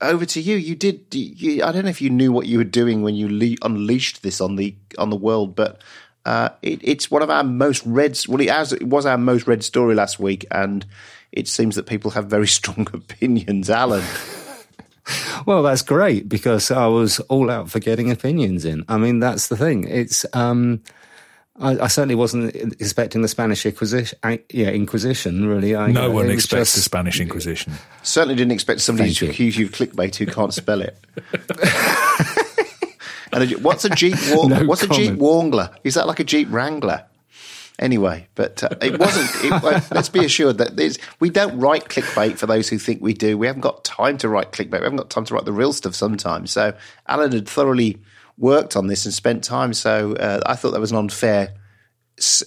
over 0.02 0.26
to 0.26 0.42
you. 0.42 0.56
You 0.58 0.76
did. 0.76 1.06
You, 1.16 1.64
I 1.64 1.72
don't 1.72 1.86
know 1.86 1.90
if 1.90 2.02
you 2.02 2.10
knew 2.10 2.32
what 2.32 2.46
you 2.46 2.58
were 2.58 2.64
doing 2.64 3.02
when 3.02 3.16
you 3.16 3.30
le- 3.30 3.56
unleashed 3.62 4.22
this 4.22 4.42
on 4.42 4.58
the 4.58 4.76
on 4.98 5.10
the 5.10 5.16
world, 5.16 5.56
but 5.56 5.82
uh, 6.26 6.50
it, 6.62 6.80
it's 6.84 7.12
one 7.12 7.22
of 7.22 7.30
our 7.30 7.44
most 7.44 7.86
read. 7.86 8.20
Well, 8.28 8.42
it, 8.42 8.50
has, 8.50 8.74
it 8.74 8.88
was 8.88 9.06
our 9.06 9.18
most 9.18 9.48
read 9.48 9.64
story 9.64 9.96
last 9.96 10.20
week, 10.20 10.46
and 10.52 10.86
it 11.32 11.48
seems 11.48 11.76
that 11.76 11.86
people 11.86 12.12
have 12.12 12.26
very 12.26 12.48
strong 12.60 12.88
opinions. 12.94 13.70
Alan. 13.70 14.04
well, 15.46 15.64
that's 15.64 15.82
great 15.82 16.30
because 16.30 16.72
I 16.72 16.88
was 16.88 17.20
all 17.22 17.50
out 17.50 17.70
for 17.70 17.80
getting 17.80 18.12
opinions 18.12 18.66
in. 18.66 18.86
I 18.88 18.98
mean, 18.98 19.20
that's 19.20 19.48
the 19.48 19.58
thing. 19.58 19.88
It's. 19.88 20.26
Um, 20.34 20.82
I, 21.60 21.82
I, 21.82 21.88
certainly 21.88 22.16
wasn't 22.16 22.56
expecting 22.82 23.22
the 23.22 23.28
Spanish 23.28 23.64
Inquisition. 23.64 24.18
Yeah, 24.50 24.70
Inquisition. 24.70 25.46
Really, 25.46 25.76
I, 25.76 25.92
no 25.92 26.10
one 26.10 26.32
expects 26.32 26.70
just, 26.70 26.76
the 26.76 26.82
Spanish 26.82 27.20
Inquisition. 27.20 27.74
Certainly 28.02 28.36
didn't 28.36 28.54
expect 28.54 28.82
somebody 28.82 29.14
to 29.14 29.30
accuse 29.30 29.56
you 29.56 29.68
of 29.68 29.72
clickbait 29.72 30.16
who 30.16 30.26
can't 30.26 30.52
spell 30.52 30.82
it. 30.82 30.98
and 33.34 33.52
a, 33.52 33.56
what's 33.60 33.86
a 33.86 33.90
Jeep? 33.90 34.16
War, 34.34 34.50
no 34.50 34.66
what's 34.66 34.82
comment. 34.82 35.00
a 35.00 35.12
Jeep 35.12 35.22
Wrangler? 35.22 35.70
Is 35.84 35.94
that 35.94 36.08
like 36.08 36.20
a 36.20 36.24
Jeep 36.24 36.48
Wrangler? 36.50 37.06
Anyway, 37.80 38.28
but 38.36 38.64
uh, 38.64 38.70
it 38.82 39.00
wasn't. 39.00 39.30
It, 39.44 39.92
let's 39.92 40.10
be 40.10 40.24
assured 40.24 40.60
that 40.60 41.00
we 41.20 41.30
don't 41.30 41.58
write 41.60 41.86
clickbait 41.86 42.38
for 42.38 42.46
those 42.46 42.70
who 42.70 42.78
think 42.78 43.02
we 43.02 43.14
do. 43.14 43.38
We 43.38 43.48
haven't 43.48 43.62
got 43.62 43.84
time 43.84 44.18
to 44.20 44.30
write 44.30 44.52
clickbait. 44.52 44.80
We 44.80 44.84
haven't 44.84 44.98
got 44.98 45.10
time 45.10 45.26
to 45.26 45.34
write 45.34 45.46
the 45.46 45.54
real 45.54 45.74
stuff 45.74 45.96
sometimes. 45.96 46.52
So 46.52 46.74
Alan 47.08 47.32
had 47.32 47.50
thoroughly 47.50 48.00
worked 48.38 48.76
on 48.76 48.88
this 48.88 49.06
and 49.06 49.14
spent 49.14 49.44
time. 49.44 49.74
So 49.74 50.14
uh, 50.16 50.42
I 50.46 50.56
thought 50.56 50.72
that 50.72 50.80
was 50.80 50.92
an 50.92 50.98
unfair 50.98 51.56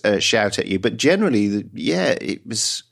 uh, 0.05 0.19
shout 0.21 0.59
at 0.59 0.67
you. 0.67 0.79
But 0.79 0.97
generally, 0.97 1.69
yeah, 1.75 2.17
it 2.21 2.47
was 2.47 2.85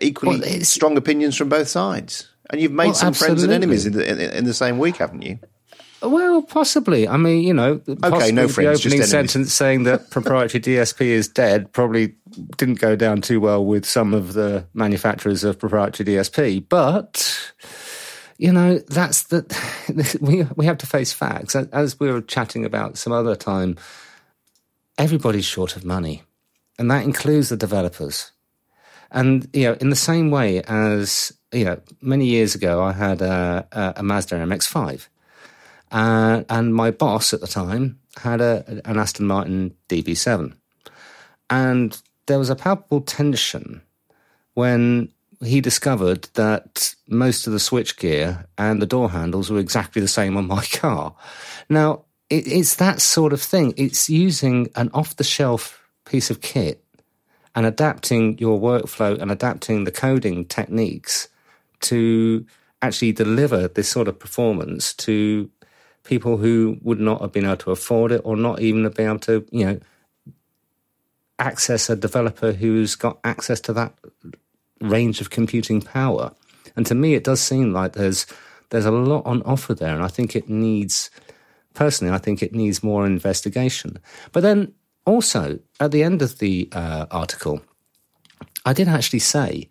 equally 0.00 0.40
well, 0.40 0.60
strong 0.60 0.96
opinions 0.96 1.36
from 1.36 1.48
both 1.48 1.68
sides. 1.68 2.28
And 2.48 2.60
you've 2.60 2.72
made 2.72 2.86
well, 2.86 2.94
some 2.94 3.08
absolutely. 3.08 3.34
friends 3.34 3.42
and 3.42 3.52
enemies 3.52 3.86
in 3.86 3.92
the, 3.92 4.10
in, 4.10 4.38
in 4.38 4.44
the 4.44 4.54
same 4.54 4.78
week, 4.78 4.96
haven't 4.96 5.22
you? 5.22 5.38
Well, 6.02 6.42
possibly. 6.42 7.08
I 7.08 7.16
mean, 7.16 7.42
you 7.42 7.54
know, 7.54 7.80
okay, 8.04 8.30
no 8.30 8.48
friends, 8.48 8.82
the 8.82 8.88
opening 8.88 9.06
sentence 9.06 9.52
saying 9.52 9.84
that 9.84 10.10
proprietary 10.10 10.60
DSP 10.60 11.06
is 11.06 11.28
dead 11.28 11.72
probably 11.72 12.14
didn't 12.56 12.80
go 12.80 12.96
down 12.96 13.22
too 13.22 13.40
well 13.40 13.64
with 13.64 13.86
some 13.86 14.12
of 14.12 14.34
the 14.34 14.66
manufacturers 14.74 15.42
of 15.42 15.58
proprietary 15.58 16.06
DSP, 16.06 16.64
but 16.68 17.52
you 18.38 18.52
know, 18.52 18.78
that's 18.78 19.24
the 19.24 20.18
we 20.20 20.44
we 20.56 20.66
have 20.66 20.78
to 20.78 20.86
face 20.86 21.12
facts. 21.12 21.56
As 21.56 21.98
we 21.98 22.10
were 22.10 22.20
chatting 22.20 22.64
about 22.64 22.98
some 22.98 23.12
other 23.12 23.34
time, 23.34 23.76
everybody's 24.98 25.46
short 25.46 25.76
of 25.76 25.84
money, 25.84 26.22
and 26.78 26.90
that 26.90 27.04
includes 27.04 27.48
the 27.48 27.56
developers. 27.56 28.32
And 29.10 29.48
you 29.52 29.64
know, 29.64 29.74
in 29.80 29.90
the 29.90 29.96
same 29.96 30.30
way 30.30 30.62
as 30.62 31.32
you 31.52 31.64
know, 31.64 31.80
many 32.00 32.26
years 32.26 32.54
ago, 32.54 32.82
I 32.82 32.92
had 32.92 33.22
a, 33.22 33.66
a, 33.72 33.94
a 33.96 34.02
Mazda 34.02 34.36
MX-5, 34.36 35.08
uh, 35.92 36.42
and 36.48 36.74
my 36.74 36.90
boss 36.90 37.32
at 37.32 37.40
the 37.40 37.46
time 37.46 37.98
had 38.18 38.40
a, 38.40 38.80
an 38.84 38.98
Aston 38.98 39.26
Martin 39.26 39.74
DB7, 39.88 40.54
and 41.50 42.02
there 42.26 42.38
was 42.38 42.50
a 42.50 42.56
palpable 42.56 43.00
tension 43.00 43.82
when 44.54 45.10
he 45.44 45.60
discovered 45.60 46.28
that 46.34 46.94
most 47.08 47.46
of 47.46 47.52
the 47.52 47.58
switchgear 47.58 48.46
and 48.56 48.80
the 48.80 48.86
door 48.86 49.10
handles 49.10 49.50
were 49.50 49.58
exactly 49.58 50.00
the 50.00 50.08
same 50.08 50.36
on 50.36 50.46
my 50.46 50.64
car. 50.72 51.14
Now, 51.68 52.04
it, 52.30 52.46
it's 52.46 52.76
that 52.76 53.00
sort 53.00 53.32
of 53.32 53.42
thing. 53.42 53.74
It's 53.76 54.08
using 54.08 54.68
an 54.74 54.90
off 54.94 55.16
the 55.16 55.24
shelf 55.24 55.82
piece 56.04 56.30
of 56.30 56.40
kit 56.40 56.82
and 57.54 57.66
adapting 57.66 58.38
your 58.38 58.60
workflow 58.60 59.20
and 59.20 59.30
adapting 59.30 59.84
the 59.84 59.92
coding 59.92 60.44
techniques 60.44 61.28
to 61.80 62.46
actually 62.82 63.12
deliver 63.12 63.68
this 63.68 63.88
sort 63.88 64.08
of 64.08 64.18
performance 64.18 64.94
to 64.94 65.50
people 66.06 66.38
who 66.38 66.78
would 66.82 67.00
not 67.00 67.20
have 67.20 67.32
been 67.32 67.44
able 67.44 67.56
to 67.58 67.70
afford 67.70 68.12
it 68.12 68.22
or 68.24 68.36
not 68.36 68.60
even 68.60 68.84
have 68.84 68.94
been 68.94 69.08
able 69.08 69.18
to, 69.20 69.46
you 69.50 69.66
know, 69.66 69.80
access 71.38 71.90
a 71.90 71.96
developer 71.96 72.52
who's 72.52 72.94
got 72.94 73.18
access 73.24 73.60
to 73.60 73.72
that 73.74 73.92
range 74.80 75.20
of 75.20 75.30
computing 75.30 75.82
power. 75.82 76.32
And 76.76 76.86
to 76.86 76.94
me, 76.94 77.14
it 77.14 77.24
does 77.24 77.40
seem 77.40 77.72
like 77.72 77.92
there's 77.92 78.26
there's 78.70 78.84
a 78.86 78.90
lot 78.90 79.24
on 79.26 79.42
offer 79.42 79.74
there, 79.74 79.94
and 79.94 80.02
I 80.02 80.08
think 80.08 80.34
it 80.34 80.48
needs, 80.48 81.10
personally, 81.74 82.12
I 82.12 82.18
think 82.18 82.42
it 82.42 82.52
needs 82.52 82.82
more 82.82 83.06
investigation. 83.06 83.98
But 84.32 84.42
then 84.42 84.74
also 85.04 85.60
at 85.78 85.92
the 85.92 86.02
end 86.02 86.20
of 86.20 86.38
the 86.38 86.68
uh, 86.72 87.06
article, 87.10 87.62
I 88.64 88.72
did 88.72 88.88
actually 88.88 89.20
say, 89.20 89.68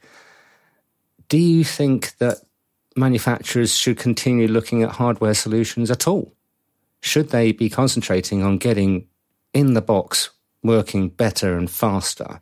do 1.27 1.37
you 1.37 1.65
think 1.65 2.15
that 2.19 2.37
manufacturers 2.95 3.75
should 3.75 3.97
continue 3.97 4.47
looking 4.47 4.83
at 4.83 4.91
hardware 4.91 5.33
solutions 5.33 5.91
at 5.91 6.07
all? 6.07 6.33
Should 7.01 7.29
they 7.29 7.51
be 7.51 7.69
concentrating 7.69 8.41
on 8.41 8.57
getting 8.57 9.07
in 9.53 9.73
the 9.73 9.81
box 9.81 10.31
working 10.63 11.09
better 11.09 11.57
and 11.57 11.69
faster 11.69 12.41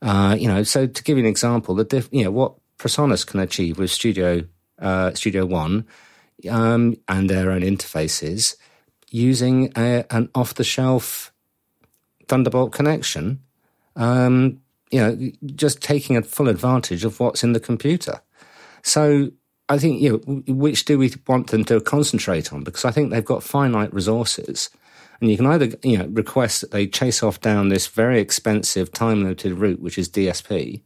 uh, 0.00 0.36
you 0.38 0.48
know, 0.48 0.62
so 0.62 0.86
to 0.86 1.02
give 1.02 1.16
you 1.16 1.24
an 1.24 1.30
example, 1.30 1.74
the 1.74 1.84
diff, 1.84 2.08
you 2.12 2.24
know 2.24 2.30
what 2.30 2.54
Presonus 2.78 3.26
can 3.26 3.40
achieve 3.40 3.78
with 3.78 3.90
Studio 3.90 4.44
uh, 4.78 5.12
Studio 5.14 5.44
One 5.44 5.86
um, 6.48 6.96
and 7.08 7.28
their 7.28 7.50
own 7.50 7.62
interfaces 7.62 8.56
using 9.10 9.72
a, 9.76 10.04
an 10.10 10.28
off-the-shelf 10.34 11.32
Thunderbolt 12.28 12.72
connection. 12.72 13.40
Um, 13.96 14.60
you 14.90 15.00
know, 15.00 15.30
just 15.54 15.82
taking 15.82 16.16
a 16.16 16.22
full 16.22 16.48
advantage 16.48 17.04
of 17.04 17.18
what's 17.18 17.42
in 17.42 17.52
the 17.52 17.60
computer. 17.60 18.20
So 18.82 19.32
I 19.68 19.78
think, 19.78 20.00
you 20.00 20.22
know, 20.26 20.42
which 20.46 20.84
do 20.84 20.98
we 20.98 21.12
want 21.26 21.48
them 21.50 21.64
to 21.66 21.80
concentrate 21.80 22.52
on? 22.52 22.64
Because 22.64 22.84
I 22.84 22.90
think 22.90 23.10
they've 23.10 23.24
got 23.24 23.42
finite 23.42 23.92
resources. 23.92 24.70
And 25.20 25.30
you 25.30 25.36
can 25.36 25.46
either, 25.46 25.70
you 25.82 25.98
know, 25.98 26.06
request 26.06 26.60
that 26.62 26.70
they 26.70 26.86
chase 26.86 27.22
off 27.22 27.40
down 27.40 27.68
this 27.68 27.86
very 27.86 28.20
expensive 28.20 28.92
time 28.92 29.22
limited 29.22 29.54
route, 29.54 29.80
which 29.80 29.98
is 29.98 30.08
DSP. 30.08 30.82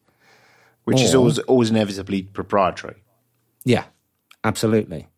Which 0.84 1.00
or, 1.00 1.04
is 1.04 1.14
always, 1.14 1.38
always 1.40 1.70
inevitably 1.70 2.22
proprietary. 2.22 3.02
Yeah, 3.64 3.84
absolutely. 4.42 5.08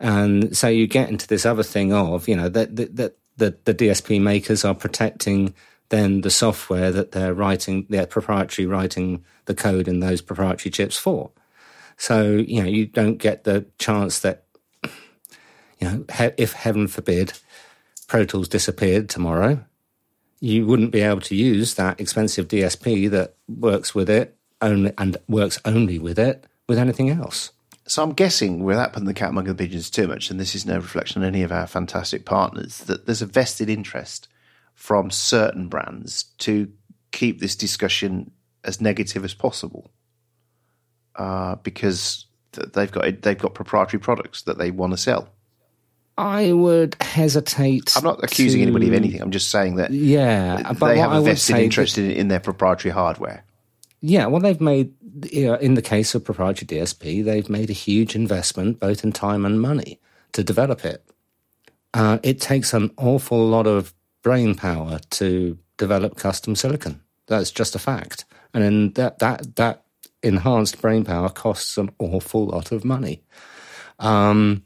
And 0.00 0.54
so 0.56 0.68
you 0.68 0.86
get 0.86 1.08
into 1.08 1.26
this 1.26 1.46
other 1.46 1.62
thing 1.62 1.92
of, 1.92 2.28
you 2.28 2.36
know, 2.36 2.48
that, 2.50 2.76
that, 2.76 2.96
that 2.96 3.16
the, 3.36 3.56
the 3.64 3.74
DSP 3.74 4.20
makers 4.20 4.64
are 4.64 4.74
protecting 4.74 5.54
then 5.90 6.22
the 6.22 6.30
software 6.30 6.90
that 6.90 7.12
they're 7.12 7.34
writing, 7.34 7.86
they're 7.88 8.06
proprietary 8.06 8.66
writing 8.66 9.24
the 9.44 9.54
code 9.54 9.86
in 9.86 10.00
those 10.00 10.20
proprietary 10.20 10.70
chips 10.70 10.96
for. 10.96 11.30
So, 11.96 12.32
you 12.32 12.62
know, 12.62 12.68
you 12.68 12.86
don't 12.86 13.18
get 13.18 13.44
the 13.44 13.66
chance 13.78 14.20
that, 14.20 14.44
you 14.82 15.88
know, 15.88 16.04
if 16.36 16.52
heaven 16.52 16.88
forbid, 16.88 17.32
Pro 18.06 18.24
Tools 18.24 18.48
disappeared 18.48 19.08
tomorrow, 19.08 19.64
you 20.40 20.66
wouldn't 20.66 20.92
be 20.92 21.00
able 21.00 21.22
to 21.22 21.34
use 21.34 21.74
that 21.74 22.00
expensive 22.00 22.48
DSP 22.48 23.08
that 23.10 23.36
works 23.48 23.94
with 23.94 24.10
it 24.10 24.36
only 24.60 24.92
and 24.98 25.16
works 25.28 25.60
only 25.64 25.98
with 25.98 26.18
it 26.18 26.46
with 26.68 26.78
anything 26.78 27.10
else. 27.10 27.52
So 27.86 28.02
I'm 28.02 28.12
guessing, 28.12 28.64
without 28.64 28.92
putting 28.92 29.06
the 29.06 29.14
cat 29.14 29.30
among 29.30 29.44
the 29.44 29.54
pigeons 29.54 29.90
too 29.90 30.08
much, 30.08 30.30
and 30.30 30.40
this 30.40 30.54
is 30.54 30.64
no 30.64 30.76
reflection 30.76 31.22
on 31.22 31.28
any 31.28 31.42
of 31.42 31.52
our 31.52 31.66
fantastic 31.66 32.24
partners, 32.24 32.78
that 32.80 33.04
there's 33.04 33.22
a 33.22 33.26
vested 33.26 33.68
interest 33.68 34.28
from 34.74 35.10
certain 35.10 35.68
brands 35.68 36.24
to 36.38 36.72
keep 37.12 37.40
this 37.40 37.54
discussion 37.54 38.30
as 38.64 38.80
negative 38.80 39.24
as 39.24 39.34
possible, 39.34 39.90
uh, 41.16 41.56
because 41.56 42.26
they've 42.52 42.90
got 42.90 43.22
they've 43.22 43.38
got 43.38 43.54
proprietary 43.54 44.00
products 44.00 44.42
that 44.42 44.58
they 44.58 44.70
want 44.70 44.92
to 44.92 44.96
sell. 44.96 45.28
I 46.16 46.52
would 46.52 46.96
hesitate. 47.00 47.92
I'm 47.96 48.04
not 48.04 48.22
accusing 48.22 48.60
to, 48.60 48.62
anybody 48.62 48.88
of 48.88 48.94
anything. 48.94 49.20
I'm 49.20 49.32
just 49.32 49.50
saying 49.50 49.76
that 49.76 49.90
yeah, 49.90 50.72
they 50.72 50.98
have 50.98 51.12
a 51.12 51.22
vested 51.22 51.56
interest 51.56 51.96
that, 51.96 52.16
in 52.16 52.28
their 52.28 52.40
proprietary 52.40 52.92
hardware. 52.92 53.44
Yeah, 54.00 54.26
well, 54.26 54.40
they've 54.40 54.60
made 54.60 54.92
you 55.30 55.46
know, 55.46 55.54
in 55.54 55.74
the 55.74 55.82
case 55.82 56.14
of 56.14 56.24
proprietary 56.24 56.66
DSP, 56.66 57.24
they've 57.24 57.48
made 57.48 57.70
a 57.70 57.74
huge 57.74 58.14
investment 58.14 58.80
both 58.80 59.04
in 59.04 59.12
time 59.12 59.44
and 59.44 59.60
money 59.60 60.00
to 60.32 60.44
develop 60.44 60.84
it. 60.84 61.04
Uh, 61.92 62.18
it 62.22 62.40
takes 62.40 62.74
an 62.74 62.90
awful 62.96 63.46
lot 63.46 63.66
of 63.66 63.94
brain 64.22 64.54
power 64.54 64.98
to 65.10 65.58
develop 65.76 66.16
custom 66.16 66.56
silicon. 66.56 67.00
That's 67.26 67.50
just 67.50 67.74
a 67.74 67.78
fact, 67.78 68.24
and 68.52 68.62
then 68.62 68.92
that 68.92 69.20
that 69.20 69.56
that 69.56 69.83
enhanced 70.24 70.80
brain 70.82 71.04
power 71.04 71.28
costs 71.28 71.78
an 71.78 71.90
awful 71.98 72.46
lot 72.46 72.72
of 72.72 72.84
money. 72.84 73.22
Um, 74.00 74.64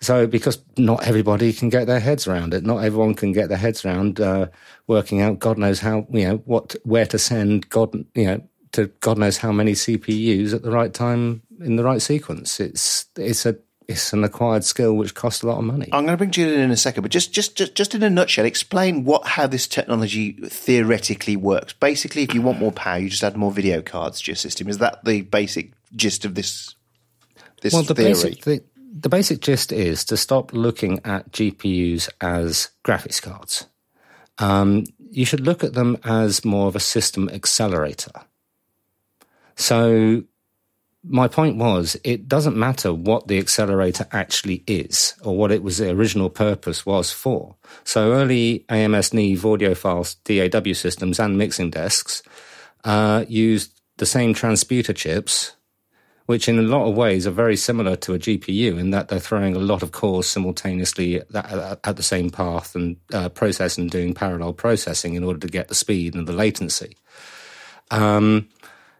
So, 0.00 0.26
because 0.26 0.58
not 0.78 1.06
everybody 1.06 1.52
can 1.52 1.70
get 1.70 1.86
their 1.86 2.00
heads 2.00 2.28
around 2.28 2.54
it, 2.54 2.64
not 2.64 2.84
everyone 2.84 3.14
can 3.14 3.32
get 3.32 3.48
their 3.48 3.58
heads 3.58 3.84
around 3.84 4.20
uh, 4.20 4.46
working 4.86 5.22
out 5.22 5.38
God 5.40 5.58
knows 5.58 5.80
how, 5.80 6.06
you 6.10 6.24
know, 6.28 6.36
what, 6.44 6.76
where 6.84 7.06
to 7.06 7.18
send 7.18 7.68
God, 7.70 7.94
you 8.14 8.24
know, 8.26 8.42
to 8.72 8.88
God 9.00 9.18
knows 9.18 9.38
how 9.38 9.52
many 9.52 9.72
CPUs 9.72 10.54
at 10.54 10.62
the 10.62 10.70
right 10.70 10.92
time 10.92 11.42
in 11.60 11.76
the 11.76 11.84
right 11.84 12.02
sequence. 12.02 12.60
It's 12.60 13.06
it's 13.16 13.46
a 13.46 13.56
it's 13.88 14.12
an 14.12 14.24
acquired 14.24 14.64
skill 14.64 14.94
which 14.94 15.14
costs 15.14 15.42
a 15.42 15.46
lot 15.46 15.58
of 15.58 15.64
money. 15.64 15.88
I'm 15.92 16.04
going 16.04 16.14
to 16.14 16.16
bring 16.16 16.30
Julian 16.30 16.60
in 16.60 16.70
a 16.70 16.76
second, 16.76 17.02
but 17.02 17.10
just, 17.10 17.32
just, 17.32 17.56
just, 17.56 17.74
just 17.74 17.94
in 17.94 18.02
a 18.02 18.10
nutshell, 18.10 18.44
explain 18.44 19.04
what 19.04 19.26
how 19.26 19.46
this 19.46 19.66
technology 19.66 20.32
theoretically 20.32 21.36
works. 21.36 21.72
Basically, 21.72 22.22
if 22.22 22.34
you 22.34 22.42
want 22.42 22.58
more 22.58 22.72
power, 22.72 22.98
you 22.98 23.08
just 23.08 23.22
add 23.22 23.36
more 23.36 23.52
video 23.52 23.82
cards 23.82 24.20
to 24.22 24.30
your 24.30 24.36
system. 24.36 24.68
Is 24.68 24.78
that 24.78 25.04
the 25.04 25.22
basic 25.22 25.72
gist 25.94 26.24
of 26.24 26.34
this? 26.34 26.74
This 27.62 27.72
well, 27.72 27.82
the 27.82 27.94
theory. 27.94 28.10
basic 28.10 28.42
the, 28.42 28.62
the 28.92 29.08
basic 29.08 29.40
gist 29.40 29.72
is 29.72 30.04
to 30.06 30.16
stop 30.16 30.52
looking 30.52 31.00
at 31.04 31.30
GPUs 31.32 32.08
as 32.20 32.70
graphics 32.84 33.22
cards. 33.22 33.66
Um, 34.38 34.84
you 35.10 35.24
should 35.24 35.40
look 35.40 35.64
at 35.64 35.74
them 35.74 35.96
as 36.04 36.44
more 36.44 36.68
of 36.68 36.76
a 36.76 36.80
system 36.80 37.28
accelerator. 37.30 38.12
So 39.54 40.24
my 41.08 41.28
point 41.28 41.56
was 41.56 41.96
it 42.04 42.28
doesn't 42.28 42.56
matter 42.56 42.92
what 42.92 43.28
the 43.28 43.38
accelerator 43.38 44.06
actually 44.12 44.64
is 44.66 45.14
or 45.22 45.36
what 45.36 45.52
it 45.52 45.62
was 45.62 45.78
the 45.78 45.90
original 45.90 46.30
purpose 46.30 46.84
was 46.84 47.12
for. 47.12 47.56
So 47.84 48.12
early 48.12 48.64
AMS 48.68 49.12
Neve 49.12 49.42
AudioFiles, 49.42 50.16
DAW 50.24 50.74
systems 50.74 51.20
and 51.20 51.38
mixing 51.38 51.70
desks 51.70 52.22
uh, 52.84 53.24
used 53.28 53.80
the 53.98 54.06
same 54.06 54.34
transputer 54.34 54.94
chips, 54.94 55.52
which 56.26 56.48
in 56.48 56.58
a 56.58 56.62
lot 56.62 56.88
of 56.88 56.96
ways 56.96 57.26
are 57.26 57.32
very 57.32 57.56
similar 57.56 57.94
to 57.96 58.14
a 58.14 58.18
GPU 58.18 58.78
in 58.78 58.90
that 58.90 59.08
they're 59.08 59.20
throwing 59.20 59.54
a 59.54 59.60
lot 59.60 59.82
of 59.82 59.92
cores 59.92 60.26
simultaneously 60.26 61.20
at, 61.32 61.96
the 61.96 62.02
same 62.02 62.30
path 62.30 62.74
and 62.74 62.96
uh, 63.12 63.28
processing 63.28 63.82
and 63.82 63.90
doing 63.90 64.12
parallel 64.12 64.52
processing 64.52 65.14
in 65.14 65.22
order 65.22 65.38
to 65.38 65.46
get 65.46 65.68
the 65.68 65.74
speed 65.74 66.14
and 66.14 66.26
the 66.26 66.32
latency. 66.32 66.96
Um, 67.92 68.48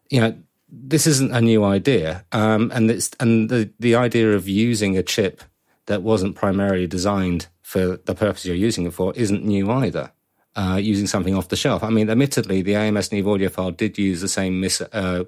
you 0.08 0.20
know, 0.20 0.36
this 0.78 1.06
isn't 1.06 1.34
a 1.34 1.40
new 1.40 1.64
idea, 1.64 2.24
um, 2.32 2.70
and 2.74 2.90
it's 2.90 3.10
and 3.18 3.48
the 3.48 3.70
the 3.78 3.94
idea 3.94 4.34
of 4.34 4.48
using 4.48 4.96
a 4.96 5.02
chip 5.02 5.42
that 5.86 6.02
wasn't 6.02 6.36
primarily 6.36 6.86
designed 6.86 7.46
for 7.62 7.96
the 7.96 8.14
purpose 8.14 8.44
you're 8.44 8.56
using 8.56 8.86
it 8.86 8.92
for 8.92 9.12
isn't 9.14 9.44
new 9.44 9.70
either. 9.70 10.12
Uh, 10.54 10.76
using 10.76 11.06
something 11.06 11.34
off 11.34 11.48
the 11.48 11.56
shelf. 11.56 11.84
I 11.84 11.90
mean, 11.90 12.08
admittedly, 12.08 12.62
the 12.62 12.76
AMS 12.76 13.12
Neve 13.12 13.26
AudioFile 13.26 13.76
did 13.76 13.98
use 13.98 14.22
the 14.22 14.28
same 14.28 14.58
miss, 14.58 14.80
uh, 14.80 15.24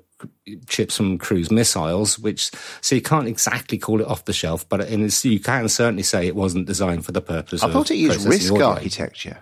chips 0.68 0.96
from 0.96 1.18
cruise 1.18 1.50
missiles, 1.50 2.18
which 2.18 2.50
so 2.80 2.94
you 2.94 3.02
can't 3.02 3.28
exactly 3.28 3.76
call 3.76 4.00
it 4.00 4.06
off 4.06 4.24
the 4.24 4.32
shelf, 4.32 4.66
but 4.66 4.88
you 4.88 5.40
can 5.40 5.68
certainly 5.68 6.02
say 6.02 6.26
it 6.26 6.34
wasn't 6.34 6.66
designed 6.66 7.04
for 7.04 7.12
the 7.12 7.20
purpose. 7.20 7.62
I 7.62 7.70
thought 7.70 7.90
it 7.90 7.96
used 7.96 8.20
RISC 8.20 8.58
architecture. 8.66 9.38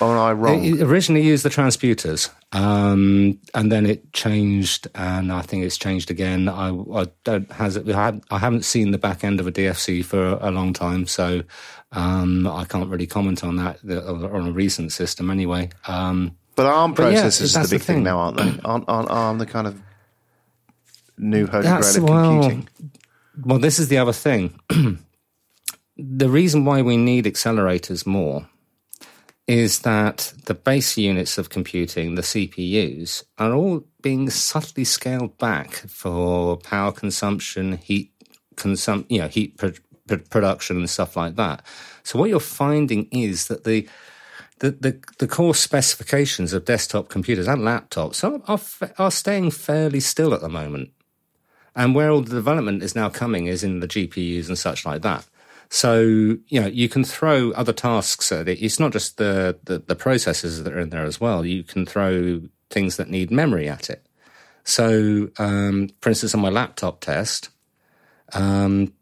Or 0.00 0.12
am 0.12 0.18
I 0.18 0.32
wrong? 0.32 0.62
It 0.62 0.82
originally 0.82 1.22
used 1.22 1.44
the 1.44 1.48
transputers, 1.48 2.30
um, 2.52 3.38
and 3.54 3.72
then 3.72 3.86
it 3.86 4.12
changed, 4.12 4.88
and 4.94 5.32
I 5.32 5.40
think 5.40 5.64
it's 5.64 5.78
changed 5.78 6.10
again. 6.10 6.48
I, 6.48 6.68
I 6.70 7.06
don't 7.24 7.50
has 7.52 7.76
it. 7.76 7.88
I 7.88 8.38
haven't 8.38 8.64
seen 8.64 8.90
the 8.90 8.98
back 8.98 9.24
end 9.24 9.40
of 9.40 9.46
a 9.46 9.52
DFC 9.52 10.04
for 10.04 10.38
a 10.40 10.50
long 10.50 10.74
time, 10.74 11.06
so 11.06 11.42
um, 11.92 12.46
I 12.46 12.66
can't 12.66 12.90
really 12.90 13.06
comment 13.06 13.42
on 13.42 13.56
that 13.56 13.78
on 13.84 14.48
a 14.48 14.52
recent 14.52 14.92
system 14.92 15.30
anyway. 15.30 15.70
Um, 15.86 16.36
but 16.56 16.66
ARM 16.66 16.94
processors 16.94 17.54
yeah, 17.54 17.60
are 17.60 17.64
the 17.64 17.70
big 17.70 17.80
the 17.80 17.86
thing. 17.86 17.96
thing. 17.96 18.04
now, 18.04 18.18
aren't 18.18 18.36
they? 18.36 18.60
Aren't, 18.64 18.88
aren't 18.88 19.10
ARM 19.10 19.38
the 19.38 19.46
kind 19.46 19.66
of 19.66 19.80
new 21.16 21.46
holy 21.46 21.62
grail 21.62 21.78
of 21.78 22.02
well, 22.02 22.32
computing? 22.32 22.68
Well, 23.44 23.58
this 23.58 23.78
is 23.78 23.88
the 23.88 23.98
other 23.98 24.12
thing. 24.12 24.58
the 25.96 26.28
reason 26.28 26.66
why 26.66 26.82
we 26.82 26.98
need 26.98 27.24
accelerators 27.24 28.06
more 28.06 28.46
is 29.46 29.80
that 29.80 30.32
the 30.46 30.54
base 30.54 30.96
units 30.96 31.38
of 31.38 31.50
computing, 31.50 32.14
the 32.14 32.22
CPUs, 32.22 33.22
are 33.38 33.52
all 33.52 33.84
being 34.02 34.28
subtly 34.28 34.84
scaled 34.84 35.38
back 35.38 35.72
for 35.72 36.56
power 36.56 36.92
consumption, 36.92 37.76
heat 37.76 38.12
consum, 38.56 39.06
you 39.08 39.20
know, 39.20 39.28
heat 39.28 39.56
pro- 39.56 39.72
pro- 40.08 40.18
production 40.18 40.78
and 40.78 40.90
stuff 40.90 41.16
like 41.16 41.36
that. 41.36 41.64
So 42.02 42.18
what 42.18 42.28
you're 42.28 42.40
finding 42.40 43.08
is 43.10 43.48
that 43.48 43.64
the 43.64 43.88
the, 44.58 44.70
the, 44.70 44.98
the 45.18 45.28
core 45.28 45.54
specifications 45.54 46.54
of 46.54 46.64
desktop 46.64 47.10
computers 47.10 47.46
and 47.46 47.60
laptops 47.60 48.24
are, 48.24 48.40
are, 48.48 48.94
are 48.98 49.10
staying 49.10 49.50
fairly 49.50 50.00
still 50.00 50.32
at 50.32 50.40
the 50.40 50.48
moment. 50.48 50.92
And 51.74 51.94
where 51.94 52.08
all 52.10 52.22
the 52.22 52.34
development 52.34 52.82
is 52.82 52.94
now 52.94 53.10
coming 53.10 53.48
is 53.48 53.62
in 53.62 53.80
the 53.80 53.86
GPUs 53.86 54.48
and 54.48 54.58
such 54.58 54.86
like 54.86 55.02
that. 55.02 55.26
So, 55.68 56.00
you 56.00 56.60
know, 56.60 56.66
you 56.66 56.88
can 56.88 57.04
throw 57.04 57.50
other 57.52 57.72
tasks 57.72 58.30
at 58.32 58.48
it. 58.48 58.62
It's 58.62 58.78
not 58.78 58.92
just 58.92 59.18
the, 59.18 59.58
the, 59.64 59.80
the 59.80 59.96
processes 59.96 60.62
that 60.62 60.72
are 60.72 60.80
in 60.80 60.90
there 60.90 61.04
as 61.04 61.20
well. 61.20 61.44
You 61.44 61.64
can 61.64 61.86
throw 61.86 62.42
things 62.70 62.96
that 62.96 63.10
need 63.10 63.30
memory 63.30 63.68
at 63.68 63.90
it. 63.90 64.06
So, 64.64 65.28
um, 65.38 65.90
for 66.00 66.08
instance, 66.08 66.34
on 66.34 66.40
my 66.40 66.48
laptop 66.48 67.00
test, 67.00 67.50
um, 68.32 68.92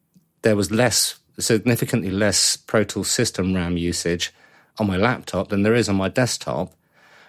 there 0.43 0.57
was 0.57 0.71
less, 0.71 1.19
significantly 1.39 2.11
less 2.11 2.57
Pro 2.57 2.85
Tools 2.85 3.11
system 3.11 3.55
RAM 3.55 3.77
usage 3.77 4.33
on 4.79 4.87
my 4.87 4.97
laptop 4.97 5.49
than 5.49 5.63
there 5.63 5.75
is 5.75 5.89
on 5.89 5.97
my 5.97 6.09
desktop. 6.09 6.73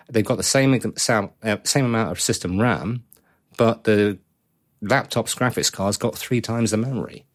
They've 0.10 0.26
got 0.26 0.38
the 0.38 0.44
same 0.44 0.74
uh, 0.74 1.58
same 1.64 1.86
amount 1.86 2.12
of 2.12 2.22
system 2.22 2.60
RAM, 2.60 3.06
but 3.58 3.86
the 3.86 4.20
laptop's 4.82 5.34
graphics 5.34 5.72
cards 5.72 5.98
got 5.98 6.16
three 6.16 6.42
times 6.42 6.72
the 6.72 6.78
memory, 6.78 7.26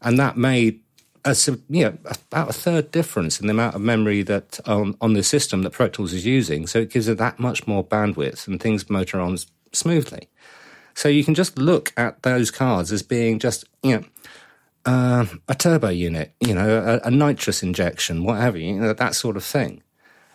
and 0.00 0.18
that 0.18 0.36
made 0.36 0.80
a, 1.24 1.34
you 1.68 1.84
know, 1.84 1.98
about 2.04 2.50
a 2.50 2.52
third 2.52 2.90
difference 2.90 3.40
in 3.40 3.46
the 3.46 3.52
amount 3.52 3.74
of 3.74 3.80
memory 3.80 4.22
that 4.22 4.60
on, 4.66 4.96
on 5.00 5.14
the 5.14 5.22
system 5.22 5.62
that 5.62 5.70
Pro 5.70 5.88
Tools 5.88 6.12
is 6.12 6.26
using. 6.26 6.66
So 6.66 6.80
it 6.80 6.90
gives 6.90 7.08
it 7.08 7.18
that 7.18 7.38
much 7.38 7.66
more 7.66 7.84
bandwidth 7.84 8.46
and 8.46 8.60
things 8.60 8.88
motor 8.88 9.20
on 9.20 9.38
smoothly. 9.72 10.28
So 10.94 11.08
you 11.08 11.24
can 11.24 11.34
just 11.34 11.58
look 11.58 11.92
at 11.96 12.22
those 12.22 12.50
cards 12.50 12.92
as 12.92 13.02
being 13.02 13.38
just, 13.38 13.64
you 13.82 13.96
know, 13.96 14.04
uh, 14.86 15.26
a 15.48 15.54
turbo 15.54 15.88
unit, 15.88 16.32
you 16.40 16.54
know, 16.54 17.00
a, 17.04 17.06
a, 17.06 17.10
nitrous 17.10 17.62
injection, 17.62 18.24
whatever, 18.24 18.56
you 18.56 18.80
know, 18.80 18.92
that 18.92 19.14
sort 19.14 19.36
of 19.36 19.44
thing. 19.44 19.82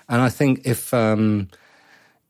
And 0.08 0.22
I 0.22 0.30
think 0.30 0.62
if 0.66 0.94
um, 0.94 1.50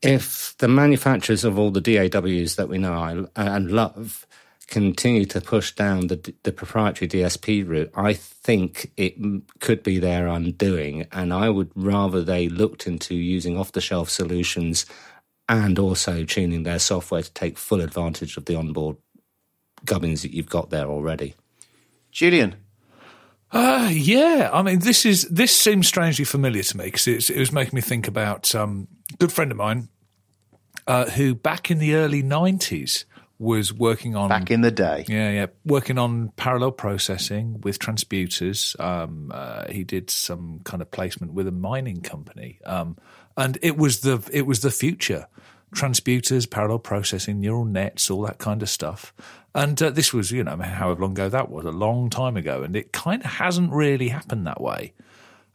if 0.00 0.56
the 0.58 0.68
manufacturers 0.68 1.44
of 1.44 1.58
all 1.58 1.70
the 1.70 1.80
DAWs 1.80 2.56
that 2.56 2.68
we 2.68 2.78
know 2.78 3.28
and 3.36 3.70
love 3.70 4.26
continue 4.66 5.24
to 5.26 5.40
push 5.40 5.72
down 5.72 6.08
the, 6.08 6.34
the 6.42 6.52
proprietary 6.52 7.08
DSP 7.08 7.66
route, 7.66 7.90
I 7.94 8.14
think 8.14 8.92
it 8.96 9.14
could 9.60 9.82
be 9.82 9.98
their 9.98 10.26
undoing. 10.26 11.06
And 11.12 11.32
I 11.32 11.48
would 11.48 11.70
rather 11.74 12.22
they 12.22 12.48
looked 12.48 12.86
into 12.86 13.14
using 13.14 13.56
off 13.56 13.72
the 13.72 13.80
shelf 13.80 14.10
solutions 14.10 14.86
and 15.48 15.78
also 15.78 16.24
tuning 16.24 16.64
their 16.64 16.78
software 16.78 17.22
to 17.22 17.32
take 17.32 17.58
full 17.58 17.80
advantage 17.80 18.36
of 18.36 18.46
the 18.46 18.56
onboard 18.56 18.96
gubbins 19.84 20.22
that 20.22 20.34
you've 20.34 20.48
got 20.48 20.70
there 20.70 20.86
already. 20.86 21.34
Julian. 22.10 22.56
Uh, 23.52 23.88
yeah, 23.92 24.50
I 24.52 24.62
mean, 24.62 24.80
this 24.80 25.06
is 25.06 25.22
this 25.28 25.54
seems 25.54 25.86
strangely 25.86 26.24
familiar 26.24 26.64
to 26.64 26.76
me 26.76 26.86
because 26.86 27.06
it 27.06 27.38
was 27.38 27.52
making 27.52 27.76
me 27.76 27.80
think 27.80 28.08
about 28.08 28.52
um, 28.54 28.88
a 29.14 29.16
good 29.18 29.30
friend 29.30 29.52
of 29.52 29.56
mine 29.56 29.88
uh, 30.88 31.10
who, 31.10 31.34
back 31.34 31.70
in 31.70 31.78
the 31.78 31.94
early 31.94 32.24
'90s, 32.24 33.04
was 33.38 33.72
working 33.72 34.16
on 34.16 34.28
back 34.28 34.50
in 34.50 34.62
the 34.62 34.70
day. 34.70 35.04
Yeah, 35.08 35.30
yeah, 35.30 35.46
working 35.64 35.98
on 35.98 36.30
parallel 36.36 36.72
processing 36.72 37.60
with 37.60 37.78
transputers. 37.78 38.78
Um, 38.80 39.30
uh, 39.32 39.70
he 39.70 39.84
did 39.84 40.10
some 40.10 40.60
kind 40.64 40.80
of 40.80 40.90
placement 40.90 41.34
with 41.34 41.46
a 41.46 41.52
mining 41.52 42.00
company, 42.00 42.60
um, 42.64 42.96
and 43.36 43.58
it 43.62 43.76
was 43.76 44.00
the 44.00 44.28
it 44.32 44.46
was 44.46 44.60
the 44.60 44.70
future. 44.70 45.26
Transputers, 45.74 46.48
parallel 46.48 46.78
processing, 46.78 47.40
neural 47.40 47.64
nets, 47.64 48.08
all 48.10 48.22
that 48.22 48.38
kind 48.38 48.62
of 48.62 48.68
stuff. 48.70 49.12
And 49.54 49.82
uh, 49.82 49.90
this 49.90 50.12
was, 50.12 50.30
you 50.30 50.44
know, 50.44 50.56
however 50.56 51.02
long 51.02 51.12
ago 51.12 51.28
that 51.28 51.50
was, 51.50 51.64
a 51.64 51.70
long 51.70 52.08
time 52.08 52.36
ago, 52.36 52.62
and 52.62 52.76
it 52.76 52.92
kind 52.92 53.22
of 53.24 53.30
hasn't 53.30 53.72
really 53.72 54.08
happened 54.08 54.46
that 54.46 54.60
way. 54.60 54.94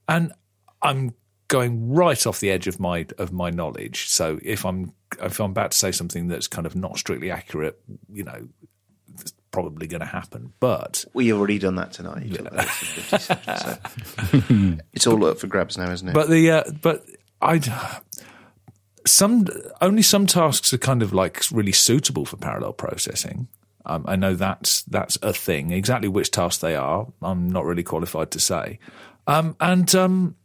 And 0.07 0.33
I'm 0.81 1.15
going 1.47 1.93
right 1.93 2.27
off 2.27 2.39
the 2.39 2.51
edge 2.51 2.67
of 2.67 2.79
my 2.79 3.05
of 3.17 3.31
my 3.31 3.49
knowledge. 3.49 4.09
So 4.09 4.39
if 4.43 4.65
I'm 4.65 4.93
if 5.21 5.39
I'm 5.39 5.51
about 5.51 5.71
to 5.71 5.77
say 5.77 5.91
something 5.91 6.27
that's 6.27 6.47
kind 6.47 6.65
of 6.65 6.75
not 6.75 6.97
strictly 6.97 7.31
accurate, 7.31 7.79
you 8.11 8.23
know, 8.23 8.47
it's 9.19 9.33
probably 9.51 9.87
going 9.87 10.01
to 10.01 10.05
happen. 10.05 10.53
But 10.59 11.05
we 11.13 11.33
already 11.33 11.59
done 11.59 11.75
that 11.75 11.93
tonight. 11.93 12.25
Yeah. 12.25 12.65
so. 13.57 13.77
it's 14.93 15.07
all 15.07 15.25
up 15.25 15.39
for 15.39 15.47
grabs 15.47 15.77
now, 15.77 15.91
isn't 15.91 16.07
it? 16.07 16.13
But 16.13 16.29
the 16.29 16.51
uh, 16.51 16.63
but 16.81 17.05
I 17.41 17.59
some 19.05 19.47
only 19.81 20.01
some 20.01 20.27
tasks 20.27 20.73
are 20.73 20.77
kind 20.77 21.01
of 21.01 21.13
like 21.13 21.43
really 21.51 21.71
suitable 21.71 22.25
for 22.25 22.37
parallel 22.37 22.73
processing. 22.73 23.47
Um, 23.85 24.05
I 24.07 24.15
know 24.15 24.35
that's 24.35 24.83
that's 24.83 25.17
a 25.21 25.33
thing. 25.33 25.71
Exactly 25.71 26.07
which 26.07 26.31
tasks 26.31 26.61
they 26.61 26.75
are, 26.75 27.07
I'm 27.21 27.49
not 27.49 27.65
really 27.65 27.83
qualified 27.83 28.31
to 28.31 28.39
say. 28.39 28.79
Um, 29.27 29.55
and 29.59 29.93
um, 29.95 30.35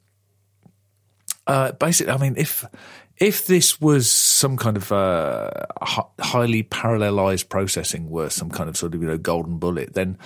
uh, 1.46 1.72
basically, 1.72 2.12
I 2.12 2.18
mean, 2.18 2.34
if 2.36 2.64
if 3.18 3.46
this 3.46 3.80
was 3.80 4.10
some 4.10 4.56
kind 4.56 4.76
of 4.76 4.92
uh, 4.92 5.50
highly 5.80 6.62
parallelized 6.62 7.48
processing, 7.48 8.10
were 8.10 8.30
some 8.30 8.50
kind 8.50 8.68
of 8.68 8.76
sort 8.76 8.94
of 8.94 9.02
you 9.02 9.08
know 9.08 9.18
golden 9.18 9.58
bullet, 9.58 9.94
then 9.94 10.18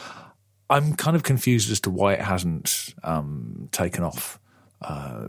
I'm 0.68 0.94
kind 0.94 1.16
of 1.16 1.22
confused 1.22 1.70
as 1.70 1.80
to 1.80 1.90
why 1.90 2.14
it 2.14 2.20
hasn't 2.20 2.94
um, 3.02 3.68
taken 3.72 4.04
off 4.04 4.38
uh, 4.82 5.26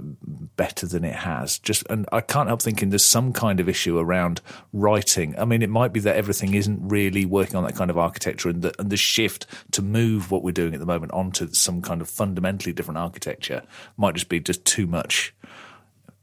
better 0.56 0.88
than 0.88 1.04
it 1.04 1.16
has. 1.16 1.60
Just 1.60 1.84
and 1.90 2.08
I 2.12 2.22
can't 2.22 2.48
help 2.48 2.62
thinking 2.62 2.90
there's 2.90 3.04
some 3.04 3.34
kind 3.34 3.60
of 3.60 3.68
issue 3.68 3.98
around 3.98 4.42
writing. 4.72 5.38
I 5.38 5.46
mean, 5.46 5.62
it 5.62 5.70
might 5.70 5.92
be 5.92 6.00
that 6.02 6.16
everything 6.16 6.54
isn't 6.54 6.88
really 6.88 7.26
working 7.26 7.58
on 7.58 7.64
that 7.66 7.76
kind 7.76 7.92
of 7.92 7.98
architecture, 7.98 8.50
and 8.50 8.62
the, 8.62 8.74
and 8.80 8.90
the 8.90 8.98
shift 8.98 9.46
to 9.72 9.82
move 9.82 10.32
what 10.32 10.44
we're 10.44 10.52
doing 10.52 10.74
at 10.74 10.80
the 10.80 10.86
moment 10.86 11.12
onto 11.12 11.52
some 11.54 11.82
kind 11.82 12.02
of 12.02 12.10
fundamentally 12.10 12.72
different 12.72 12.98
architecture 12.98 13.64
might 13.98 14.16
just 14.16 14.30
be 14.30 14.40
just 14.40 14.64
too 14.64 14.88
much, 14.88 15.34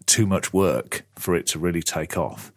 too 0.08 0.26
much 0.26 0.52
work 0.52 1.04
for 1.16 1.36
it 1.36 1.46
to 1.48 1.58
really 1.58 1.82
take 1.82 2.16
off. 2.16 2.52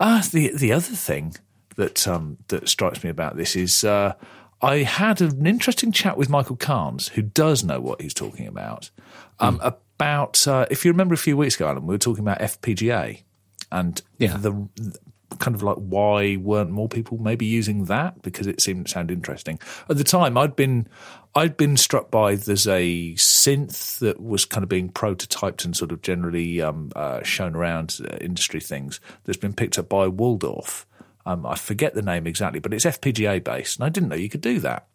Ah, 0.00 0.20
uh, 0.20 0.22
the 0.32 0.50
the 0.54 0.72
other 0.72 0.94
thing 0.94 1.34
that 1.76 2.08
um, 2.08 2.38
that 2.48 2.68
strikes 2.68 3.04
me 3.04 3.10
about 3.10 3.36
this 3.36 3.54
is. 3.56 3.84
Uh, 3.84 4.14
I 4.62 4.78
had 4.78 5.20
an 5.20 5.46
interesting 5.46 5.92
chat 5.92 6.16
with 6.16 6.30
Michael 6.30 6.56
Carnes, 6.56 7.08
who 7.08 7.20
does 7.20 7.62
know 7.62 7.80
what 7.80 8.00
he's 8.00 8.14
talking 8.14 8.46
about, 8.46 8.90
um, 9.38 9.58
mm 9.58 9.76
about 9.96 10.46
uh, 10.48 10.66
if 10.70 10.84
you 10.84 10.90
remember 10.90 11.14
a 11.14 11.18
few 11.18 11.36
weeks 11.36 11.54
ago, 11.54 11.68
Alan, 11.68 11.86
we 11.86 11.94
were 11.94 11.98
talking 11.98 12.24
about 12.24 12.40
FPGA 12.40 13.22
and 13.70 14.02
yeah. 14.18 14.36
the, 14.36 14.68
the 14.76 14.98
kind 15.38 15.54
of 15.54 15.62
like 15.62 15.76
why 15.76 16.36
weren't 16.36 16.70
more 16.70 16.88
people 16.88 17.18
maybe 17.18 17.46
using 17.46 17.84
that? 17.86 18.22
Because 18.22 18.46
it 18.46 18.60
seemed 18.60 18.86
to 18.86 18.92
sound 18.92 19.10
interesting. 19.10 19.58
At 19.88 19.96
the 19.96 20.04
time 20.04 20.36
i'd 20.38 20.56
been 20.56 20.86
i'd 21.34 21.56
been 21.56 21.76
struck 21.76 22.10
by 22.10 22.36
there's 22.36 22.66
a 22.66 23.14
synth 23.14 23.98
that 23.98 24.20
was 24.20 24.44
kind 24.44 24.62
of 24.62 24.68
being 24.68 24.90
prototyped 24.90 25.64
and 25.64 25.76
sort 25.76 25.92
of 25.92 26.02
generally 26.02 26.60
um, 26.60 26.90
uh, 26.94 27.22
shown 27.22 27.54
around 27.54 27.98
uh, 28.04 28.16
industry 28.20 28.60
things 28.60 29.00
that's 29.24 29.38
been 29.38 29.52
picked 29.52 29.78
up 29.78 29.88
by 29.88 30.06
waldorf 30.06 30.86
um, 31.26 31.46
I 31.46 31.54
forget 31.54 31.94
the 31.94 32.02
name 32.02 32.26
exactly, 32.26 32.60
but 32.60 32.74
it's 32.74 32.84
FPGA 32.84 33.42
based, 33.42 33.78
and 33.78 33.84
I 33.84 33.88
didn't 33.88 34.10
know 34.10 34.16
you 34.16 34.28
could 34.28 34.42
do 34.42 34.60
that. 34.60 34.86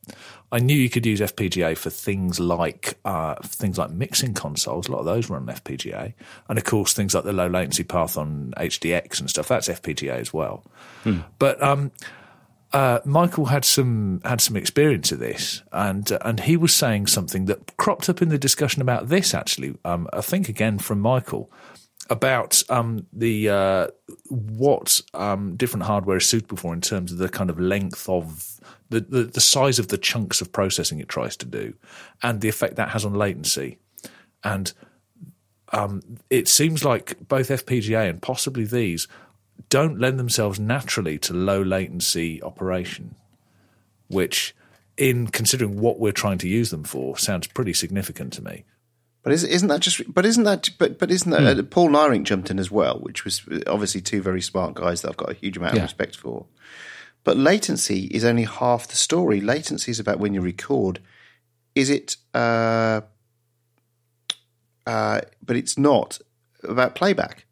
I 0.51 0.59
knew 0.59 0.75
you 0.75 0.89
could 0.89 1.05
use 1.05 1.21
FPGA 1.21 1.77
for 1.77 1.89
things 1.89 2.39
like 2.39 2.99
uh, 3.03 3.35
things 3.43 3.77
like 3.77 3.89
mixing 3.89 4.35
consoles. 4.35 4.87
A 4.87 4.91
lot 4.91 4.99
of 4.99 5.05
those 5.05 5.29
run 5.29 5.49
on 5.49 5.55
FPGA, 5.55 6.13
and 6.47 6.57
of 6.57 6.63
course 6.65 6.93
things 6.93 7.15
like 7.15 7.23
the 7.23 7.33
low 7.33 7.47
latency 7.47 7.83
path 7.83 8.17
on 8.17 8.53
HDX 8.57 9.19
and 9.19 9.29
stuff. 9.29 9.47
That's 9.47 9.69
FPGA 9.69 10.19
as 10.19 10.31
well. 10.31 10.63
Hmm. 11.03 11.21
But 11.39 11.61
um, 11.63 11.91
uh, 12.73 12.99
Michael 13.05 13.45
had 13.45 13.65
some 13.65 14.21
had 14.23 14.39
some 14.39 14.55
experience 14.55 15.11
of 15.11 15.17
this, 15.17 15.63
and 15.71 16.11
uh, 16.11 16.19
and 16.21 16.41
he 16.41 16.57
was 16.57 16.75
saying 16.75 17.07
something 17.07 17.45
that 17.45 17.75
cropped 17.77 18.07
up 18.07 18.21
in 18.21 18.29
the 18.29 18.37
discussion 18.37 18.83
about 18.83 19.09
this. 19.09 19.33
Actually, 19.33 19.75
um, 19.83 20.07
I 20.13 20.21
think 20.21 20.47
again 20.47 20.77
from 20.77 20.99
Michael 20.99 21.51
about 22.09 22.63
um, 22.69 23.05
the 23.13 23.49
uh, 23.49 23.87
what 24.29 25.01
um, 25.13 25.55
different 25.55 25.83
hardware 25.83 26.17
is 26.17 26.27
suitable 26.27 26.57
for 26.57 26.73
in 26.73 26.81
terms 26.81 27.11
of 27.11 27.17
the 27.17 27.29
kind 27.29 27.49
of 27.49 27.59
length 27.59 28.09
of 28.09 28.59
the, 28.89 29.01
the, 29.01 29.23
the 29.23 29.41
size 29.41 29.77
of 29.77 29.89
the 29.89 29.97
chunks 29.97 30.41
of 30.41 30.51
processing 30.51 30.99
it 30.99 31.07
tries 31.07 31.37
to 31.37 31.45
do, 31.45 31.73
and 32.23 32.41
the 32.41 32.49
effect 32.49 32.75
that 32.75 32.89
has 32.89 33.05
on 33.05 33.13
latency, 33.13 33.77
and 34.43 34.73
um, 35.71 36.01
it 36.29 36.47
seems 36.47 36.83
like 36.83 37.27
both 37.27 37.49
FPGA 37.49 38.09
and 38.09 38.21
possibly 38.21 38.63
these 38.63 39.07
don't 39.69 39.99
lend 39.99 40.17
themselves 40.17 40.59
naturally 40.59 41.17
to 41.19 41.33
low 41.33 41.61
latency 41.61 42.41
operation, 42.41 43.15
which, 44.07 44.55
in 44.97 45.27
considering 45.27 45.79
what 45.79 45.99
we're 45.99 46.11
trying 46.11 46.39
to 46.39 46.47
use 46.47 46.71
them 46.71 46.83
for, 46.83 47.17
sounds 47.17 47.45
pretty 47.47 47.73
significant 47.73 48.33
to 48.33 48.43
me. 48.43 48.63
But 49.21 49.33
is, 49.33 49.63
not 49.63 49.75
that 49.75 49.81
just? 49.81 50.13
But 50.13 50.25
isn't 50.25 50.45
that? 50.45 50.69
But 50.77 50.97
but 50.97 51.11
isn't 51.11 51.29
that? 51.29 51.41
Hmm. 51.41 51.59
Uh, 51.59 51.63
Paul 51.63 51.89
Neyrinck 51.89 52.23
jumped 52.23 52.49
in 52.49 52.59
as 52.59 52.71
well, 52.71 52.99
which 52.99 53.25
was 53.25 53.41
obviously 53.67 54.01
two 54.01 54.21
very 54.21 54.41
smart 54.41 54.75
guys 54.75 55.01
that 55.01 55.09
I've 55.09 55.17
got 55.17 55.31
a 55.31 55.35
huge 55.35 55.57
amount 55.57 55.75
yeah. 55.75 55.81
of 55.81 55.87
respect 55.87 56.15
for. 56.15 56.45
But 57.25 57.35
latency 57.35 58.05
is 58.05 58.23
only 58.23 58.45
half 58.45 58.87
the 58.87 58.95
story. 58.95 59.41
Latency 59.41 59.91
is 59.91 59.99
about 59.99 60.19
when 60.19 60.33
you 60.33 60.41
record. 60.41 61.01
Is 61.75 61.89
it? 61.89 62.15
Uh, 62.33 63.01
uh, 64.87 65.21
but 65.45 65.57
it's 65.57 65.77
not 65.77 66.19
about 66.63 66.95
playback. 66.95 67.45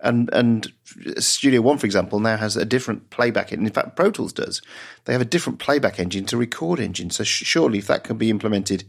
And 0.00 0.30
and 0.32 0.72
Studio 1.18 1.60
One, 1.60 1.76
for 1.76 1.86
example, 1.86 2.20
now 2.20 2.38
has 2.38 2.56
a 2.56 2.64
different 2.64 3.10
playback. 3.10 3.52
And 3.52 3.66
in 3.66 3.72
fact, 3.72 3.96
Pro 3.96 4.10
Tools 4.10 4.32
does. 4.32 4.62
They 5.04 5.12
have 5.12 5.22
a 5.22 5.26
different 5.26 5.58
playback 5.58 6.00
engine 6.00 6.24
to 6.26 6.38
record 6.38 6.80
engine. 6.80 7.10
So 7.10 7.22
surely, 7.22 7.78
if 7.78 7.86
that 7.86 8.02
can 8.02 8.16
be 8.16 8.30
implemented 8.30 8.84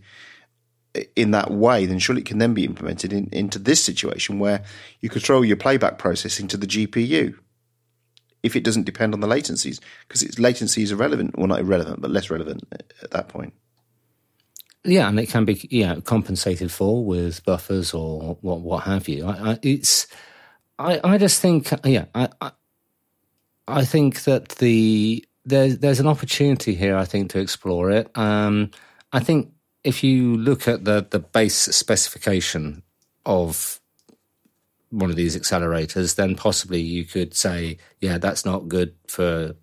in 1.16 1.32
that 1.32 1.52
way, 1.52 1.86
then 1.86 2.00
surely 2.00 2.22
it 2.22 2.28
can 2.28 2.38
then 2.38 2.54
be 2.54 2.66
implemented 2.66 3.12
in, 3.14 3.30
into 3.32 3.60
this 3.60 3.84
situation 3.84 4.40
where 4.40 4.64
you 5.02 5.10
control 5.10 5.44
your 5.44 5.58
playback 5.58 5.98
processing 5.98 6.48
to 6.50 6.58
the 6.58 6.68
GPU 6.68 7.36
if 8.44 8.58
it 8.58 8.64
doesn't 8.64 8.84
depend 8.84 9.14
on 9.14 9.22
the 9.22 9.28
latencies, 9.28 9.80
because 10.08 10.22
its 10.22 10.38
latency 10.38 10.84
is 10.84 10.92
irrelevant, 10.92 11.38
well, 11.38 11.48
not 11.48 11.62
irrelevant, 11.62 12.02
but 12.02 12.12
less 12.12 12.30
relevant 12.30 12.62
at 13.02 13.12
that 13.12 13.30
point. 13.30 13.54
Yeah, 14.84 15.08
and 15.08 15.18
it 15.18 15.30
can 15.30 15.46
be 15.46 15.66
yeah 15.72 15.96
compensated 16.02 16.70
for 16.70 17.06
with 17.06 17.44
buffers 17.46 17.94
or 17.94 18.38
what 18.42 18.60
what 18.60 18.84
have 18.84 19.08
you. 19.08 19.26
I, 19.26 19.52
I, 19.52 19.60
it's 19.62 20.08
I 20.78 21.00
I 21.06 21.18
just 21.18 21.40
think 21.40 21.70
yeah 21.86 22.06
I, 22.14 22.28
I 22.42 22.52
I 23.66 23.86
think 23.86 24.24
that 24.24 24.50
the 24.50 25.26
there's 25.46 25.78
there's 25.80 26.02
an 26.02 26.08
opportunity 26.08 26.76
here. 26.76 26.98
I 26.98 27.06
think 27.06 27.32
to 27.32 27.40
explore 27.40 27.92
it. 27.92 28.12
Um, 28.18 28.72
I 29.14 29.22
think 29.22 29.54
if 29.84 30.04
you 30.04 30.38
look 30.38 30.68
at 30.68 30.86
the 30.86 31.06
the 31.10 31.20
base 31.20 31.56
specification 31.56 32.84
of 33.26 33.80
one 34.90 35.10
of 35.10 35.16
these 35.16 35.38
accelerators, 35.38 36.16
then 36.16 36.36
possibly 36.36 36.80
you 36.80 37.04
could 37.04 37.34
say, 37.34 37.78
yeah, 38.00 38.20
that's 38.20 38.46
not 38.46 38.68
good 38.68 38.94
for 39.08 39.56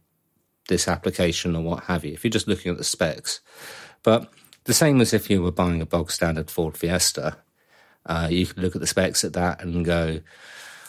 this 0.68 0.88
application 0.88 1.54
or 1.54 1.62
what 1.62 1.84
have 1.84 2.04
you. 2.04 2.12
If 2.12 2.24
you're 2.24 2.30
just 2.30 2.48
looking 2.48 2.72
at 2.72 2.78
the 2.78 2.84
specs, 2.84 3.40
but 4.02 4.32
the 4.64 4.74
same 4.74 5.00
as 5.00 5.14
if 5.14 5.30
you 5.30 5.40
were 5.40 5.52
buying 5.52 5.80
a 5.80 5.86
bog 5.86 6.10
standard 6.10 6.50
Ford 6.50 6.76
Fiesta, 6.76 7.38
uh, 8.06 8.28
you 8.30 8.44
could 8.44 8.58
look 8.58 8.74
at 8.74 8.80
the 8.80 8.86
specs 8.88 9.24
at 9.24 9.34
that 9.34 9.62
and 9.62 9.84
go, 9.84 10.20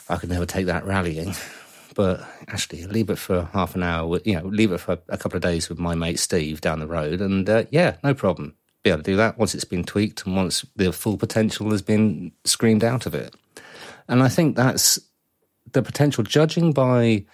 I 0.08 0.16
could 0.16 0.30
never 0.30 0.46
take 0.46 0.66
that 0.66 0.84
rallying. 0.84 1.34
But 1.94 2.26
actually, 2.48 2.86
leave 2.86 3.10
it 3.10 3.18
for 3.18 3.50
half 3.52 3.74
an 3.74 3.82
hour. 3.82 4.18
you 4.24 4.34
know, 4.34 4.46
leave 4.46 4.72
it 4.72 4.78
for 4.78 4.98
a 5.10 5.18
couple 5.18 5.36
of 5.36 5.42
days 5.42 5.68
with 5.68 5.78
my 5.78 5.94
mate 5.94 6.18
Steve 6.18 6.62
down 6.62 6.80
the 6.80 6.86
road, 6.86 7.20
and 7.20 7.46
uh, 7.46 7.64
yeah, 7.70 7.96
no 8.02 8.14
problem 8.14 8.56
be 8.82 8.90
able 8.90 9.02
to 9.02 9.10
do 9.10 9.16
that 9.16 9.38
once 9.38 9.54
it's 9.54 9.64
been 9.64 9.84
tweaked 9.84 10.26
and 10.26 10.36
once 10.36 10.64
the 10.76 10.92
full 10.92 11.16
potential 11.16 11.70
has 11.70 11.82
been 11.82 12.32
screamed 12.44 12.84
out 12.84 13.06
of 13.06 13.14
it. 13.14 13.34
And 14.08 14.22
I 14.22 14.28
think 14.28 14.56
that's 14.56 14.98
the 15.72 15.82
potential, 15.82 16.24
judging 16.24 16.72
by 16.72 17.24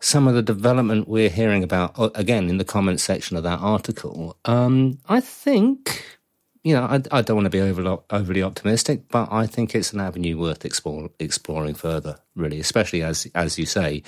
some 0.00 0.26
of 0.26 0.34
the 0.34 0.42
development 0.42 1.06
we're 1.06 1.28
hearing 1.28 1.62
about, 1.62 1.98
uh, 1.98 2.10
again, 2.14 2.48
in 2.48 2.58
the 2.58 2.64
comments 2.64 3.04
section 3.04 3.36
of 3.36 3.44
that 3.44 3.60
article. 3.60 4.36
Um, 4.44 4.98
I 5.08 5.20
think, 5.20 6.18
you 6.64 6.74
know, 6.74 6.82
I, 6.82 7.02
I 7.12 7.22
don't 7.22 7.36
want 7.36 7.46
to 7.46 7.50
be 7.50 7.60
over, 7.60 7.98
overly 8.10 8.42
optimistic, 8.42 9.08
but 9.08 9.28
I 9.30 9.46
think 9.46 9.74
it's 9.74 9.92
an 9.92 10.00
avenue 10.00 10.38
worth 10.38 10.64
explore, 10.64 11.10
exploring 11.20 11.74
further, 11.74 12.18
really, 12.34 12.58
especially 12.58 13.02
as, 13.02 13.28
as 13.34 13.58
you 13.58 13.66
say, 13.66 14.02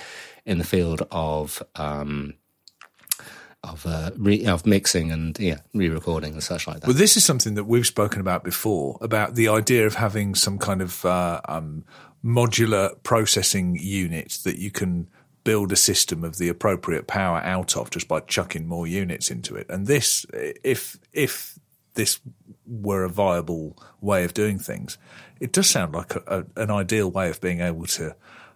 in 0.45 0.57
the 0.57 0.63
field 0.65 1.07
of 1.11 1.63
um, 1.75 2.33
of 3.65 3.85
uh, 3.85 4.11
re- 4.17 4.45
of 4.45 4.65
mixing 4.65 5.11
and 5.11 5.37
yeah, 5.39 5.57
re-recording 5.73 6.33
and 6.33 6.43
such 6.43 6.67
like 6.67 6.81
that. 6.81 6.87
Well, 6.87 6.97
this 6.97 7.17
is 7.17 7.25
something 7.25 7.55
that 7.55 7.65
we've 7.65 7.87
spoken 7.87 8.21
about 8.21 8.43
before 8.43 8.97
about 9.01 9.35
the 9.35 9.47
idea 9.47 9.85
of 9.85 9.95
having 9.95 10.35
some 10.35 10.57
kind 10.57 10.81
of 10.81 11.05
uh, 11.05 11.41
um, 11.47 11.83
modular 12.23 12.91
processing 13.03 13.77
unit 13.79 14.39
that 14.43 14.57
you 14.57 14.71
can 14.71 15.09
build 15.43 15.71
a 15.71 15.75
system 15.75 16.23
of 16.23 16.37
the 16.37 16.49
appropriate 16.49 17.07
power 17.07 17.37
out 17.37 17.77
of 17.77 17.89
just 17.91 18.07
by 18.07 18.19
chucking 18.19 18.67
more 18.67 18.87
units 18.87 19.29
into 19.29 19.55
it. 19.55 19.67
And 19.69 19.87
this, 19.87 20.25
if 20.33 20.97
if 21.13 21.57
this 21.93 22.19
were 22.65 23.03
a 23.03 23.09
viable 23.09 23.77
way 24.01 24.23
of 24.23 24.33
doing 24.33 24.59
things, 24.59 24.97
it 25.39 25.51
does 25.51 25.69
sound 25.69 25.93
like 25.93 26.15
a, 26.15 26.23
a, 26.27 26.61
an 26.63 26.71
ideal 26.71 27.09
way 27.11 27.29
of 27.29 27.39
being 27.41 27.61
able 27.61 27.85
to 27.85 28.15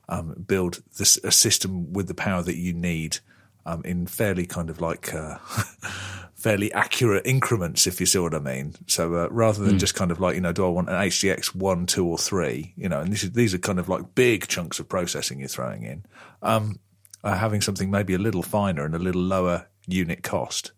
um, 0.10 0.44
build 0.48 0.82
this, 0.98 1.18
a 1.24 1.32
system 1.32 1.94
with 1.94 2.08
the 2.08 2.16
power 2.16 2.42
that 2.42 2.58
you 2.58 2.74
need 2.74 3.20
um, 3.66 3.82
in 3.86 4.08
fairly 4.08 4.46
kind 4.46 4.70
of 4.70 4.82
like 4.82 5.14
uh, 5.14 5.38
fairly 6.36 6.72
accurate 6.74 7.26
increments, 7.26 7.88
if 7.88 8.00
you 8.00 8.06
see 8.06 8.20
what 8.20 8.34
I 8.34 8.40
mean. 8.40 8.76
So 8.88 9.14
uh, 9.16 9.28
rather 9.30 9.64
than 9.64 9.76
mm. 9.76 9.80
just 9.80 9.96
kind 9.96 10.12
of 10.12 10.20
like 10.20 10.36
you 10.36 10.42
know, 10.42 10.54
do 10.54 10.66
I 10.66 10.70
want 10.70 10.90
an 10.90 10.96
HDX 10.96 11.54
one, 11.56 11.86
two, 11.86 12.06
or 12.06 12.18
three? 12.18 12.74
You 12.76 12.90
know, 12.90 13.02
and 13.02 13.14
is, 13.14 13.32
these 13.32 13.54
are 13.54 13.60
kind 13.60 13.80
of 13.80 13.90
like 13.90 14.16
big 14.16 14.48
chunks 14.48 14.80
of 14.80 14.90
processing 14.90 15.40
you're 15.40 15.48
throwing 15.48 15.84
in. 15.84 16.06
Um, 16.42 16.80
uh, 17.24 17.38
having 17.38 17.62
something 17.62 17.92
maybe 17.92 18.14
a 18.14 18.20
little 18.20 18.44
finer 18.44 18.86
and 18.86 18.96
a 18.96 19.00
little 19.00 19.22
lower 19.22 19.68
unit 19.88 20.24
cost 20.24 20.72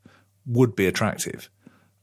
would 0.46 0.76
be 0.76 0.88
attractive. 0.88 1.50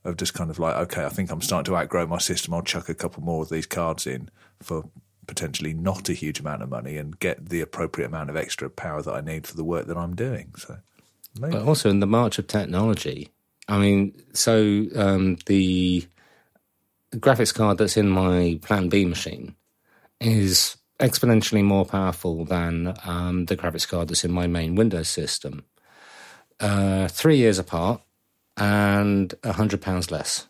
Of 0.04 0.16
just 0.16 0.32
kind 0.32 0.48
of 0.48 0.58
like, 0.58 0.76
okay, 0.76 1.04
I 1.04 1.08
think 1.08 1.30
I'm 1.30 1.42
starting 1.42 1.70
to 1.70 1.76
outgrow 1.76 2.06
my 2.06 2.18
system. 2.18 2.54
I'll 2.54 2.62
chuck 2.62 2.88
a 2.88 2.94
couple 2.94 3.22
more 3.22 3.42
of 3.42 3.50
these 3.50 3.66
cards 3.66 4.06
in 4.06 4.30
for 4.62 4.88
potentially 5.28 5.74
not 5.74 6.08
a 6.08 6.14
huge 6.14 6.40
amount 6.40 6.62
of 6.62 6.68
money 6.68 6.96
and 6.96 7.18
get 7.20 7.50
the 7.50 7.60
appropriate 7.60 8.08
amount 8.08 8.30
of 8.30 8.36
extra 8.36 8.68
power 8.68 9.00
that 9.02 9.14
I 9.14 9.20
need 9.20 9.46
for 9.46 9.54
the 9.54 9.62
work 9.62 9.86
that 9.86 9.96
I'm 9.96 10.16
doing. 10.16 10.52
So, 10.56 10.78
maybe. 11.38 11.52
but 11.52 11.62
also 11.62 11.88
in 11.88 12.00
the 12.00 12.06
march 12.06 12.40
of 12.40 12.48
technology, 12.48 13.30
I 13.68 13.78
mean, 13.78 14.20
so 14.32 14.86
um, 14.96 15.36
the 15.46 16.04
graphics 17.14 17.54
card 17.54 17.78
that's 17.78 17.96
in 17.96 18.08
my 18.08 18.58
Plan 18.62 18.88
B 18.88 19.04
machine 19.04 19.54
is 20.20 20.76
exponentially 20.98 21.62
more 21.62 21.84
powerful 21.84 22.44
than 22.44 22.94
um, 23.04 23.44
the 23.44 23.56
graphics 23.56 23.86
card 23.86 24.08
that's 24.08 24.24
in 24.24 24.32
my 24.32 24.48
main 24.48 24.74
Windows 24.74 25.08
system. 25.08 25.64
Uh, 26.58 27.06
three 27.06 27.36
years 27.36 27.58
apart, 27.58 28.00
and 28.56 29.34
a 29.44 29.52
hundred 29.52 29.80
pounds 29.80 30.10
less. 30.10 30.47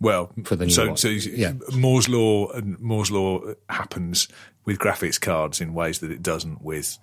Well, 0.00 0.30
For 0.44 0.56
the 0.56 0.66
new 0.66 0.72
so, 0.72 0.86
one. 0.88 0.96
so 0.96 1.08
Yeah. 1.08 1.52
Moore's 1.76 2.08
law 2.08 2.50
and 2.52 2.78
Moore's 2.80 3.10
law 3.10 3.40
happens 3.68 4.28
with 4.64 4.78
graphics 4.78 5.20
cards 5.20 5.60
in 5.60 5.74
ways 5.74 5.98
that 6.00 6.10
it 6.10 6.22
doesn't 6.22 6.62
with 6.62 6.98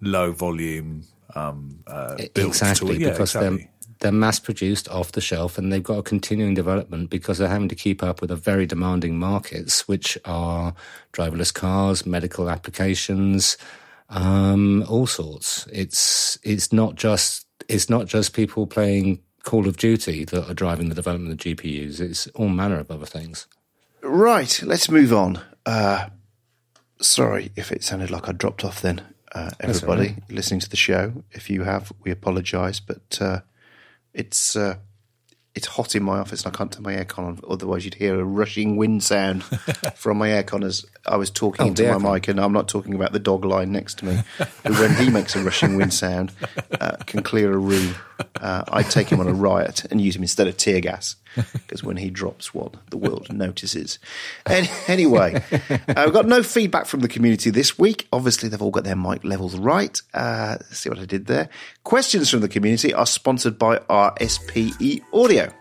low 0.00 0.32
volume 0.32 1.04
um, 1.34 1.80
uh, 1.86 2.16
exactly. 2.34 2.96
Yeah, 2.96 3.10
because 3.10 3.34
exactly. 3.34 3.56
they're 3.58 3.68
they're 4.00 4.12
mass 4.12 4.38
produced 4.38 4.88
off 4.88 5.12
the 5.12 5.20
shelf 5.20 5.58
and 5.58 5.72
they've 5.72 5.82
got 5.82 5.98
a 5.98 6.02
continuing 6.02 6.54
development 6.54 7.10
because 7.10 7.38
they're 7.38 7.48
having 7.48 7.68
to 7.68 7.74
keep 7.74 8.02
up 8.02 8.20
with 8.20 8.30
a 8.30 8.36
very 8.36 8.64
demanding 8.64 9.18
markets 9.18 9.88
which 9.88 10.16
are 10.24 10.72
driverless 11.12 11.52
cars 11.52 12.06
medical 12.06 12.48
applications 12.48 13.56
um, 14.08 14.84
all 14.88 15.06
sorts 15.06 15.66
it's 15.72 16.38
it's 16.44 16.72
not 16.72 16.94
just 16.94 17.46
it's 17.68 17.90
not 17.90 18.06
just 18.06 18.34
people 18.34 18.66
playing 18.66 19.20
call 19.50 19.66
of 19.68 19.76
duty 19.76 20.24
that 20.24 20.48
are 20.50 20.54
driving 20.54 20.88
the 20.88 20.94
development 20.94 21.32
of 21.32 21.38
gpus 21.38 22.00
it's 22.00 22.26
all 22.38 22.48
manner 22.48 22.78
of 22.78 22.90
other 22.90 23.06
things 23.06 23.46
Right, 24.00 24.62
let's 24.62 24.88
move 24.88 25.12
on. 25.12 25.40
Uh, 25.66 26.08
sorry 27.00 27.50
if 27.56 27.72
it 27.72 27.82
sounded 27.82 28.10
like 28.10 28.28
I 28.28 28.32
dropped 28.32 28.64
off 28.64 28.80
then, 28.80 29.02
uh, 29.34 29.50
everybody 29.60 30.16
listening 30.30 30.60
to 30.60 30.70
the 30.70 30.76
show. 30.76 31.24
If 31.32 31.50
you 31.50 31.64
have, 31.64 31.92
we 32.04 32.10
apologise, 32.12 32.78
but 32.78 33.18
uh, 33.20 33.40
it's 34.14 34.54
uh, 34.54 34.76
it's 35.54 35.66
hot 35.66 35.96
in 35.96 36.04
my 36.04 36.18
office 36.18 36.44
and 36.44 36.54
I 36.54 36.56
can't 36.56 36.70
turn 36.72 36.84
my 36.84 36.94
aircon 36.94 37.24
on. 37.26 37.40
Otherwise, 37.50 37.84
you'd 37.84 37.94
hear 37.94 38.18
a 38.20 38.24
rushing 38.24 38.76
wind 38.76 39.02
sound 39.02 39.42
from 39.96 40.18
my 40.18 40.28
aircon 40.28 40.64
as 40.64 40.86
I 41.04 41.16
was 41.16 41.30
talking 41.30 41.64
Oh, 41.66 41.68
into 41.70 41.98
my 41.98 42.12
mic. 42.14 42.28
And 42.28 42.38
I'm 42.40 42.52
not 42.52 42.68
talking 42.68 42.94
about 42.94 43.12
the 43.12 43.18
dog 43.18 43.44
lying 43.44 43.72
next 43.72 43.98
to 43.98 44.04
me, 44.04 44.22
who, 44.64 44.74
when 44.74 44.94
he 44.94 45.10
makes 45.10 45.34
a 45.34 45.42
rushing 45.42 45.76
wind 45.76 45.92
sound, 45.92 46.30
uh, 46.80 46.96
can 47.06 47.24
clear 47.24 47.52
a 47.52 47.58
room. 47.58 47.96
Uh, 48.40 48.64
I 48.68 48.82
take 48.82 49.08
him 49.08 49.20
on 49.20 49.28
a 49.28 49.32
riot 49.32 49.84
and 49.90 50.00
use 50.00 50.16
him 50.16 50.22
instead 50.22 50.48
of 50.48 50.56
tear 50.56 50.80
gas 50.80 51.16
because 51.52 51.82
when 51.84 51.96
he 51.96 52.10
drops 52.10 52.52
one, 52.54 52.72
the 52.90 52.96
world 52.96 53.32
notices. 53.32 53.98
Any, 54.46 54.68
anyway, 54.86 55.42
uh, 55.52 56.02
we've 56.04 56.12
got 56.12 56.26
no 56.26 56.42
feedback 56.42 56.86
from 56.86 57.00
the 57.00 57.08
community 57.08 57.50
this 57.50 57.78
week. 57.78 58.08
Obviously, 58.12 58.48
they've 58.48 58.62
all 58.62 58.70
got 58.70 58.84
their 58.84 58.96
mic 58.96 59.24
levels 59.24 59.56
right. 59.56 60.00
Uh, 60.14 60.58
see 60.70 60.88
what 60.88 60.98
I 60.98 61.04
did 61.04 61.26
there. 61.26 61.48
Questions 61.84 62.30
from 62.30 62.40
the 62.40 62.48
community 62.48 62.92
are 62.92 63.06
sponsored 63.06 63.58
by 63.58 63.78
RSPE 63.78 65.02
Audio. 65.12 65.52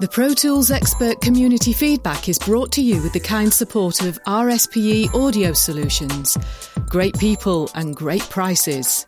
The 0.00 0.08
Pro 0.08 0.32
Tools 0.32 0.70
Expert 0.70 1.20
Community 1.20 1.74
Feedback 1.74 2.26
is 2.30 2.38
brought 2.38 2.72
to 2.72 2.80
you 2.80 3.02
with 3.02 3.12
the 3.12 3.20
kind 3.20 3.52
support 3.52 4.00
of 4.00 4.18
RSPE 4.22 5.14
Audio 5.14 5.52
Solutions. 5.52 6.38
Great 6.88 7.18
people 7.18 7.70
and 7.74 7.94
great 7.94 8.22
prices. 8.22 9.04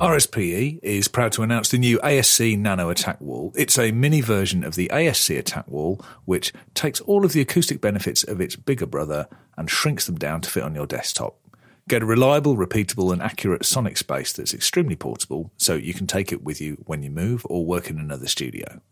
RSPE 0.00 0.78
is 0.84 1.08
proud 1.08 1.32
to 1.32 1.42
announce 1.42 1.70
the 1.70 1.78
new 1.78 1.98
ASC 1.98 2.56
Nano 2.56 2.90
Attack 2.90 3.20
Wall. 3.20 3.52
It's 3.56 3.76
a 3.76 3.90
mini 3.90 4.20
version 4.20 4.62
of 4.62 4.76
the 4.76 4.86
ASC 4.92 5.36
Attack 5.36 5.66
Wall, 5.66 6.00
which 6.26 6.52
takes 6.74 7.00
all 7.00 7.24
of 7.24 7.32
the 7.32 7.40
acoustic 7.40 7.80
benefits 7.80 8.22
of 8.22 8.40
its 8.40 8.54
bigger 8.54 8.86
brother 8.86 9.26
and 9.56 9.68
shrinks 9.68 10.06
them 10.06 10.14
down 10.16 10.42
to 10.42 10.50
fit 10.50 10.62
on 10.62 10.76
your 10.76 10.86
desktop. 10.86 11.40
Get 11.88 12.02
a 12.02 12.06
reliable, 12.06 12.54
repeatable, 12.54 13.14
and 13.14 13.22
accurate 13.22 13.64
sonic 13.64 13.96
space 13.96 14.34
that's 14.34 14.52
extremely 14.52 14.94
portable, 14.94 15.50
so 15.56 15.74
you 15.74 15.94
can 15.94 16.06
take 16.06 16.30
it 16.32 16.44
with 16.44 16.60
you 16.60 16.82
when 16.84 17.02
you 17.02 17.10
move 17.10 17.46
or 17.48 17.64
work 17.64 17.88
in 17.88 17.98
another 17.98 18.26
studio. 18.26 18.82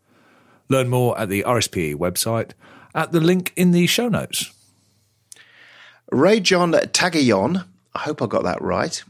Learn 0.70 0.88
more 0.88 1.18
at 1.18 1.28
the 1.28 1.42
RSPE 1.42 1.96
website 1.96 2.52
at 2.94 3.12
the 3.12 3.20
link 3.20 3.52
in 3.54 3.72
the 3.72 3.86
show 3.86 4.08
notes. 4.08 4.50
Ray 6.10 6.40
John 6.40 6.72
Tagayon, 6.72 7.66
I 7.94 7.98
hope 7.98 8.22
I 8.22 8.26
got 8.26 8.44
that 8.44 8.62
right. 8.62 9.04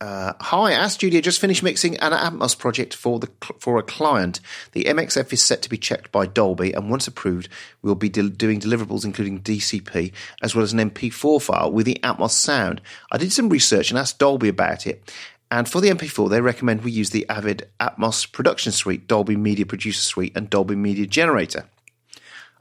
Uh, 0.00 0.32
hi, 0.38 0.76
our 0.76 0.88
studio 0.88 1.20
just 1.20 1.40
finished 1.40 1.64
mixing 1.64 1.96
an 1.96 2.12
Atmos 2.12 2.56
project 2.56 2.94
for 2.94 3.18
the 3.18 3.28
for 3.58 3.78
a 3.78 3.82
client. 3.82 4.38
The 4.70 4.84
MXF 4.84 5.32
is 5.32 5.42
set 5.42 5.60
to 5.62 5.68
be 5.68 5.76
checked 5.76 6.12
by 6.12 6.26
Dolby, 6.26 6.72
and 6.72 6.88
once 6.88 7.08
approved, 7.08 7.48
we'll 7.82 7.96
be 7.96 8.08
del- 8.08 8.28
doing 8.28 8.60
deliverables 8.60 9.04
including 9.04 9.40
DCP 9.40 10.12
as 10.40 10.54
well 10.54 10.62
as 10.62 10.72
an 10.72 10.90
MP4 10.90 11.42
file 11.42 11.72
with 11.72 11.86
the 11.86 11.98
Atmos 12.04 12.30
sound. 12.30 12.80
I 13.10 13.18
did 13.18 13.32
some 13.32 13.48
research 13.48 13.90
and 13.90 13.98
asked 13.98 14.20
Dolby 14.20 14.48
about 14.48 14.86
it, 14.86 15.12
and 15.50 15.68
for 15.68 15.80
the 15.80 15.88
MP4, 15.88 16.30
they 16.30 16.40
recommend 16.40 16.82
we 16.82 16.92
use 16.92 17.10
the 17.10 17.28
Avid 17.28 17.68
Atmos 17.80 18.30
Production 18.30 18.70
Suite, 18.70 19.08
Dolby 19.08 19.34
Media 19.34 19.66
Producer 19.66 20.02
Suite, 20.02 20.36
and 20.36 20.48
Dolby 20.48 20.76
Media 20.76 21.06
Generator. 21.06 21.68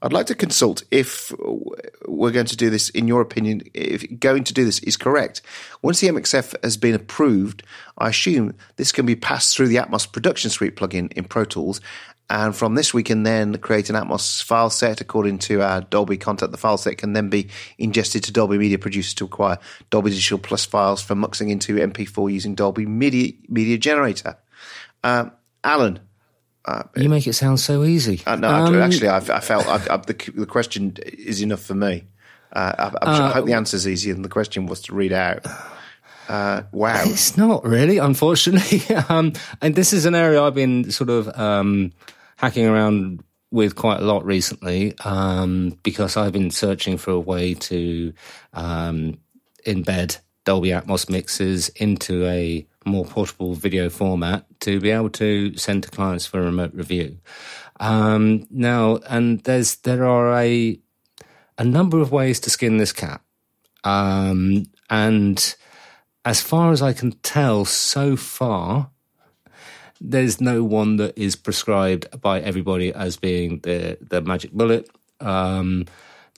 I'd 0.02 0.14
like 0.14 0.28
to 0.28 0.36
consult 0.36 0.84
if 0.91 1.32
we're 2.08 2.32
going 2.32 2.45
to 2.45 2.58
do 2.58 2.70
this, 2.70 2.89
in 2.89 3.08
your 3.08 3.22
opinion, 3.22 3.64
if 3.74 4.20
going 4.20 4.43
to 4.43 4.54
do 4.54 4.64
this 4.64 4.80
is 4.80 4.98
correct. 4.98 5.41
Once 5.82 6.00
the 6.00 6.08
MXF 6.08 6.56
has 6.64 6.78
been 6.78 6.93
approved, 6.93 7.64
I 7.98 8.10
assume 8.10 8.54
this 8.76 8.91
can 8.91 9.06
be 9.06 9.16
passed 9.16 9.56
through 9.56 9.70
the 9.70 9.78
Atmos 9.78 10.12
Production 10.12 10.52
Suite 10.52 10.76
plugin 10.76 11.12
in 11.14 11.24
Pro 11.24 11.45
Tools. 11.45 11.82
And 12.30 12.56
from 12.56 12.76
this, 12.76 12.93
we 12.93 13.04
can 13.04 13.24
then 13.24 13.58
create 13.58 13.89
an 13.89 13.95
Atmos 13.95 14.43
file 14.43 14.70
set 14.70 15.00
according 15.00 15.39
to 15.39 15.62
our 15.62 15.82
Dolby 15.82 16.18
content. 16.18 16.52
The 16.52 16.58
file 16.58 16.78
set 16.78 16.98
can 16.98 17.14
then 17.14 17.30
be 17.30 17.50
ingested 17.78 18.24
to 18.26 18.34
Dolby 18.34 18.58
Media 18.58 18.78
Producer 18.78 19.16
to 19.16 19.26
acquire 19.26 19.58
Dolby 19.89 20.12
Digital 20.12 20.38
Plus 20.38 20.66
files 20.66 21.02
for 21.02 21.16
muxing 21.16 21.50
into 21.50 21.76
MP4 21.76 22.32
using 22.32 22.54
Dolby 22.54 22.86
Media, 22.86 23.32
Media 23.48 23.78
Generator. 23.78 24.38
Um, 25.04 25.32
Alan, 25.64 26.00
you 26.95 27.09
make 27.09 27.26
it 27.28 27.34
sound 27.34 27.59
so 27.59 27.84
easy 27.84 28.22
uh, 28.26 28.36
no, 28.36 28.49
Um, 28.49 28.82
actually, 28.82 29.07
I, 29.07 29.18
I 29.18 29.39
felt 29.39 29.68
I, 29.68 29.76
I, 29.93 29.97
the, 29.97 30.32
the 30.36 30.45
question 30.45 30.97
is 31.01 31.41
enough 31.41 31.61
for 31.61 31.76
me. 31.76 32.05
Uh, 32.51 32.91
I, 33.01 33.09
I 33.09 33.32
hope 33.32 33.45
the 33.45 33.53
answer's 33.53 33.88
easy, 33.88 34.11
and 34.11 34.24
the 34.24 34.30
question 34.30 34.65
was 34.65 34.82
to 34.84 34.93
read 34.93 35.13
out. 35.13 35.45
Uh, 36.28 36.63
wow. 36.72 37.03
It's 37.05 37.38
not 37.38 37.63
really, 37.63 37.97
unfortunately. 37.99 38.84
um, 39.09 39.34
and 39.61 39.76
this 39.76 39.93
is 39.93 40.05
an 40.05 40.15
area 40.15 40.41
I've 40.41 40.55
been 40.55 40.91
sort 40.91 41.09
of 41.09 41.28
um, 41.39 41.93
hacking 42.36 42.65
around 42.65 43.24
with 43.51 43.76
quite 43.76 44.01
a 44.01 44.03
lot 44.03 44.26
recently 44.26 44.93
um, 45.05 45.78
because 45.84 46.18
I've 46.18 46.34
been 46.34 46.51
searching 46.51 46.97
for 46.97 47.11
a 47.11 47.20
way 47.20 47.53
to 47.53 48.13
um, 48.53 49.20
embed 49.65 50.20
Dolby 50.48 50.70
Atmos 50.70 51.10
mixes 51.10 51.68
into 51.76 52.26
a 52.26 52.66
more 52.86 53.04
portable 53.04 53.54
video 53.54 53.89
format 53.89 54.45
to 54.62 54.80
be 54.80 54.91
able 54.91 55.10
to 55.10 55.58
send 55.58 55.84
to 55.84 55.89
clients 55.89 56.26
for 56.26 56.41
remote 56.41 56.74
review. 56.74 57.18
Um, 57.82 58.48
now, 58.50 59.00
and 59.10 59.43
there's 59.43 59.76
there 59.76 60.06
are 60.06 60.34
a 60.39 60.80
a 61.58 61.66
number 61.66 62.00
of 62.00 62.14
ways 62.14 62.39
to 62.39 62.50
skin 62.50 62.78
this 62.78 62.93
cat, 62.93 63.20
um, 63.84 64.68
and 64.89 65.56
as 66.24 66.39
far 66.39 66.72
as 66.72 66.82
I 66.82 66.93
can 66.93 67.12
tell, 67.24 67.66
so 67.66 68.16
far, 68.16 68.91
there's 70.00 70.39
no 70.39 70.64
one 70.64 70.95
that 70.95 71.18
is 71.18 71.36
prescribed 71.36 72.22
by 72.22 72.39
everybody 72.39 72.93
as 72.93 73.18
being 73.18 73.60
the 73.64 73.98
the 74.00 74.22
magic 74.22 74.54
bullet. 74.54 74.89
Um, 75.20 75.88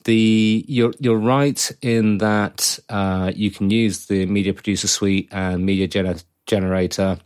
the 0.04 0.64
you're 0.68 0.92
you're 0.98 1.18
right 1.18 1.70
in 1.82 2.18
that 2.18 2.78
uh, 2.88 3.32
you 3.34 3.50
can 3.50 3.70
use 3.70 4.06
the 4.06 4.26
media 4.26 4.54
producer 4.54 4.88
suite 4.88 5.28
and 5.30 5.64
media 5.64 5.88
gener- 5.88 6.24
generator, 6.46 7.18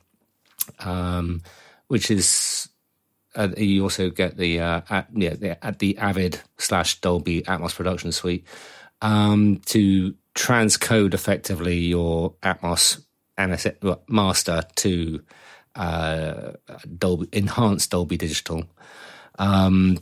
um, 0.80 1.42
which 1.88 2.10
is 2.10 2.68
uh, 3.36 3.48
you 3.56 3.82
also 3.82 4.10
get 4.10 4.36
the 4.36 4.60
uh, 4.60 4.80
at, 4.90 5.08
yeah 5.12 5.34
the, 5.34 5.64
at 5.64 5.78
the 5.78 5.96
Avid 5.98 6.40
slash 6.58 7.00
Dolby 7.00 7.42
Atmos 7.42 7.74
production 7.74 8.12
suite 8.12 8.46
um, 9.02 9.60
to 9.66 10.14
transcode 10.34 11.14
effectively 11.14 11.78
your 11.78 12.34
Atmos 12.42 13.02
NS 13.40 13.66
master 14.08 14.62
to 14.76 15.22
uh, 15.74 16.52
Dolby 16.98 17.28
enhanced 17.32 17.90
Dolby 17.90 18.16
Digital, 18.16 18.64
um, 19.38 19.98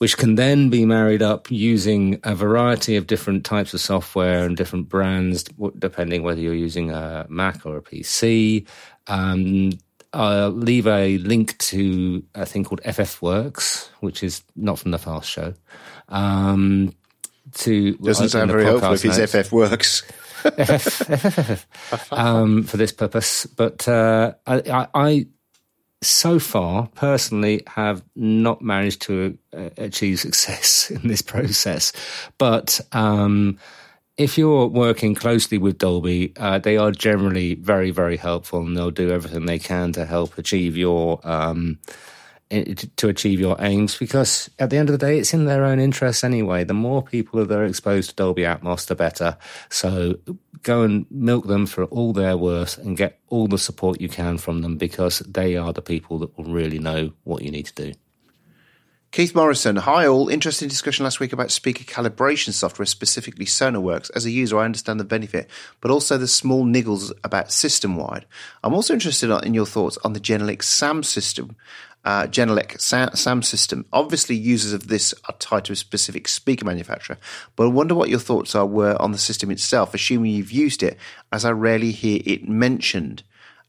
which 0.00 0.16
can 0.16 0.34
then 0.34 0.70
be 0.70 0.86
married 0.86 1.20
up 1.20 1.50
using 1.50 2.18
a 2.24 2.34
variety 2.34 2.96
of 2.96 3.06
different 3.06 3.44
types 3.44 3.74
of 3.74 3.80
software 3.82 4.46
and 4.46 4.56
different 4.56 4.88
brands, 4.88 5.44
depending 5.78 6.22
whether 6.22 6.40
you're 6.40 6.54
using 6.54 6.90
a 6.90 7.26
Mac 7.28 7.66
or 7.66 7.76
a 7.76 7.82
PC. 7.82 8.66
Um, 9.08 9.72
I'll 10.14 10.52
leave 10.52 10.86
a 10.86 11.18
link 11.18 11.58
to 11.58 12.24
a 12.34 12.46
thing 12.46 12.64
called 12.64 12.80
FFWorks, 12.82 13.90
which 14.00 14.22
is 14.22 14.42
not 14.56 14.78
from 14.78 14.92
the 14.92 14.98
Fast 14.98 15.28
Show. 15.28 15.52
Um, 16.08 16.94
to 17.56 17.94
Doesn't 17.98 18.30
sound 18.30 18.50
very 18.50 18.64
hopeful 18.64 18.94
if 18.94 19.02
podcast 19.02 19.18
his 19.18 19.34
notes 19.34 19.48
FF 19.48 19.52
works. 19.52 20.02
um, 22.10 22.62
for 22.62 22.78
this 22.78 22.92
purpose. 22.92 23.44
But 23.44 23.86
uh, 23.86 24.32
I, 24.46 24.88
I, 24.94 25.26
so 26.02 26.38
far, 26.38 26.88
personally, 26.94 27.62
have 27.66 28.02
not 28.16 28.62
managed 28.62 29.02
to 29.02 29.36
uh, 29.56 29.70
achieve 29.76 30.20
success 30.26 30.90
in 30.90 31.08
this 31.08 31.22
process. 31.22 31.92
But 32.38 32.80
um, 32.92 33.58
if 34.16 34.36
you're 34.36 34.66
working 34.66 35.14
closely 35.14 35.58
with 35.58 35.78
Dolby, 35.78 36.32
uh, 36.36 36.58
they 36.58 36.76
are 36.76 36.90
generally 36.90 37.54
very, 37.54 37.90
very 37.90 38.16
helpful, 38.16 38.60
and 38.60 38.76
they'll 38.76 38.90
do 38.90 39.10
everything 39.10 39.46
they 39.46 39.58
can 39.58 39.92
to 39.92 40.06
help 40.06 40.38
achieve 40.38 40.76
your 40.76 41.20
um, 41.26 41.78
to 42.50 43.08
achieve 43.08 43.38
your 43.38 43.56
aims 43.60 43.96
because 43.96 44.50
at 44.58 44.70
the 44.70 44.76
end 44.76 44.88
of 44.88 44.98
the 44.98 45.06
day, 45.06 45.18
it's 45.18 45.32
in 45.32 45.44
their 45.44 45.64
own 45.64 45.78
interest 45.78 46.24
anyway. 46.24 46.64
The 46.64 46.74
more 46.74 47.02
people 47.02 47.44
that 47.44 47.56
are 47.56 47.64
exposed 47.64 48.10
to 48.10 48.16
Dolby 48.16 48.42
Atmos, 48.42 48.86
the 48.86 48.96
better. 48.96 49.38
So 49.68 50.18
go 50.62 50.82
and 50.82 51.06
milk 51.10 51.46
them 51.46 51.66
for 51.66 51.84
all 51.84 52.12
their 52.12 52.36
worth 52.36 52.76
and 52.78 52.96
get 52.96 53.20
all 53.28 53.46
the 53.46 53.58
support 53.58 54.00
you 54.00 54.08
can 54.08 54.36
from 54.36 54.62
them 54.62 54.76
because 54.76 55.20
they 55.20 55.56
are 55.56 55.72
the 55.72 55.82
people 55.82 56.18
that 56.18 56.36
will 56.36 56.52
really 56.52 56.78
know 56.78 57.12
what 57.24 57.42
you 57.42 57.50
need 57.50 57.66
to 57.66 57.74
do. 57.74 57.92
Keith 59.12 59.34
Morrison, 59.34 59.74
hi 59.74 60.06
all. 60.06 60.28
Interesting 60.28 60.68
discussion 60.68 61.02
last 61.02 61.18
week 61.18 61.32
about 61.32 61.50
speaker 61.50 61.82
calibration 61.82 62.52
software, 62.52 62.86
specifically 62.86 63.44
Sonarworks. 63.44 64.08
As 64.14 64.24
a 64.24 64.30
user, 64.30 64.56
I 64.56 64.64
understand 64.64 65.00
the 65.00 65.04
benefit, 65.04 65.50
but 65.80 65.90
also 65.90 66.16
the 66.16 66.28
small 66.28 66.64
niggles 66.64 67.10
about 67.24 67.50
system 67.50 67.96
wide. 67.96 68.24
I'm 68.62 68.72
also 68.72 68.94
interested 68.94 69.28
in 69.44 69.52
your 69.52 69.66
thoughts 69.66 69.98
on 70.04 70.12
the 70.12 70.20
Genelec 70.20 70.62
SAM 70.62 71.02
system. 71.02 71.56
Uh, 72.02 72.26
Genelec 72.26 72.80
SAM 72.80 73.42
system. 73.42 73.84
Obviously, 73.92 74.34
users 74.34 74.72
of 74.72 74.88
this 74.88 75.12
are 75.28 75.34
tied 75.38 75.66
to 75.66 75.74
a 75.74 75.76
specific 75.76 76.28
speaker 76.28 76.64
manufacturer, 76.64 77.18
but 77.56 77.64
I 77.64 77.66
wonder 77.66 77.94
what 77.94 78.08
your 78.08 78.18
thoughts 78.18 78.54
are 78.54 78.64
were 78.64 78.96
on 79.00 79.12
the 79.12 79.18
system 79.18 79.50
itself, 79.50 79.92
assuming 79.92 80.32
you've 80.32 80.50
used 80.50 80.82
it, 80.82 80.96
as 81.30 81.44
I 81.44 81.50
rarely 81.50 81.90
hear 81.90 82.22
it 82.24 82.48
mentioned. 82.48 83.22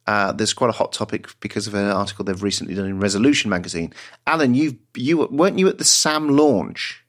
Uh, 0.07 0.31
there's 0.31 0.53
quite 0.53 0.69
a 0.69 0.73
hot 0.73 0.93
topic 0.93 1.27
because 1.41 1.67
of 1.67 1.73
an 1.73 1.85
article 1.85 2.25
they've 2.25 2.41
recently 2.41 2.73
done 2.73 2.87
in 2.87 2.99
Resolution 2.99 3.49
magazine. 3.49 3.93
Alan, 4.25 4.55
you 4.55 4.77
you 4.95 5.27
weren't 5.27 5.59
you 5.59 5.67
at 5.67 5.77
the 5.77 5.83
SAM 5.83 6.29
launch? 6.29 7.03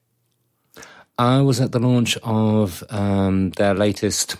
I 1.17 1.41
was 1.41 1.61
at 1.61 1.71
the 1.71 1.79
launch 1.79 2.17
of 2.23 2.83
um, 2.89 3.51
their 3.51 3.73
latest 3.73 4.35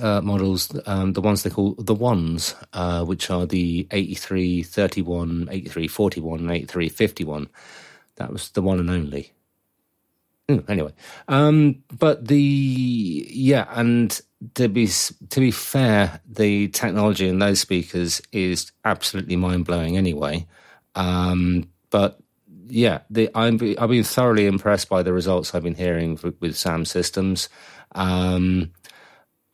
uh, 0.00 0.20
models, 0.20 0.70
um, 0.86 1.12
the 1.14 1.20
ones 1.20 1.42
they 1.42 1.50
call 1.50 1.74
the 1.78 1.94
ones, 1.94 2.54
uh, 2.72 3.04
which 3.04 3.30
are 3.30 3.46
the 3.46 3.86
8331, 3.90 5.48
8341, 5.50 6.40
and 6.40 6.50
8351. 6.50 7.48
That 8.16 8.32
was 8.32 8.50
the 8.50 8.62
one 8.62 8.80
and 8.80 8.90
only. 8.90 9.32
Anyway, 10.66 10.94
um, 11.28 11.82
but 11.98 12.26
the 12.26 13.28
yeah, 13.30 13.66
and 13.70 14.18
to 14.54 14.68
be 14.68 14.86
to 14.86 15.40
be 15.40 15.50
fair, 15.50 16.20
the 16.26 16.68
technology 16.68 17.28
in 17.28 17.38
those 17.38 17.60
speakers 17.60 18.22
is 18.32 18.72
absolutely 18.82 19.36
mind 19.36 19.66
blowing. 19.66 19.98
Anyway, 19.98 20.46
um, 20.94 21.68
but 21.90 22.18
yeah, 22.66 23.00
the, 23.10 23.30
I'm 23.34 23.58
I've 23.78 23.90
been 23.90 24.04
thoroughly 24.04 24.46
impressed 24.46 24.88
by 24.88 25.02
the 25.02 25.12
results 25.12 25.54
I've 25.54 25.64
been 25.64 25.74
hearing 25.74 26.18
with, 26.22 26.40
with 26.40 26.56
SAM 26.56 26.86
systems. 26.86 27.50
Um, 27.92 28.72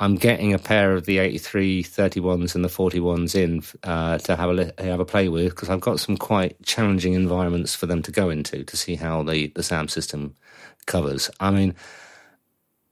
I'm 0.01 0.17
getting 0.17 0.53
a 0.53 0.59
pair 0.59 0.95
of 0.95 1.07
the 1.07 1.19
83 1.19 1.83
31s 1.85 2.55
and 2.55 2.65
the 2.65 2.69
41s 2.69 3.35
in 3.35 3.63
uh, 3.85 4.19
to 4.19 4.37
have 4.37 4.59
a 4.59 4.73
have 4.83 5.01
a 5.01 5.05
play 5.05 5.29
with 5.29 5.51
because 5.51 5.71
I've 5.71 5.81
got 5.81 6.01
some 6.01 6.17
quite 6.17 6.61
challenging 6.63 7.15
environments 7.15 7.75
for 7.75 7.87
them 7.87 8.03
to 8.03 8.11
go 8.11 8.29
into 8.29 8.65
to 8.65 8.77
see 8.77 8.97
how 8.97 9.23
the 9.23 9.49
the 9.49 9.63
SAM 9.63 9.89
system 9.89 10.35
covers. 10.87 11.31
I 11.39 11.51
mean 11.51 11.75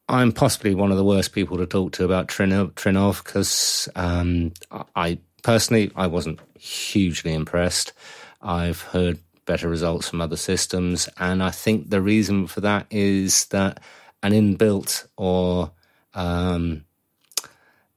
I'm 0.08 0.32
possibly 0.32 0.74
one 0.74 0.90
of 0.90 0.96
the 0.96 1.04
worst 1.04 1.32
people 1.32 1.56
to 1.58 1.66
talk 1.66 1.92
to 1.92 2.04
about 2.04 2.28
Trinnov 2.28 3.24
because 3.24 3.88
um, 3.94 4.52
I 4.94 5.18
personally 5.42 5.90
I 5.96 6.06
wasn't 6.06 6.40
hugely 6.58 7.32
impressed. 7.32 7.92
I've 8.40 8.82
heard 8.82 9.18
better 9.46 9.68
results 9.68 10.08
from 10.08 10.20
other 10.20 10.36
systems, 10.36 11.08
and 11.18 11.42
I 11.42 11.50
think 11.50 11.90
the 11.90 12.02
reason 12.02 12.46
for 12.46 12.60
that 12.60 12.86
is 12.90 13.46
that 13.46 13.80
an 14.22 14.32
inbuilt 14.32 15.06
or 15.16 15.72
um, 16.14 16.84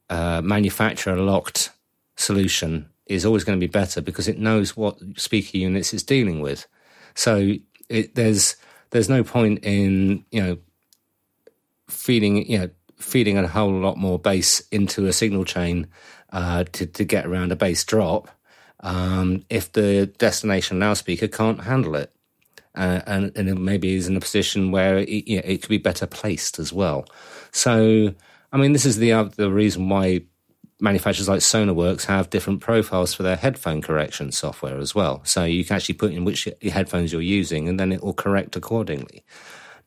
manufacturer 0.10 1.18
locked 1.18 1.72
solution 2.16 2.89
is 3.08 3.26
always 3.26 3.43
going 3.43 3.60
to 3.60 3.68
be 3.68 3.72
better 3.72 4.01
because 4.01 4.28
it 4.28 4.39
knows 4.39 4.76
what 4.76 4.97
speaker 5.18 5.58
units 5.58 5.93
it's 5.93 6.03
dealing 6.03 6.41
with. 6.41 6.68
So 7.14 7.53
it, 7.89 8.16
there's 8.16 8.56
there's 8.89 9.10
no 9.10 9.24
point 9.24 9.60
in 9.64 10.26
you 10.32 10.41
know 10.41 10.58
feeding 11.88 12.49
you 12.49 12.60
know 12.60 12.70
feeding 12.97 13.38
a 13.38 13.47
whole 13.47 13.72
lot 13.72 13.97
more 13.97 14.18
bass 14.18 14.62
into 14.72 15.06
a 15.06 15.14
signal 15.14 15.45
chain 15.45 15.88
uh, 16.32 16.64
to 16.74 16.86
to 16.86 17.03
get 17.03 17.26
around 17.26 17.51
a 17.51 17.56
bass 17.56 17.84
drop 17.84 18.30
um, 18.82 19.43
if 19.49 19.72
the 19.72 20.08
destination 20.18 20.80
loudspeaker 20.80 21.28
can't 21.28 21.64
handle 21.64 21.95
it. 21.95 22.12
Uh, 22.76 23.01
and, 23.08 23.32
and 23.38 23.47
it 23.47 23.56
maybe 23.56 23.95
is 23.95 24.06
in 24.06 24.18
a 24.18 24.20
position 24.20 24.70
where 24.70 24.97
it, 24.97 25.08
you 25.08 25.38
know, 25.38 25.41
it 25.45 25.62
could 25.62 25.70
be 25.70 25.78
better 25.78 26.06
placed 26.06 26.60
as 26.60 26.74
well. 26.74 27.06
So, 27.53 28.14
I 28.56 28.58
mean, 28.58 28.72
this 28.72 28.86
is 28.86 28.95
the 28.95 29.12
the 29.36 29.51
reason 29.51 29.89
why 29.89 30.22
manufacturers 30.80 31.28
like 31.28 31.41
Sonarworks 31.41 32.06
have 32.06 32.30
different 32.30 32.62
profiles 32.62 33.14
for 33.14 33.22
their 33.22 33.36
headphone 33.36 33.82
correction 33.82 34.32
software 34.32 34.78
as 34.78 34.95
well. 34.95 35.20
So 35.26 35.43
you 35.43 35.66
can 35.66 35.76
actually 35.76 35.95
put 35.95 36.14
in 36.14 36.24
which 36.24 36.47
headphones 36.64 37.12
you're 37.12 37.22
using, 37.22 37.68
and 37.68 37.78
then 37.78 37.91
it 37.91 38.01
will 38.01 38.14
correct 38.14 38.56
accordingly 38.56 39.26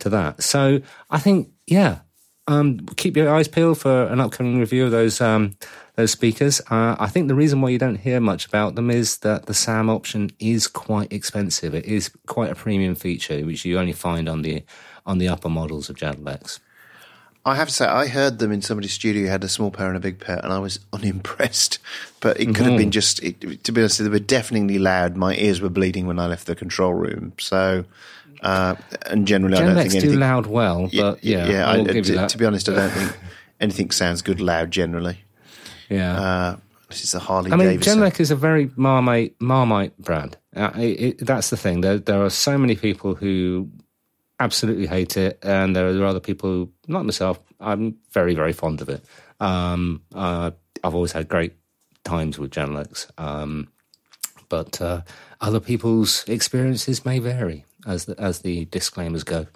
to 0.01 0.11
that. 0.11 0.43
So 0.43 0.83
I 1.09 1.19
think, 1.19 1.49
yeah, 1.66 2.01
um, 2.47 2.81
keep 2.97 3.16
your 3.16 3.35
eyes 3.35 3.49
peeled 3.49 3.79
for 3.79 4.05
an 4.05 4.21
upcoming 4.21 4.61
review 4.61 4.85
of 4.85 4.91
those 4.91 5.23
um, 5.23 5.57
those 5.95 6.11
speakers. 6.11 6.61
Uh, 6.71 6.95
I 6.99 7.07
think 7.07 7.29
the 7.29 7.35
reason 7.35 7.62
why 7.62 7.71
you 7.71 7.79
don't 7.79 7.97
hear 7.97 8.21
much 8.21 8.45
about 8.45 8.75
them 8.75 8.91
is 8.91 9.16
that 9.21 9.47
the 9.47 9.55
SAM 9.55 9.89
option 9.89 10.29
is 10.39 10.69
quite 10.69 11.11
expensive. 11.11 11.75
It 11.75 11.87
is 11.87 12.11
quite 12.27 12.51
a 12.51 12.55
premium 12.55 12.97
feature, 12.97 13.41
which 13.47 13.64
you 13.64 13.79
only 13.79 13.95
find 13.95 14.29
on 14.29 14.43
the 14.43 14.62
on 15.07 15.16
the 15.16 15.29
upper 15.29 15.49
models 15.49 15.89
of 15.89 15.97
Genelecs. 15.97 16.61
I 17.49 17.57
have 17.57 17.68
to 17.68 17.74
say, 17.74 17.86
I 17.86 18.07
heard 18.07 18.38
them 18.38 18.53
in 18.53 18.62
somebody's 18.62 18.92
studio 18.92 19.22
who 19.22 19.28
had 19.28 19.42
a 19.42 19.49
small 19.49 19.70
pair 19.70 19.88
and 19.88 19.96
a 19.96 20.01
big 20.01 20.20
pair, 20.20 20.40
and 20.42 20.53
I 20.53 20.59
was 20.59 20.80
unimpressed. 20.92 21.78
But 22.20 22.40
it 22.40 22.46
could 22.46 22.57
mm-hmm. 22.57 22.64
have 22.64 22.78
been 22.78 22.90
just, 22.90 23.22
it, 23.22 23.64
to 23.64 23.72
be 23.72 23.80
honest, 23.80 23.99
they 23.99 24.09
were 24.09 24.18
deafeningly 24.18 24.78
loud. 24.78 25.16
My 25.16 25.34
ears 25.36 25.61
were 25.61 25.68
bleeding 25.68 26.07
when 26.07 26.18
I 26.18 26.26
left 26.26 26.46
the 26.46 26.55
control 26.55 26.94
room. 26.94 27.32
So 27.38 27.84
uh, 28.42 28.76
and 29.07 29.26
generally, 29.26 29.57
Gen 29.57 29.64
I 29.64 29.66
don't 29.66 29.82
think 29.82 29.94
anything 29.94 30.11
do 30.12 30.18
loud 30.18 30.46
well, 30.46 30.88
but 30.94 31.22
yeah, 31.24 31.49
yeah. 31.49 31.70
I, 31.70 31.82
to, 31.82 32.28
to, 32.28 32.38
be 32.38 32.44
honest, 32.44 32.68
I 32.68 32.74
don't 32.74 32.90
think 32.90 33.16
anything 33.61 33.90
sounds 33.90 34.22
good 34.22 34.40
loud 34.40 34.70
generally. 34.70 35.18
Yeah. 35.88 36.20
Uh, 36.20 36.57
this 36.88 37.05
is 37.05 37.14
a 37.14 37.18
Harley. 37.18 37.53
I 37.53 37.57
mean. 37.57 37.80
Genelec 37.80 38.20
is 38.20 38.30
a 38.30 38.36
very 38.36 38.70
marmite 38.76 39.34
marmite 39.40 39.96
brand. 39.99 40.36
Uh, 40.55 40.70
it, 40.76 40.80
it, 40.80 41.26
that's 41.26 41.51
the 41.51 41.57
thing. 41.57 41.80
There, 41.80 41.99
there 41.99 42.24
are 42.24 42.30
so 42.30 42.57
many 42.57 42.76
people 42.76 43.14
who 43.14 43.68
absolutely 44.41 44.86
hate 44.86 45.16
it, 45.16 45.39
and 45.43 45.74
there 45.74 45.89
are 45.89 46.05
other 46.05 46.20
people, 46.20 46.70
not 46.86 47.05
myself. 47.05 47.41
I'm 47.61 47.97
very 48.12 48.34
very 48.34 48.53
fond 48.53 48.80
of 48.80 48.89
it. 48.89 49.05
Um, 49.41 50.03
uh, 50.14 50.51
I've 50.82 50.95
always 50.95 51.12
had 51.12 51.28
great 51.28 51.55
times 52.05 52.39
with 52.39 52.51
Genelecs, 52.51 53.11
um, 53.18 53.68
but 54.49 54.80
uh, 54.80 55.03
other 55.41 55.61
people's 55.61 56.24
experiences 56.28 57.05
may 57.05 57.18
vary 57.18 57.64
as 57.86 58.07
the, 58.07 58.18
as 58.20 58.41
the 58.41 58.64
disclaimers 58.66 59.24
go. 59.24 59.47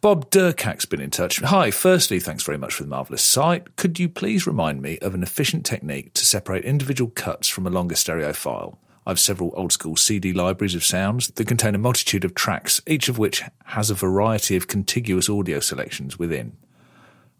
Bob 0.00 0.30
Durkak's 0.30 0.84
been 0.84 1.00
in 1.00 1.10
touch. 1.10 1.40
Hi, 1.40 1.70
firstly, 1.70 2.20
thanks 2.20 2.44
very 2.44 2.58
much 2.58 2.74
for 2.74 2.84
the 2.84 2.88
marvellous 2.88 3.22
site. 3.22 3.76
Could 3.76 3.98
you 3.98 4.08
please 4.08 4.46
remind 4.46 4.80
me 4.80 4.98
of 5.00 5.14
an 5.14 5.22
efficient 5.22 5.66
technique 5.66 6.14
to 6.14 6.24
separate 6.24 6.64
individual 6.64 7.10
cuts 7.10 7.48
from 7.48 7.66
a 7.66 7.70
longer 7.70 7.96
stereo 7.96 8.32
file? 8.32 8.78
I 9.06 9.10
have 9.10 9.20
several 9.20 9.52
old 9.54 9.72
school 9.72 9.94
CD 9.94 10.32
libraries 10.32 10.74
of 10.74 10.84
sounds 10.84 11.28
that 11.28 11.46
contain 11.46 11.76
a 11.76 11.78
multitude 11.78 12.24
of 12.24 12.34
tracks, 12.34 12.82
each 12.88 13.08
of 13.08 13.18
which 13.18 13.42
has 13.66 13.88
a 13.88 13.94
variety 13.94 14.56
of 14.56 14.66
contiguous 14.66 15.30
audio 15.30 15.60
selections 15.60 16.18
within. 16.18 16.56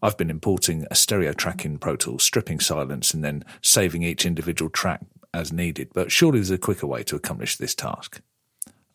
I've 0.01 0.17
been 0.17 0.31
importing 0.31 0.87
a 0.91 0.95
stereo 0.95 1.33
track 1.33 1.64
in 1.64 1.79
Pro 1.79 1.97
Tools, 1.97 2.23
stripping 2.23 2.61
silence, 2.61 3.12
and 3.12 3.25
then 3.25 3.45
saving 3.62 4.05
each 4.05 4.25
individual 4.25 4.71
track 4.71 5.01
as 5.35 5.53
needed, 5.53 5.89
but 5.93 6.12
surely 6.12 6.39
there's 6.39 6.51
a 6.51 6.59
quicker 6.59 6.87
way 6.87 7.03
to 7.03 7.17
accomplish 7.17 7.57
this 7.57 7.75
task. 7.75 8.21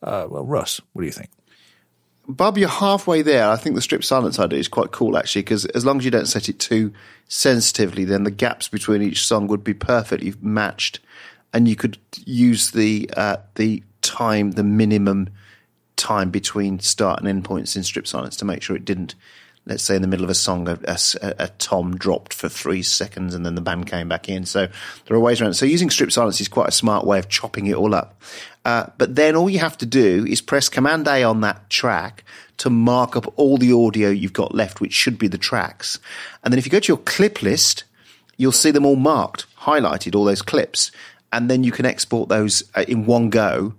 Uh, 0.02 0.26
well, 0.30 0.44
Russ, 0.44 0.80
what 0.94 1.02
do 1.02 1.06
you 1.06 1.12
think? 1.12 1.28
Bob, 2.28 2.56
you're 2.56 2.68
halfway 2.68 3.20
there. 3.20 3.48
I 3.48 3.56
think 3.56 3.74
the 3.74 3.82
strip 3.82 4.04
silence 4.04 4.38
idea 4.38 4.58
is 4.58 4.68
quite 4.68 4.92
cool, 4.92 5.18
actually, 5.18 5.42
because 5.42 5.66
as 5.66 5.84
long 5.84 5.98
as 5.98 6.04
you 6.04 6.10
don't 6.10 6.26
set 6.26 6.48
it 6.48 6.58
too 6.58 6.92
sensitively, 7.28 8.04
then 8.04 8.22
the 8.22 8.30
gaps 8.30 8.68
between 8.68 9.02
each 9.02 9.26
song 9.26 9.48
would 9.48 9.64
be 9.64 9.74
perfectly 9.74 10.32
matched, 10.40 11.00
and 11.52 11.68
you 11.68 11.76
could 11.76 11.98
use 12.24 12.70
the 12.70 13.10
uh, 13.16 13.36
the 13.56 13.82
time, 14.00 14.52
the 14.52 14.64
minimum 14.64 15.28
time 15.96 16.30
between 16.30 16.80
start 16.80 17.20
and 17.20 17.28
end 17.28 17.44
points 17.44 17.76
in 17.76 17.84
strip 17.84 18.06
silence 18.06 18.36
to 18.36 18.44
make 18.44 18.62
sure 18.62 18.74
it 18.74 18.84
didn't 18.84 19.14
let's 19.66 19.84
say 19.84 19.94
in 19.94 20.02
the 20.02 20.08
middle 20.08 20.24
of 20.24 20.30
a 20.30 20.34
song, 20.34 20.68
a, 20.68 20.78
a, 20.84 20.98
a, 21.38 21.48
tom 21.58 21.96
dropped 21.96 22.34
for 22.34 22.48
three 22.48 22.82
seconds 22.82 23.34
and 23.34 23.46
then 23.46 23.54
the 23.54 23.60
band 23.60 23.86
came 23.86 24.08
back 24.08 24.28
in. 24.28 24.44
So 24.44 24.66
there 25.06 25.16
are 25.16 25.20
ways 25.20 25.40
around. 25.40 25.54
So 25.54 25.66
using 25.66 25.88
strip 25.88 26.10
silence 26.10 26.40
is 26.40 26.48
quite 26.48 26.68
a 26.68 26.72
smart 26.72 27.06
way 27.06 27.18
of 27.18 27.28
chopping 27.28 27.66
it 27.68 27.76
all 27.76 27.94
up. 27.94 28.20
Uh, 28.64 28.86
but 28.98 29.14
then 29.14 29.36
all 29.36 29.48
you 29.48 29.60
have 29.60 29.78
to 29.78 29.86
do 29.86 30.26
is 30.28 30.40
press 30.40 30.68
Command 30.68 31.06
A 31.06 31.22
on 31.22 31.42
that 31.42 31.70
track 31.70 32.24
to 32.58 32.70
mark 32.70 33.16
up 33.16 33.32
all 33.36 33.56
the 33.56 33.72
audio 33.72 34.08
you've 34.08 34.32
got 34.32 34.54
left, 34.54 34.80
which 34.80 34.92
should 34.92 35.18
be 35.18 35.28
the 35.28 35.38
tracks. 35.38 35.98
And 36.42 36.52
then 36.52 36.58
if 36.58 36.66
you 36.66 36.72
go 36.72 36.80
to 36.80 36.88
your 36.88 36.98
clip 36.98 37.42
list, 37.42 37.84
you'll 38.36 38.52
see 38.52 38.70
them 38.70 38.86
all 38.86 38.96
marked, 38.96 39.46
highlighted, 39.60 40.14
all 40.16 40.24
those 40.24 40.42
clips. 40.42 40.90
And 41.32 41.50
then 41.50 41.64
you 41.64 41.72
can 41.72 41.86
export 41.86 42.28
those 42.28 42.62
uh, 42.74 42.84
in 42.86 43.06
one 43.06 43.30
go 43.30 43.74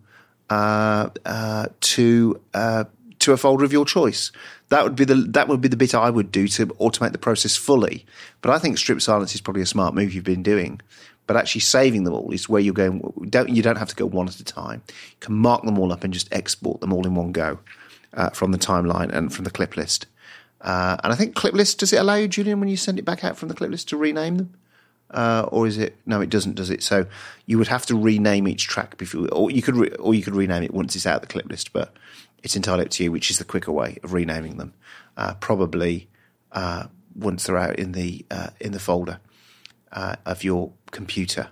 uh, 0.49 1.09
uh 1.25 1.67
to 1.79 2.41
uh, 2.53 2.83
to 3.19 3.31
a 3.31 3.37
folder 3.37 3.63
of 3.63 3.71
your 3.71 3.85
choice. 3.85 4.31
That 4.69 4.83
would 4.83 4.95
be 4.95 5.05
the 5.05 5.15
that 5.15 5.47
would 5.47 5.61
be 5.61 5.67
the 5.67 5.77
bit 5.77 5.95
I 5.95 6.09
would 6.09 6.31
do 6.31 6.47
to 6.49 6.67
automate 6.67 7.11
the 7.11 7.17
process 7.17 7.55
fully. 7.55 8.05
But 8.41 8.51
I 8.51 8.59
think 8.59 8.77
strip 8.77 9.01
silence 9.01 9.35
is 9.35 9.41
probably 9.41 9.61
a 9.61 9.67
smart 9.67 9.93
move 9.93 10.13
you've 10.13 10.23
been 10.23 10.43
doing. 10.43 10.81
but 11.25 11.37
actually 11.37 11.61
saving 11.61 12.03
them 12.03 12.13
all 12.13 12.31
is 12.31 12.49
where 12.49 12.61
you're 12.61 12.73
going. 12.73 13.01
Don't 13.29 13.49
you 13.49 13.61
don't 13.61 13.77
have 13.77 13.89
to 13.89 13.95
go 13.95 14.05
one 14.05 14.27
at 14.27 14.39
a 14.39 14.43
time. 14.43 14.81
You 14.87 15.17
can 15.19 15.35
mark 15.35 15.63
them 15.63 15.79
all 15.79 15.91
up 15.93 16.03
and 16.03 16.13
just 16.13 16.33
export 16.33 16.81
them 16.81 16.91
all 16.93 17.05
in 17.07 17.15
one 17.15 17.31
go 17.31 17.59
uh, 18.13 18.29
from 18.31 18.51
the 18.51 18.57
timeline 18.57 19.11
and 19.11 19.33
from 19.33 19.45
the 19.45 19.51
clip 19.51 19.77
list. 19.77 20.05
Uh, 20.61 20.97
and 21.03 21.11
I 21.11 21.15
think 21.15 21.35
clip 21.35 21.53
list 21.53 21.79
does 21.79 21.93
it 21.93 21.97
allow 21.97 22.15
you, 22.15 22.27
Julian, 22.27 22.59
when 22.59 22.69
you 22.69 22.77
send 22.77 22.97
it 22.99 23.05
back 23.05 23.23
out 23.23 23.37
from 23.37 23.49
the 23.49 23.55
clip 23.55 23.71
list 23.71 23.89
to 23.89 23.97
rename 23.97 24.37
them? 24.37 24.53
Uh, 25.13 25.47
or 25.51 25.67
is 25.67 25.77
it 25.77 25.95
no? 26.05 26.21
It 26.21 26.29
doesn't, 26.29 26.55
does 26.55 26.69
it? 26.69 26.81
So 26.81 27.05
you 27.45 27.57
would 27.57 27.67
have 27.67 27.85
to 27.85 27.95
rename 27.95 28.47
each 28.47 28.67
track 28.67 28.97
before, 28.97 29.27
or 29.31 29.51
you 29.51 29.61
could, 29.61 29.75
re, 29.75 29.89
or 29.99 30.13
you 30.13 30.23
could 30.23 30.35
rename 30.35 30.63
it 30.63 30.73
once 30.73 30.95
it's 30.95 31.05
out 31.05 31.17
of 31.17 31.21
the 31.21 31.27
clip 31.27 31.45
list. 31.49 31.71
But 31.71 31.93
it's 32.41 32.55
entirely 32.55 32.85
up 32.85 32.91
to 32.91 33.03
you, 33.03 33.11
which 33.11 33.29
is 33.29 33.37
the 33.37 33.45
quicker 33.45 33.71
way 33.71 33.99
of 34.03 34.13
renaming 34.13 34.57
them. 34.57 34.73
Uh, 35.15 35.35
probably 35.35 36.09
uh, 36.51 36.87
once 37.15 37.45
they're 37.45 37.57
out 37.57 37.77
in 37.77 37.91
the 37.91 38.25
uh, 38.31 38.49
in 38.59 38.71
the 38.71 38.79
folder 38.79 39.19
uh, 39.91 40.15
of 40.25 40.43
your 40.43 40.71
computer. 40.91 41.49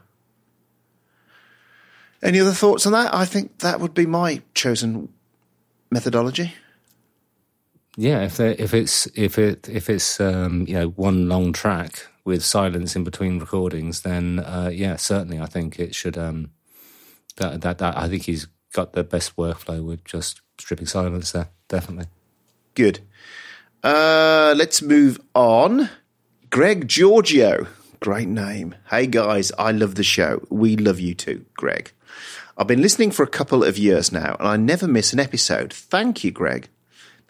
Any 2.23 2.39
other 2.39 2.51
thoughts 2.51 2.85
on 2.85 2.93
that? 2.93 3.13
I 3.13 3.25
think 3.25 3.59
that 3.59 3.79
would 3.79 3.93
be 3.93 4.05
my 4.05 4.41
chosen 4.53 5.09
methodology. 5.89 6.53
Yeah, 7.97 8.23
if 8.23 8.39
if 8.39 8.73
it's 8.73 9.07
if 9.15 9.37
it 9.37 9.67
if 9.69 9.89
it's 9.89 10.19
um, 10.19 10.65
you 10.67 10.75
know 10.75 10.89
one 10.89 11.27
long 11.27 11.53
track 11.53 12.07
with 12.23 12.43
silence 12.43 12.95
in 12.95 13.03
between 13.03 13.39
recordings, 13.39 14.01
then 14.01 14.39
uh, 14.39 14.69
yeah, 14.73 14.95
certainly 14.95 15.39
I 15.39 15.45
think 15.45 15.79
it 15.79 15.95
should. 15.95 16.17
Um, 16.17 16.51
that, 17.37 17.61
that 17.61 17.77
that 17.79 17.97
I 17.97 18.07
think 18.07 18.23
he's 18.23 18.47
got 18.73 18.93
the 18.93 19.03
best 19.03 19.35
workflow 19.35 19.83
with 19.83 20.03
just 20.05 20.41
stripping 20.59 20.87
silence 20.87 21.31
there. 21.31 21.49
Definitely. 21.67 22.07
Good. 22.75 22.99
Uh, 23.83 24.53
let's 24.55 24.81
move 24.81 25.19
on. 25.33 25.89
Greg 26.49 26.87
Giorgio. 26.87 27.67
Great 27.99 28.27
name. 28.27 28.75
Hey 28.89 29.07
guys, 29.07 29.51
I 29.57 29.71
love 29.71 29.95
the 29.95 30.03
show. 30.03 30.45
We 30.49 30.75
love 30.75 30.99
you 30.99 31.13
too, 31.13 31.45
Greg. 31.55 31.91
I've 32.57 32.67
been 32.67 32.81
listening 32.81 33.11
for 33.11 33.23
a 33.23 33.27
couple 33.27 33.63
of 33.63 33.77
years 33.77 34.11
now 34.11 34.35
and 34.39 34.47
I 34.47 34.57
never 34.57 34.87
miss 34.87 35.13
an 35.13 35.19
episode. 35.19 35.71
Thank 35.71 36.23
you, 36.23 36.31
Greg. 36.31 36.67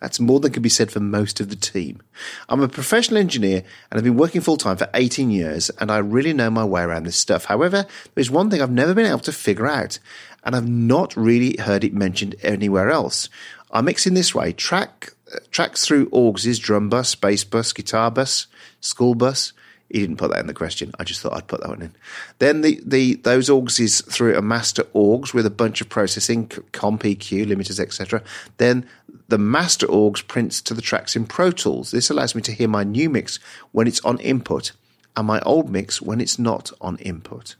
That's 0.02 0.20
more 0.20 0.40
than 0.40 0.52
can 0.52 0.64
be 0.64 0.70
said 0.70 0.92
for 0.92 1.00
most 1.00 1.40
of 1.40 1.50
the 1.50 1.56
team. 1.56 2.02
I'm 2.50 2.62
a 2.62 2.68
professional 2.68 3.20
engineer 3.20 3.64
and 3.90 3.98
I've 3.98 4.04
been 4.04 4.18
working 4.18 4.42
full 4.42 4.58
time 4.58 4.76
for 4.76 4.90
18 4.96 5.30
years 5.30 5.70
and 5.80 5.92
I 5.92 6.00
really 6.00 6.34
know 6.34 6.50
my 6.50 6.66
way 6.66 6.82
around 6.82 7.06
this 7.06 7.16
stuff. 7.16 7.46
However, 7.46 7.86
there's 8.16 8.32
one 8.32 8.50
thing 8.50 8.62
I've 8.62 8.72
never 8.72 8.96
been 8.96 9.06
able 9.06 9.20
to 9.20 9.32
figure 9.32 9.68
out 9.68 10.00
and 10.44 10.56
I've 10.56 10.68
not 10.68 11.16
really 11.16 11.56
heard 11.58 11.84
it 11.84 11.94
mentioned 11.94 12.36
anywhere 12.42 12.90
else. 12.90 13.30
I 13.70 13.82
mix 13.82 14.08
in 14.08 14.16
this 14.16 14.34
way 14.34 14.54
track 14.54 15.14
uh, 15.34 15.38
tracks 15.52 15.86
through 15.86 16.10
AUX's 16.10 16.58
drum 16.58 16.90
bus, 16.90 17.14
bass 17.14 17.44
bus, 17.44 17.72
guitar 17.72 18.10
bus, 18.10 18.48
school 18.82 19.14
bus, 19.14 19.54
he 19.92 20.00
didn't 20.00 20.18
put 20.18 20.32
that 20.32 20.40
in 20.40 20.48
the 20.48 20.54
question. 20.54 20.94
I 21.00 21.04
just 21.04 21.20
thought 21.20 21.34
I'd 21.34 21.48
put 21.48 21.60
that 21.62 21.70
one 21.70 21.82
in. 21.82 21.94
Then 22.40 22.62
the, 22.62 22.80
the 22.86 23.16
those 23.16 23.50
AUX 23.50 23.80
is 23.82 24.00
through 24.02 24.38
a 24.38 24.42
master 24.42 24.84
orgs 24.96 25.34
with 25.34 25.46
a 25.46 25.50
bunch 25.50 25.82
of 25.82 25.90
processing, 25.90 26.48
comp 26.72 27.04
EQ, 27.04 27.46
limiters, 27.48 27.78
etc. 27.78 28.24
Then 28.56 28.88
the 29.32 29.38
master 29.38 29.88
orgs 29.88 30.28
prints 30.28 30.62
to 30.62 30.74
the 30.74 30.82
tracks 30.82 31.16
in 31.16 31.26
Pro 31.26 31.52
Tools. 31.52 31.92
This 31.92 32.10
allows 32.10 32.36
me 32.36 32.42
to 32.42 32.52
hear 32.52 32.68
my 32.68 32.84
new 32.84 33.10
mix 33.10 33.40
when 33.72 33.88
it's 33.88 34.02
on 34.02 34.20
input 34.20 34.74
and 35.16 35.26
my 35.26 35.40
old 35.42 35.70
mix 35.70 36.02
when 36.02 36.20
it's 36.20 36.38
not 36.38 36.70
on 36.82 36.98
input. 36.98 37.56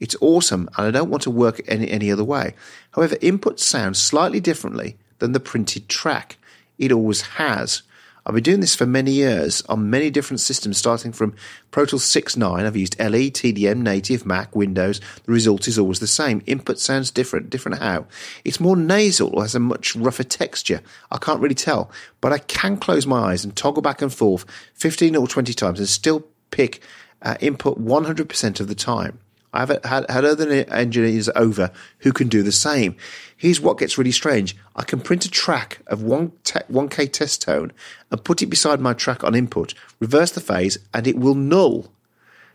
It's 0.00 0.16
awesome 0.20 0.68
and 0.76 0.86
I 0.86 0.90
don't 0.90 1.08
want 1.08 1.22
to 1.22 1.30
work 1.30 1.62
any, 1.66 1.90
any 1.90 2.12
other 2.12 2.24
way. 2.24 2.54
However, 2.90 3.16
input 3.22 3.58
sounds 3.58 3.98
slightly 3.98 4.38
differently 4.38 4.98
than 5.18 5.32
the 5.32 5.40
printed 5.40 5.88
track. 5.88 6.36
It 6.78 6.92
always 6.92 7.22
has. 7.22 7.80
I've 8.26 8.34
been 8.34 8.42
doing 8.42 8.60
this 8.60 8.74
for 8.74 8.86
many 8.86 9.12
years 9.12 9.62
on 9.68 9.88
many 9.88 10.10
different 10.10 10.40
systems, 10.40 10.78
starting 10.78 11.12
from 11.12 11.36
Pro 11.70 11.86
Tools 11.86 12.02
6.9. 12.02 12.66
I've 12.66 12.76
used 12.76 12.98
LE, 12.98 13.30
TDM, 13.30 13.82
Native, 13.82 14.26
Mac, 14.26 14.56
Windows. 14.56 15.00
The 15.24 15.32
result 15.32 15.68
is 15.68 15.78
always 15.78 16.00
the 16.00 16.08
same. 16.08 16.42
Input 16.44 16.80
sounds 16.80 17.12
different. 17.12 17.50
Different 17.50 17.78
how? 17.78 18.06
It's 18.44 18.58
more 18.58 18.76
nasal 18.76 19.30
or 19.32 19.42
has 19.42 19.54
a 19.54 19.60
much 19.60 19.94
rougher 19.94 20.24
texture. 20.24 20.82
I 21.12 21.18
can't 21.18 21.40
really 21.40 21.54
tell, 21.54 21.88
but 22.20 22.32
I 22.32 22.38
can 22.38 22.78
close 22.78 23.06
my 23.06 23.30
eyes 23.30 23.44
and 23.44 23.54
toggle 23.54 23.82
back 23.82 24.02
and 24.02 24.12
forth 24.12 24.44
15 24.74 25.14
or 25.14 25.28
20 25.28 25.54
times 25.54 25.78
and 25.78 25.88
still 25.88 26.26
pick 26.50 26.82
uh, 27.22 27.36
input 27.38 27.80
100% 27.80 28.60
of 28.60 28.66
the 28.66 28.74
time. 28.74 29.20
I've 29.56 29.84
had, 29.84 30.10
had 30.10 30.24
other 30.24 30.50
engineers 30.70 31.28
over 31.34 31.70
who 32.00 32.12
can 32.12 32.28
do 32.28 32.42
the 32.42 32.52
same. 32.52 32.96
Here's 33.36 33.60
what 33.60 33.78
gets 33.78 33.98
really 33.98 34.12
strange. 34.12 34.56
I 34.74 34.82
can 34.82 35.00
print 35.00 35.24
a 35.24 35.30
track 35.30 35.80
of 35.86 36.02
1 36.02 36.32
te- 36.44 36.60
1K 36.70 37.12
test 37.12 37.42
tone 37.42 37.72
and 38.10 38.24
put 38.24 38.42
it 38.42 38.46
beside 38.46 38.80
my 38.80 38.92
track 38.92 39.24
on 39.24 39.34
input, 39.34 39.74
reverse 39.98 40.30
the 40.30 40.40
phase, 40.40 40.78
and 40.92 41.06
it 41.06 41.18
will 41.18 41.34
null. 41.34 41.92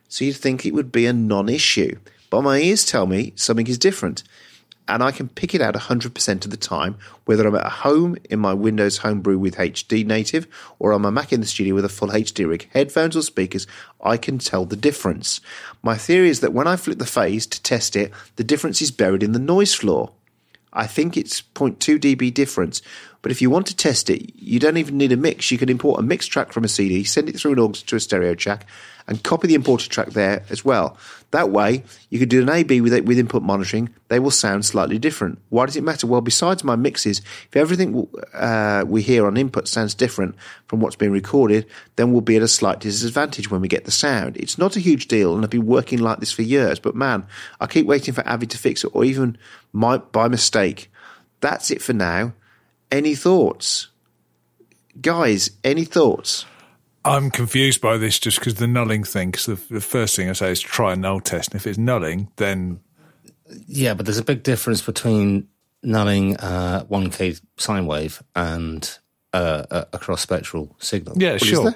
So 0.07 0.25
you'd 0.25 0.35
think 0.35 0.65
it 0.65 0.73
would 0.73 0.91
be 0.91 1.05
a 1.05 1.13
non 1.13 1.49
issue. 1.49 1.97
But 2.29 2.43
my 2.43 2.59
ears 2.59 2.85
tell 2.85 3.07
me 3.07 3.33
something 3.35 3.67
is 3.67 3.77
different 3.77 4.23
and 4.87 5.03
I 5.03 5.11
can 5.11 5.29
pick 5.29 5.55
it 5.55 5.61
out 5.61 5.75
100% 5.75 6.45
of 6.45 6.51
the 6.51 6.57
time, 6.57 6.97
whether 7.25 7.47
I'm 7.47 7.55
at 7.55 7.65
home 7.65 8.17
in 8.29 8.39
my 8.39 8.53
Windows 8.53 8.97
Homebrew 8.97 9.37
with 9.37 9.55
HD 9.55 10.05
Native 10.05 10.47
or 10.79 10.91
on 10.93 11.01
my 11.01 11.09
Mac 11.09 11.31
in 11.31 11.39
the 11.39 11.47
studio 11.47 11.75
with 11.75 11.85
a 11.85 11.89
full 11.89 12.09
HD 12.09 12.47
rig, 12.47 12.69
headphones 12.73 13.15
or 13.15 13.21
speakers, 13.21 13.67
I 14.03 14.17
can 14.17 14.37
tell 14.37 14.65
the 14.65 14.75
difference. 14.75 15.39
My 15.81 15.95
theory 15.95 16.29
is 16.29 16.41
that 16.41 16.53
when 16.53 16.67
I 16.67 16.75
flip 16.75 16.99
the 16.99 17.05
phase 17.05 17.45
to 17.47 17.61
test 17.61 17.95
it, 17.95 18.11
the 18.35 18.43
difference 18.43 18.81
is 18.81 18.91
buried 18.91 19.23
in 19.23 19.31
the 19.31 19.39
noise 19.39 19.73
floor. 19.73 20.11
I 20.73 20.87
think 20.87 21.17
it's 21.17 21.41
0.2 21.41 21.99
dB 21.99 22.33
difference, 22.33 22.81
but 23.21 23.31
if 23.31 23.41
you 23.41 23.49
want 23.49 23.67
to 23.67 23.75
test 23.75 24.09
it, 24.09 24.33
you 24.35 24.59
don't 24.59 24.77
even 24.77 24.97
need 24.97 25.11
a 25.11 25.17
mix. 25.17 25.51
You 25.51 25.57
can 25.57 25.69
import 25.69 25.99
a 25.99 26.03
mix 26.03 26.25
track 26.25 26.53
from 26.53 26.63
a 26.63 26.69
CD, 26.69 27.03
send 27.03 27.27
it 27.27 27.37
through 27.37 27.53
an 27.53 27.59
AUX 27.59 27.83
to 27.83 27.97
a 27.97 27.99
stereo 27.99 28.35
jack, 28.35 28.65
and 29.11 29.21
copy 29.21 29.45
the 29.45 29.55
imported 29.55 29.91
track 29.91 30.11
there 30.11 30.45
as 30.49 30.63
well. 30.63 30.95
That 31.31 31.49
way, 31.49 31.83
you 32.09 32.17
could 32.17 32.29
do 32.29 32.41
an 32.41 32.49
A/B 32.49 32.79
with 32.79 32.97
with 33.03 33.19
input 33.19 33.43
monitoring. 33.43 33.89
They 34.07 34.19
will 34.19 34.31
sound 34.31 34.65
slightly 34.65 34.97
different. 34.97 35.39
Why 35.49 35.65
does 35.65 35.75
it 35.75 35.83
matter? 35.83 36.07
Well, 36.07 36.21
besides 36.21 36.63
my 36.63 36.77
mixes, 36.77 37.19
if 37.19 37.57
everything 37.57 38.07
uh, 38.33 38.85
we 38.87 39.01
hear 39.01 39.27
on 39.27 39.35
input 39.35 39.67
sounds 39.67 39.93
different 39.93 40.35
from 40.67 40.79
what's 40.79 40.95
being 40.95 41.11
recorded, 41.11 41.65
then 41.97 42.13
we'll 42.13 42.21
be 42.21 42.37
at 42.37 42.41
a 42.41 42.47
slight 42.47 42.79
disadvantage 42.79 43.51
when 43.51 43.59
we 43.59 43.67
get 43.67 43.83
the 43.83 43.91
sound. 43.91 44.37
It's 44.37 44.57
not 44.57 44.77
a 44.77 44.79
huge 44.79 45.09
deal, 45.09 45.35
and 45.35 45.43
I've 45.43 45.49
been 45.49 45.65
working 45.65 45.99
like 45.99 46.19
this 46.19 46.31
for 46.31 46.43
years. 46.43 46.79
But 46.79 46.95
man, 46.95 47.25
I 47.59 47.67
keep 47.67 47.85
waiting 47.85 48.13
for 48.13 48.25
Avid 48.25 48.49
to 48.51 48.57
fix 48.57 48.85
it, 48.85 48.91
or 48.93 49.03
even 49.03 49.37
my, 49.73 49.97
by 49.97 50.29
mistake. 50.29 50.89
That's 51.41 51.69
it 51.69 51.81
for 51.81 51.93
now. 51.93 52.31
Any 52.89 53.15
thoughts, 53.15 53.89
guys? 55.01 55.51
Any 55.65 55.83
thoughts? 55.83 56.45
I'm 57.03 57.31
confused 57.31 57.81
by 57.81 57.97
this 57.97 58.19
just 58.19 58.39
because 58.39 58.55
the 58.55 58.67
nulling 58.67 59.07
thing. 59.07 59.31
Because 59.31 59.45
the, 59.45 59.73
the, 59.73 59.81
first 59.81 60.15
thing 60.15 60.29
I 60.29 60.33
say 60.33 60.51
is 60.51 60.61
try 60.61 60.93
a 60.93 60.95
null 60.95 61.19
test, 61.19 61.51
and 61.51 61.59
if 61.59 61.65
it's 61.65 61.79
nulling, 61.79 62.27
then 62.35 62.79
yeah, 63.67 63.93
but 63.93 64.05
there's 64.05 64.17
a 64.17 64.23
big 64.23 64.43
difference 64.43 64.81
between 64.81 65.47
nulling 65.83 66.37
uh, 66.39 66.83
1K 66.85 67.41
sine 67.57 67.85
wave 67.85 68.21
and 68.35 68.99
uh, 69.33 69.85
a 69.93 69.97
cross 69.97 70.21
spectral 70.21 70.75
signal. 70.79 71.15
Yeah, 71.17 71.33
what 71.33 71.43
sure. 71.43 71.75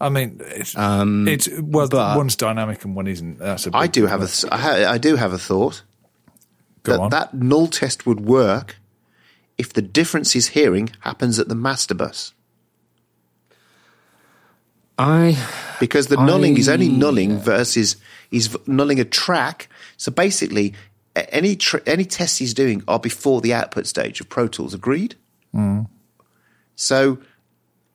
I 0.00 0.08
mean, 0.08 0.40
it's, 0.40 0.76
um, 0.76 1.28
it's 1.28 1.48
well, 1.60 1.88
one's 2.16 2.34
dynamic 2.34 2.84
and 2.84 2.96
one 2.96 3.06
isn't. 3.06 3.38
That's 3.38 3.66
a 3.66 3.70
I 3.74 3.86
do 3.86 4.06
have 4.06 4.22
a, 4.22 4.54
I, 4.54 4.92
I 4.92 4.98
do 4.98 5.16
have 5.16 5.32
a 5.32 5.38
thought. 5.38 5.82
Go 6.82 6.92
that 6.92 7.00
on. 7.00 7.10
that 7.10 7.34
null 7.34 7.66
test 7.66 8.06
would 8.06 8.20
work 8.20 8.76
if 9.58 9.74
the 9.74 9.82
difference 9.82 10.34
is 10.34 10.48
hearing 10.48 10.90
happens 11.00 11.38
at 11.38 11.48
the 11.48 11.54
master 11.54 11.94
bus. 11.94 12.32
I 15.00 15.76
because 15.80 16.08
the 16.08 16.16
nulling 16.16 16.58
is 16.58 16.68
only 16.68 16.90
nulling 16.90 17.38
versus 17.38 17.96
he's 18.30 18.48
nulling 18.48 19.00
a 19.00 19.04
track. 19.04 19.68
So 19.96 20.12
basically, 20.12 20.74
any 21.16 21.56
tr- 21.56 21.78
any 21.86 22.04
tests 22.04 22.36
he's 22.36 22.52
doing 22.52 22.82
are 22.86 22.98
before 22.98 23.40
the 23.40 23.54
output 23.54 23.86
stage 23.86 24.20
of 24.20 24.28
Pro 24.28 24.46
Tools. 24.46 24.74
Agreed. 24.74 25.14
Mm. 25.54 25.88
So 26.76 27.18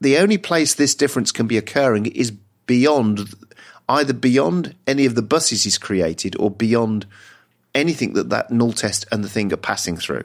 the 0.01 0.18
only 0.18 0.39
place 0.39 0.74
this 0.74 0.95
difference 0.95 1.32
can 1.32 1.45
be 1.45 1.58
occurring 1.58 2.08
is 2.08 2.32
beyond 2.66 3.36
either 3.88 4.14
beyond 4.14 4.76
any 4.88 5.06
of 5.06 5.14
the 5.14 5.22
buses 5.22 5.64
he's 5.64 5.78
created 5.78 6.36
or 6.39 6.49
beyond 6.49 7.06
anything 7.76 8.14
that 8.14 8.32
that 8.32 8.49
null 8.49 8.74
test 8.74 9.06
and 9.12 9.24
the 9.24 9.30
thing 9.30 9.53
are 9.53 9.58
passing 9.58 9.95
through. 9.95 10.24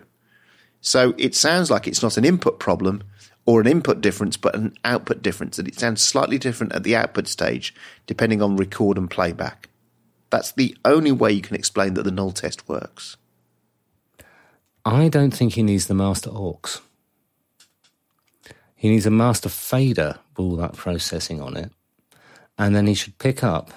So 0.80 1.12
it 1.18 1.34
sounds 1.34 1.70
like 1.70 1.86
it's 1.86 2.02
not 2.02 2.16
an 2.16 2.24
input 2.24 2.58
problem 2.58 3.02
or 3.46 3.60
an 3.60 3.66
input 3.66 4.00
difference, 4.00 4.36
but 4.36 4.54
an 4.54 4.74
output 4.84 5.22
difference, 5.22 5.56
that 5.56 5.68
it 5.68 5.78
sounds 5.78 6.02
slightly 6.02 6.38
different 6.38 6.72
at 6.72 6.82
the 6.82 6.96
output 6.96 7.26
stage, 7.26 7.74
depending 8.06 8.42
on 8.42 8.56
record 8.56 8.96
and 8.96 9.10
playback. 9.10 9.68
That's 10.30 10.52
the 10.52 10.76
only 10.84 11.12
way 11.12 11.32
you 11.32 11.42
can 11.42 11.56
explain 11.56 11.94
that 11.94 12.04
the 12.04 12.10
null 12.10 12.30
test 12.32 12.68
works. 12.68 13.16
I 14.84 15.08
don't 15.08 15.32
think 15.32 15.54
he 15.54 15.62
needs 15.62 15.86
the 15.86 15.94
master 15.94 16.30
AUX. 16.30 16.80
He 18.76 18.88
needs 18.88 19.06
a 19.06 19.10
master 19.10 19.48
fader 19.48 20.18
with 20.30 20.38
all 20.38 20.56
that 20.56 20.74
processing 20.74 21.40
on 21.40 21.56
it. 21.56 21.70
And 22.56 22.74
then 22.74 22.86
he 22.86 22.94
should 22.94 23.18
pick 23.18 23.44
up 23.44 23.72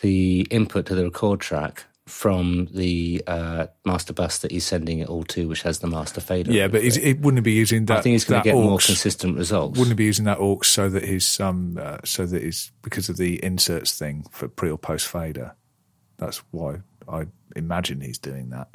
the 0.00 0.46
input 0.50 0.86
to 0.86 0.94
the 0.94 1.04
record 1.04 1.40
track 1.40 1.84
from 2.06 2.66
the 2.72 3.22
uh, 3.26 3.66
master 3.86 4.12
bus 4.12 4.38
that 4.38 4.50
he's 4.50 4.66
sending 4.66 4.98
it 4.98 5.08
all 5.08 5.24
to, 5.24 5.48
which 5.48 5.62
has 5.62 5.78
the 5.78 5.86
master 5.86 6.20
fader. 6.20 6.52
Yeah, 6.52 6.68
but 6.68 6.82
it. 6.84 6.96
it 6.98 7.20
wouldn't 7.20 7.44
be 7.44 7.52
using 7.52 7.86
that. 7.86 7.98
I 7.98 8.00
think 8.02 8.12
he's 8.12 8.24
going 8.24 8.42
to 8.42 8.48
get 8.48 8.54
AUX, 8.54 8.62
more 8.62 8.78
consistent 8.78 9.38
results. 9.38 9.78
Wouldn't 9.78 9.96
be 9.96 10.04
using 10.04 10.26
that 10.26 10.38
AUX 10.38 10.66
so 10.66 10.90
that 10.90 11.02
his 11.04 11.40
um 11.40 11.78
uh, 11.80 11.98
so 12.04 12.26
that 12.26 12.42
his 12.42 12.72
because 12.82 13.08
of 13.08 13.16
the 13.16 13.42
inserts 13.42 13.98
thing 13.98 14.26
for 14.30 14.48
pre 14.48 14.70
or 14.70 14.76
post 14.78 15.06
fader. 15.08 15.54
that's 16.18 16.38
why 16.50 16.80
I 17.08 17.26
imagine 17.56 18.00
he's 18.02 18.18
doing 18.18 18.50
that. 18.50 18.68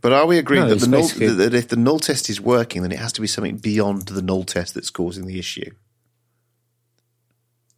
But 0.00 0.12
are 0.12 0.24
we 0.26 0.38
agreeing 0.38 0.64
No, 0.64 0.70
that 0.70 0.80
the 0.80 0.86
null, 0.86 1.00
basically- 1.02 1.28
that 1.34 1.52
if 1.52 1.68
the 1.68 1.76
null 1.76 1.98
test 1.98 2.30
is 2.30 2.40
working, 2.40 2.82
then 2.82 2.92
it 2.92 2.98
has 3.00 3.12
to 3.14 3.20
be 3.20 3.26
something 3.26 3.56
beyond 3.56 4.02
the 4.06 4.22
null 4.22 4.44
test 4.44 4.74
that's 4.74 4.88
causing 4.88 5.26
the 5.26 5.38
issue? 5.38 5.72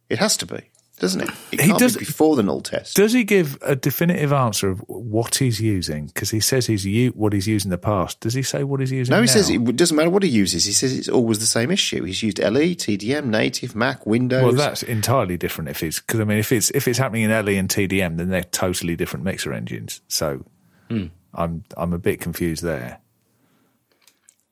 It 0.09 0.19
has 0.19 0.37
to 0.37 0.45
be, 0.45 0.69
doesn't 1.03 1.19
it? 1.19 1.29
It 1.51 1.59
He 1.61 1.67
can't 1.67 1.79
does- 1.79 1.97
be 1.97 2.05
before 2.05 2.37
the 2.37 2.43
null 2.43 2.61
test. 2.61 2.95
Does 2.95 3.11
he 3.11 3.25
give 3.25 3.57
a 3.61 3.75
definitive 3.75 4.31
answer 4.31 4.69
of 4.69 4.79
what 4.87 5.35
he's 5.35 5.59
using? 5.59 6.05
Because 6.07 6.29
he 6.29 6.39
says 6.39 6.65
he's 6.65 6.85
u- 6.85 7.11
what 7.11 7.33
he's 7.33 7.45
used 7.45 7.65
in 7.65 7.71
the 7.71 7.77
past. 7.77 8.21
Does 8.21 8.33
he 8.33 8.41
say 8.41 8.63
what 8.63 8.79
he's 8.79 8.91
using? 8.91 9.11
no, 9.11 9.17
he 9.21 9.27
now? 9.27 9.33
says 9.33 9.49
it 9.49 9.75
doesn't 9.75 9.97
matter 9.97 10.09
what 10.09 10.23
he 10.23 10.29
uses. 10.29 10.63
He 10.63 10.71
says 10.71 10.97
it's 10.97 11.09
always 11.09 11.39
the 11.39 11.45
same 11.45 11.71
issue. 11.71 12.05
He's 12.05 12.23
used 12.23 12.39
LE, 12.39 12.73
TDM, 12.73 13.25
Native, 13.25 13.75
Mac, 13.75 14.05
Windows. 14.05 14.43
Well, 14.43 14.53
that's 14.53 14.81
entirely 14.81 15.35
different. 15.35 15.69
If 15.69 15.83
it's 15.83 15.99
because 15.99 16.21
I 16.21 16.23
mean, 16.23 16.37
if 16.37 16.53
it's 16.53 16.69
if 16.71 16.87
it's 16.87 16.97
happening 16.97 17.23
in 17.23 17.31
LE 17.31 17.57
and 17.59 17.67
TDM, 17.67 18.15
then 18.15 18.29
they're 18.29 18.43
totally 18.45 18.95
different 18.95 19.25
mixer 19.25 19.51
engines. 19.51 19.99
So 20.07 20.45
hmm. 20.89 21.07
I'm 21.33 21.65
I'm 21.75 21.91
a 21.91 21.99
bit 21.99 22.21
confused 22.21 22.63
there. 22.63 22.99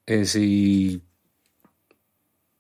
Is 0.08 0.34
he? 0.34 1.00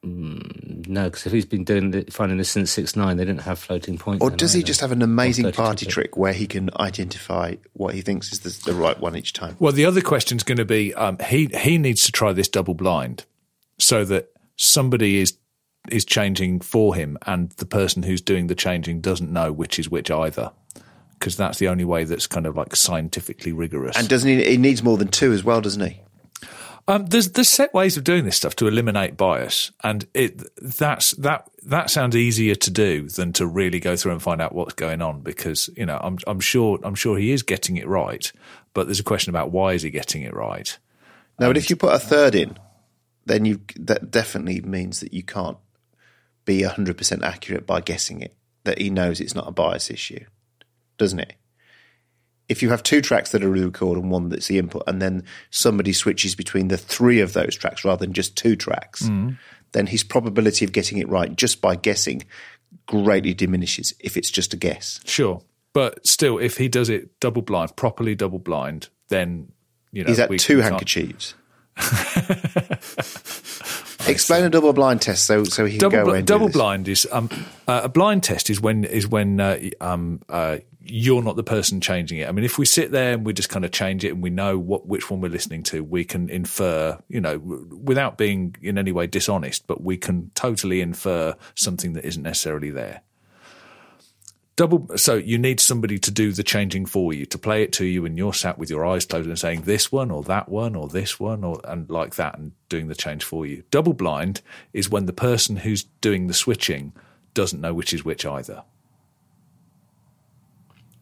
Mm, 0.05 0.87
no, 0.87 1.03
because 1.05 1.27
if 1.27 1.31
he's 1.31 1.45
been 1.45 1.63
doing 1.63 1.93
it, 1.93 2.11
finding 2.11 2.39
this 2.39 2.49
since 2.49 2.71
six 2.71 2.95
nine, 2.95 3.17
they 3.17 3.25
didn't 3.25 3.41
have 3.41 3.59
floating 3.59 3.99
point. 3.99 4.21
or 4.21 4.29
then 4.29 4.37
does 4.37 4.53
he 4.53 4.59
either. 4.59 4.67
just 4.67 4.81
have 4.81 4.91
an 4.91 5.03
amazing 5.03 5.51
party 5.51 5.85
trick 5.85 6.17
where 6.17 6.33
he 6.33 6.47
can 6.47 6.71
identify 6.79 7.55
what 7.73 7.93
he 7.93 8.01
thinks 8.01 8.33
is 8.33 8.39
the, 8.39 8.71
the 8.71 8.75
right 8.75 8.99
one 8.99 9.15
each 9.15 9.33
time? 9.33 9.55
Well, 9.59 9.71
the 9.71 9.85
other 9.85 10.01
question 10.01 10.37
is 10.37 10.43
going 10.43 10.57
to 10.57 10.65
be 10.65 10.93
um, 10.95 11.17
he 11.27 11.49
he 11.53 11.77
needs 11.77 12.03
to 12.05 12.11
try 12.11 12.33
this 12.33 12.47
double 12.47 12.73
blind 12.73 13.25
so 13.77 14.03
that 14.05 14.31
somebody 14.55 15.19
is 15.19 15.37
is 15.89 16.03
changing 16.03 16.61
for 16.61 16.95
him, 16.95 17.17
and 17.27 17.51
the 17.51 17.65
person 17.65 18.01
who's 18.01 18.21
doing 18.21 18.47
the 18.47 18.55
changing 18.55 19.01
doesn't 19.01 19.31
know 19.31 19.51
which 19.51 19.77
is 19.77 19.89
which 19.89 20.09
either. 20.09 20.51
Because 21.13 21.37
that's 21.37 21.59
the 21.59 21.67
only 21.67 21.85
way 21.85 22.03
that's 22.05 22.25
kind 22.25 22.47
of 22.47 22.57
like 22.57 22.75
scientifically 22.75 23.51
rigorous. 23.51 23.95
And 23.95 24.09
doesn't 24.09 24.27
he? 24.27 24.43
He 24.43 24.57
needs 24.57 24.81
more 24.81 24.97
than 24.97 25.09
two 25.09 25.31
as 25.31 25.43
well, 25.43 25.61
doesn't 25.61 25.87
he? 25.87 26.01
Um, 26.91 27.05
there's 27.05 27.31
there's 27.31 27.47
set 27.47 27.73
ways 27.73 27.95
of 27.95 28.03
doing 28.03 28.25
this 28.25 28.35
stuff 28.35 28.53
to 28.57 28.67
eliminate 28.67 29.15
bias, 29.15 29.71
and 29.81 30.05
it 30.13 30.41
that's 30.61 31.11
that 31.11 31.49
that 31.63 31.89
sounds 31.89 32.17
easier 32.17 32.53
to 32.53 32.69
do 32.69 33.07
than 33.07 33.31
to 33.33 33.47
really 33.47 33.79
go 33.79 33.95
through 33.95 34.11
and 34.11 34.21
find 34.21 34.41
out 34.41 34.53
what's 34.53 34.73
going 34.73 35.01
on. 35.01 35.21
Because 35.21 35.69
you 35.77 35.85
know, 35.85 35.97
I'm 36.03 36.17
I'm 36.27 36.41
sure 36.41 36.79
I'm 36.83 36.95
sure 36.95 37.17
he 37.17 37.31
is 37.31 37.43
getting 37.43 37.77
it 37.77 37.87
right, 37.87 38.29
but 38.73 38.87
there's 38.87 38.99
a 38.99 39.03
question 39.03 39.29
about 39.29 39.51
why 39.51 39.71
is 39.71 39.83
he 39.83 39.89
getting 39.89 40.23
it 40.23 40.33
right. 40.33 40.77
No, 41.39 41.47
but 41.47 41.55
if 41.55 41.69
you 41.69 41.77
put 41.77 41.93
a 41.93 41.99
third 41.99 42.35
in, 42.35 42.57
then 43.25 43.45
you 43.45 43.61
that 43.77 44.11
definitely 44.11 44.59
means 44.59 44.99
that 44.99 45.13
you 45.13 45.23
can't 45.23 45.57
be 46.43 46.63
hundred 46.63 46.97
percent 46.97 47.23
accurate 47.23 47.65
by 47.65 47.79
guessing 47.79 48.19
it. 48.19 48.35
That 48.65 48.79
he 48.79 48.89
knows 48.89 49.21
it's 49.21 49.33
not 49.33 49.47
a 49.47 49.51
bias 49.51 49.89
issue, 49.89 50.25
doesn't 50.97 51.19
it? 51.19 51.35
If 52.51 52.61
you 52.61 52.69
have 52.69 52.83
two 52.83 53.01
tracks 53.01 53.31
that 53.31 53.43
are 53.43 53.49
the 53.49 53.65
record 53.65 53.97
and 53.97 54.11
one 54.11 54.27
that's 54.27 54.47
the 54.47 54.57
input, 54.57 54.83
and 54.85 55.01
then 55.01 55.23
somebody 55.51 55.93
switches 55.93 56.35
between 56.35 56.67
the 56.67 56.77
three 56.77 57.21
of 57.21 57.31
those 57.31 57.55
tracks 57.55 57.85
rather 57.85 58.05
than 58.05 58.13
just 58.13 58.35
two 58.35 58.57
tracks, 58.57 59.03
mm. 59.03 59.37
then 59.71 59.87
his 59.87 60.03
probability 60.03 60.65
of 60.65 60.73
getting 60.73 60.97
it 60.97 61.07
right 61.07 61.33
just 61.35 61.61
by 61.61 61.77
guessing 61.77 62.23
greatly 62.87 63.33
diminishes 63.33 63.93
if 64.01 64.17
it's 64.17 64.29
just 64.29 64.53
a 64.53 64.57
guess. 64.57 64.99
Sure, 65.05 65.41
but 65.71 66.05
still, 66.05 66.37
if 66.37 66.57
he 66.57 66.67
does 66.67 66.89
it 66.89 67.17
double 67.21 67.41
blind, 67.41 67.73
properly 67.77 68.15
double 68.15 68.39
blind, 68.39 68.89
then 69.07 69.51
you 69.93 70.03
know 70.03 70.09
He's 70.09 70.19
at 70.19 70.29
two 70.37 70.59
handkerchiefs. 70.59 71.35
Explain 74.07 74.43
a 74.43 74.49
double 74.49 74.73
blind 74.73 75.01
test 75.01 75.25
so 75.25 75.43
so 75.43 75.65
he 75.65 75.77
can 75.77 75.89
double, 75.89 75.97
go 75.97 76.03
bl- 76.03 76.09
away 76.09 76.19
and 76.19 76.27
do 76.27 76.33
double 76.33 76.49
blind 76.49 76.87
is 76.87 77.07
um, 77.11 77.29
uh, 77.67 77.81
a 77.83 77.89
blind 77.89 78.23
test 78.23 78.49
is 78.49 78.59
when 78.59 78.83
is 78.83 79.07
when 79.07 79.39
uh, 79.39 79.59
um, 79.79 80.21
uh, 80.29 80.57
you're 80.83 81.21
not 81.21 81.35
the 81.35 81.43
person 81.43 81.79
changing 81.79 82.19
it. 82.19 82.27
I 82.27 82.31
mean, 82.31 82.43
if 82.43 82.57
we 82.57 82.65
sit 82.65 82.91
there 82.91 83.13
and 83.13 83.25
we 83.25 83.33
just 83.33 83.49
kind 83.49 83.63
of 83.63 83.71
change 83.71 84.03
it 84.03 84.09
and 84.09 84.21
we 84.21 84.29
know 84.29 84.57
what 84.57 84.87
which 84.87 85.09
one 85.09 85.21
we're 85.21 85.31
listening 85.31 85.63
to, 85.63 85.83
we 85.83 86.03
can 86.03 86.29
infer, 86.29 86.97
you 87.07 87.21
know, 87.21 87.37
without 87.37 88.17
being 88.17 88.55
in 88.61 88.77
any 88.77 88.91
way 88.91 89.07
dishonest, 89.07 89.67
but 89.67 89.81
we 89.81 89.97
can 89.97 90.31
totally 90.35 90.81
infer 90.81 91.35
something 91.55 91.93
that 91.93 92.05
isn't 92.05 92.23
necessarily 92.23 92.71
there. 92.71 93.01
Double, 94.57 94.85
so 94.97 95.15
you 95.15 95.37
need 95.37 95.61
somebody 95.61 95.97
to 95.97 96.11
do 96.11 96.33
the 96.33 96.43
changing 96.43 96.85
for 96.85 97.13
you, 97.13 97.25
to 97.27 97.37
play 97.37 97.63
it 97.63 97.71
to 97.73 97.85
you, 97.85 98.05
and 98.05 98.17
you're 98.17 98.33
sat 98.33 98.57
with 98.57 98.69
your 98.69 98.85
eyes 98.85 99.05
closed 99.05 99.27
and 99.27 99.39
saying 99.39 99.61
this 99.61 99.91
one 99.91 100.11
or 100.11 100.23
that 100.23 100.49
one 100.49 100.75
or 100.75 100.89
this 100.89 101.19
one 101.19 101.43
or 101.43 101.61
and 101.63 101.89
like 101.89 102.15
that, 102.15 102.37
and 102.37 102.51
doing 102.67 102.87
the 102.87 102.95
change 102.95 103.23
for 103.23 103.45
you. 103.45 103.63
Double 103.71 103.93
blind 103.93 104.41
is 104.73 104.89
when 104.89 105.05
the 105.05 105.13
person 105.13 105.55
who's 105.55 105.83
doing 106.01 106.27
the 106.27 106.33
switching 106.33 106.91
doesn't 107.33 107.61
know 107.61 107.73
which 107.73 107.93
is 107.93 108.03
which 108.03 108.25
either, 108.25 108.63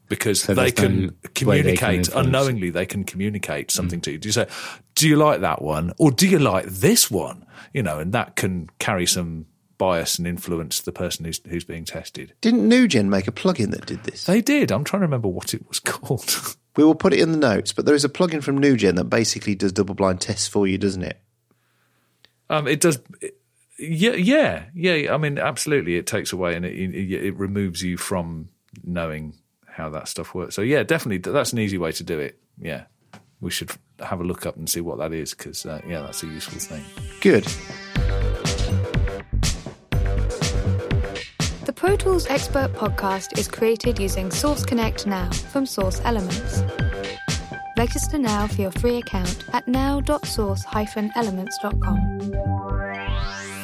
because 0.10 0.42
So 0.42 0.54
they 0.54 0.72
can 0.72 1.08
they 1.08 1.08
can 1.08 1.34
communicate 1.34 2.08
unknowingly. 2.10 2.70
They 2.70 2.86
can 2.86 3.04
communicate 3.04 3.72
something 3.72 4.00
mm. 4.00 4.04
to 4.04 4.12
you. 4.12 4.18
Do 4.20 4.28
you 4.28 4.34
say, 4.34 4.48
"Do 4.94 5.10
you 5.10 5.16
like 5.16 5.42
that 5.42 5.64
one?" 5.64 5.94
or 5.98 6.12
"Do 6.12 6.28
you 6.28 6.38
like 6.38 6.66
this 6.66 7.10
one?" 7.10 7.48
You 7.74 7.82
know, 7.82 7.98
and 7.98 8.14
that 8.14 8.36
can 8.36 8.70
carry 8.78 9.08
some 9.08 9.48
bias 9.80 10.20
and 10.20 10.28
influence 10.28 10.80
the 10.82 10.92
person 10.92 11.26
who's 11.26 11.42
who's 11.50 11.64
being 11.64 11.86
tested. 11.86 12.36
Didn't 12.42 12.70
Nugen 12.70 13.08
make 13.08 13.28
a 13.28 13.32
plugin 13.32 13.72
that 13.72 13.88
did 13.88 14.04
this? 14.04 14.26
They 14.26 14.42
did. 14.42 14.72
I'm 14.72 14.84
trying 14.84 15.00
to 15.00 15.08
remember 15.08 15.28
what 15.30 15.56
it 15.56 15.68
was 15.68 15.80
called. 15.84 16.56
We 16.76 16.84
will 16.84 16.94
put 16.94 17.14
it 17.14 17.20
in 17.20 17.32
the 17.32 17.38
notes, 17.38 17.74
but 17.74 17.86
there 17.88 17.96
is 17.96 18.06
a 18.06 18.10
plugin 18.10 18.44
from 18.44 18.60
Nugen 18.60 18.96
that 18.98 19.06
basically 19.06 19.56
does 19.56 19.72
double 19.72 19.96
blind 19.96 20.22
tests 20.22 20.48
for 20.48 20.68
you, 20.68 20.78
doesn't 20.78 21.04
it? 21.04 21.20
um, 22.52 22.68
it 22.68 22.80
does. 22.80 23.00
Yeah, 23.80 24.14
yeah, 24.14 24.66
yeah. 24.74 25.14
I 25.14 25.18
mean, 25.18 25.38
absolutely. 25.40 25.96
It 25.96 26.06
takes 26.06 26.34
away 26.34 26.56
and 26.56 26.66
it, 26.66 26.76
it, 26.76 27.12
it 27.26 27.36
removes 27.38 27.82
you 27.82 27.98
from 27.98 28.50
knowing 28.84 29.36
how 29.66 29.90
that 29.90 30.08
stuff 30.10 30.36
works. 30.36 30.56
So 30.56 30.62
yeah, 30.62 30.84
definitely, 30.84 31.32
that's 31.32 31.54
an 31.54 31.60
easy 31.60 31.78
way 31.78 31.92
to 31.94 32.04
do 32.04 32.20
it. 32.20 32.40
Yeah, 32.60 32.84
we 33.40 33.52
should 33.52 33.72
have 34.00 34.20
a 34.20 34.24
look 34.24 34.46
up 34.46 34.58
and 34.58 34.70
see 34.70 34.82
what 34.82 34.98
that 35.00 35.14
is 35.14 35.34
because 35.34 35.66
uh, 35.66 35.82
yeah, 35.88 36.02
that's 36.02 36.24
a 36.24 36.28
useful 36.28 36.60
thing. 36.60 36.84
Good. 37.22 37.48
Pro 41.80 41.96
Tools 41.96 42.28
Expert 42.28 42.74
podcast 42.74 43.40
is 43.40 43.48
created 43.48 44.00
using 44.00 44.32
Source 44.32 44.66
Connect 44.66 45.08
Now 45.08 45.32
from 45.32 45.66
Source 45.66 46.02
Elements. 46.04 46.62
Register 47.78 48.18
now 48.18 48.48
for 48.48 48.64
your 48.64 48.72
free 48.72 48.98
account 48.98 49.46
at 49.54 49.66
now.source-elements.com. 49.66 52.34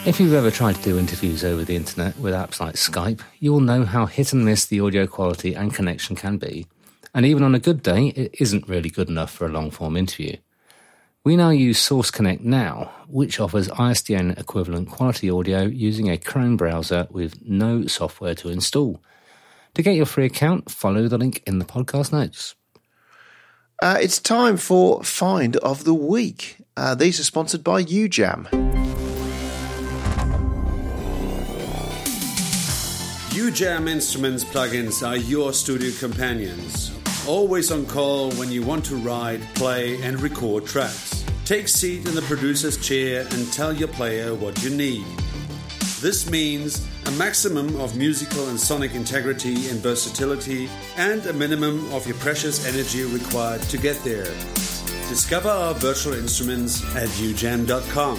If 0.05 0.21
you've 0.21 0.33
ever 0.33 0.49
tried 0.49 0.75
to 0.75 0.81
do 0.81 0.97
interviews 0.97 1.43
over 1.43 1.65
the 1.65 1.75
internet 1.75 2.17
with 2.17 2.33
apps 2.33 2.61
like 2.61 2.75
Skype, 2.75 3.19
you 3.39 3.51
will 3.51 3.59
know 3.59 3.83
how 3.83 4.05
hit 4.05 4.31
and 4.31 4.45
miss 4.45 4.65
the 4.65 4.79
audio 4.79 5.07
quality 5.07 5.53
and 5.53 5.73
connection 5.73 6.15
can 6.15 6.37
be. 6.37 6.67
And 7.13 7.25
even 7.25 7.43
on 7.43 7.53
a 7.53 7.59
good 7.59 7.83
day, 7.83 8.13
it 8.15 8.33
isn't 8.39 8.69
really 8.69 8.89
good 8.89 9.09
enough 9.09 9.33
for 9.33 9.45
a 9.45 9.49
long 9.49 9.71
form 9.71 9.97
interview. 9.97 10.37
We 11.25 11.35
now 11.35 11.49
use 11.49 11.79
Source 11.79 12.11
Connect 12.11 12.43
Now, 12.43 12.91
which 13.07 13.39
offers 13.39 13.67
ISDN 13.69 14.39
equivalent 14.39 14.91
quality 14.91 15.27
audio 15.27 15.63
using 15.63 16.07
a 16.07 16.19
Chrome 16.19 16.55
browser 16.55 17.07
with 17.09 17.41
no 17.43 17.87
software 17.87 18.35
to 18.35 18.49
install. 18.49 19.01
To 19.73 19.81
get 19.81 19.95
your 19.95 20.05
free 20.05 20.25
account, 20.25 20.69
follow 20.69 21.07
the 21.07 21.17
link 21.17 21.41
in 21.47 21.57
the 21.57 21.65
podcast 21.65 22.11
notes. 22.11 22.53
Uh, 23.81 23.97
it's 23.99 24.19
time 24.19 24.55
for 24.55 25.01
Find 25.01 25.57
of 25.57 25.83
the 25.83 25.95
Week. 25.95 26.57
Uh, 26.77 26.93
these 26.93 27.19
are 27.19 27.23
sponsored 27.23 27.63
by 27.63 27.83
UJAM. 27.83 28.47
UJAM 33.31 33.89
Instruments 33.89 34.43
plugins 34.43 35.05
are 35.05 35.17
your 35.17 35.53
studio 35.53 35.91
companions. 35.97 36.91
Always 37.27 37.71
on 37.71 37.87
call 37.87 38.31
when 38.33 38.51
you 38.51 38.61
want 38.61 38.85
to 38.85 38.95
ride, 38.97 39.41
play, 39.55 39.99
and 40.03 40.21
record 40.21 40.67
tracks. 40.67 41.25
Take 41.43 41.67
seat 41.67 42.07
in 42.07 42.13
the 42.13 42.21
producer's 42.21 42.77
chair 42.77 43.25
and 43.31 43.51
tell 43.51 43.73
your 43.73 43.87
player 43.87 44.35
what 44.35 44.63
you 44.63 44.69
need. 44.69 45.03
This 46.01 46.29
means 46.29 46.87
a 47.07 47.11
maximum 47.13 47.81
of 47.81 47.97
musical 47.97 48.47
and 48.49 48.59
sonic 48.59 48.93
integrity 48.93 49.69
and 49.69 49.79
versatility, 49.79 50.69
and 50.97 51.25
a 51.25 51.33
minimum 51.33 51.91
of 51.93 52.05
your 52.05 52.15
precious 52.17 52.63
energy 52.67 53.03
required 53.05 53.61
to 53.63 53.79
get 53.79 53.95
there. 54.03 54.31
Discover 55.09 55.49
our 55.49 55.73
virtual 55.73 56.13
instruments 56.13 56.83
at 56.95 57.07
ujam.com. 57.09 58.17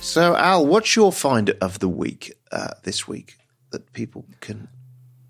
So, 0.00 0.34
Al, 0.34 0.66
what's 0.66 0.96
your 0.96 1.12
find 1.12 1.50
of 1.60 1.80
the 1.80 1.90
week 1.90 2.32
uh, 2.50 2.68
this 2.84 3.06
week 3.06 3.36
that 3.70 3.92
people 3.92 4.24
can 4.40 4.68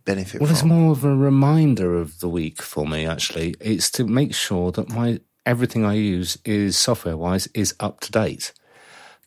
benefit 0.05 0.39
from. 0.39 0.41
Well, 0.41 0.53
it's 0.53 0.65
more 0.65 0.93
of 0.93 1.05
a 1.05 1.15
reminder 1.15 1.99
of 1.99 2.21
the 2.21 2.29
week 2.29 2.63
for 2.63 2.87
me. 2.87 3.07
Actually, 3.07 3.55
it's 3.61 3.91
to 3.93 4.07
make 4.07 4.35
sure 4.35 4.73
that 4.73 4.89
my 4.89 5.21
everything 5.47 5.85
I 5.85 5.95
use 5.95 6.39
is 6.45 6.77
software 6.77 7.17
wise 7.17 7.47
is 7.55 7.75
up 7.81 8.01
to 8.01 8.13
date. 8.13 8.53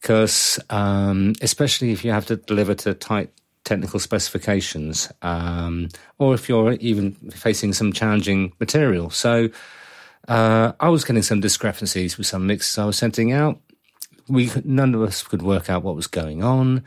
Because 0.02 0.60
um, 0.70 1.34
especially 1.42 1.92
if 1.92 2.04
you 2.04 2.12
have 2.12 2.26
to 2.26 2.36
deliver 2.36 2.76
to 2.76 2.94
tight 2.94 3.32
technical 3.64 4.00
specifications, 4.00 5.12
um, 5.22 5.88
or 6.20 6.34
if 6.34 6.50
you're 6.50 6.74
even 6.74 7.14
facing 7.32 7.74
some 7.74 7.94
challenging 7.94 8.52
material. 8.60 9.10
So 9.10 9.50
uh, 10.28 10.74
I 10.80 10.90
was 10.90 11.04
getting 11.04 11.24
some 11.24 11.40
discrepancies 11.40 12.18
with 12.18 12.28
some 12.28 12.46
mixes 12.48 12.78
I 12.78 12.86
was 12.86 12.98
sending 12.98 13.32
out. 13.32 13.60
We 14.28 14.52
none 14.64 14.96
of 14.96 15.02
us 15.02 15.24
could 15.24 15.42
work 15.42 15.70
out 15.70 15.84
what 15.84 15.96
was 15.96 16.08
going 16.08 16.44
on. 16.44 16.84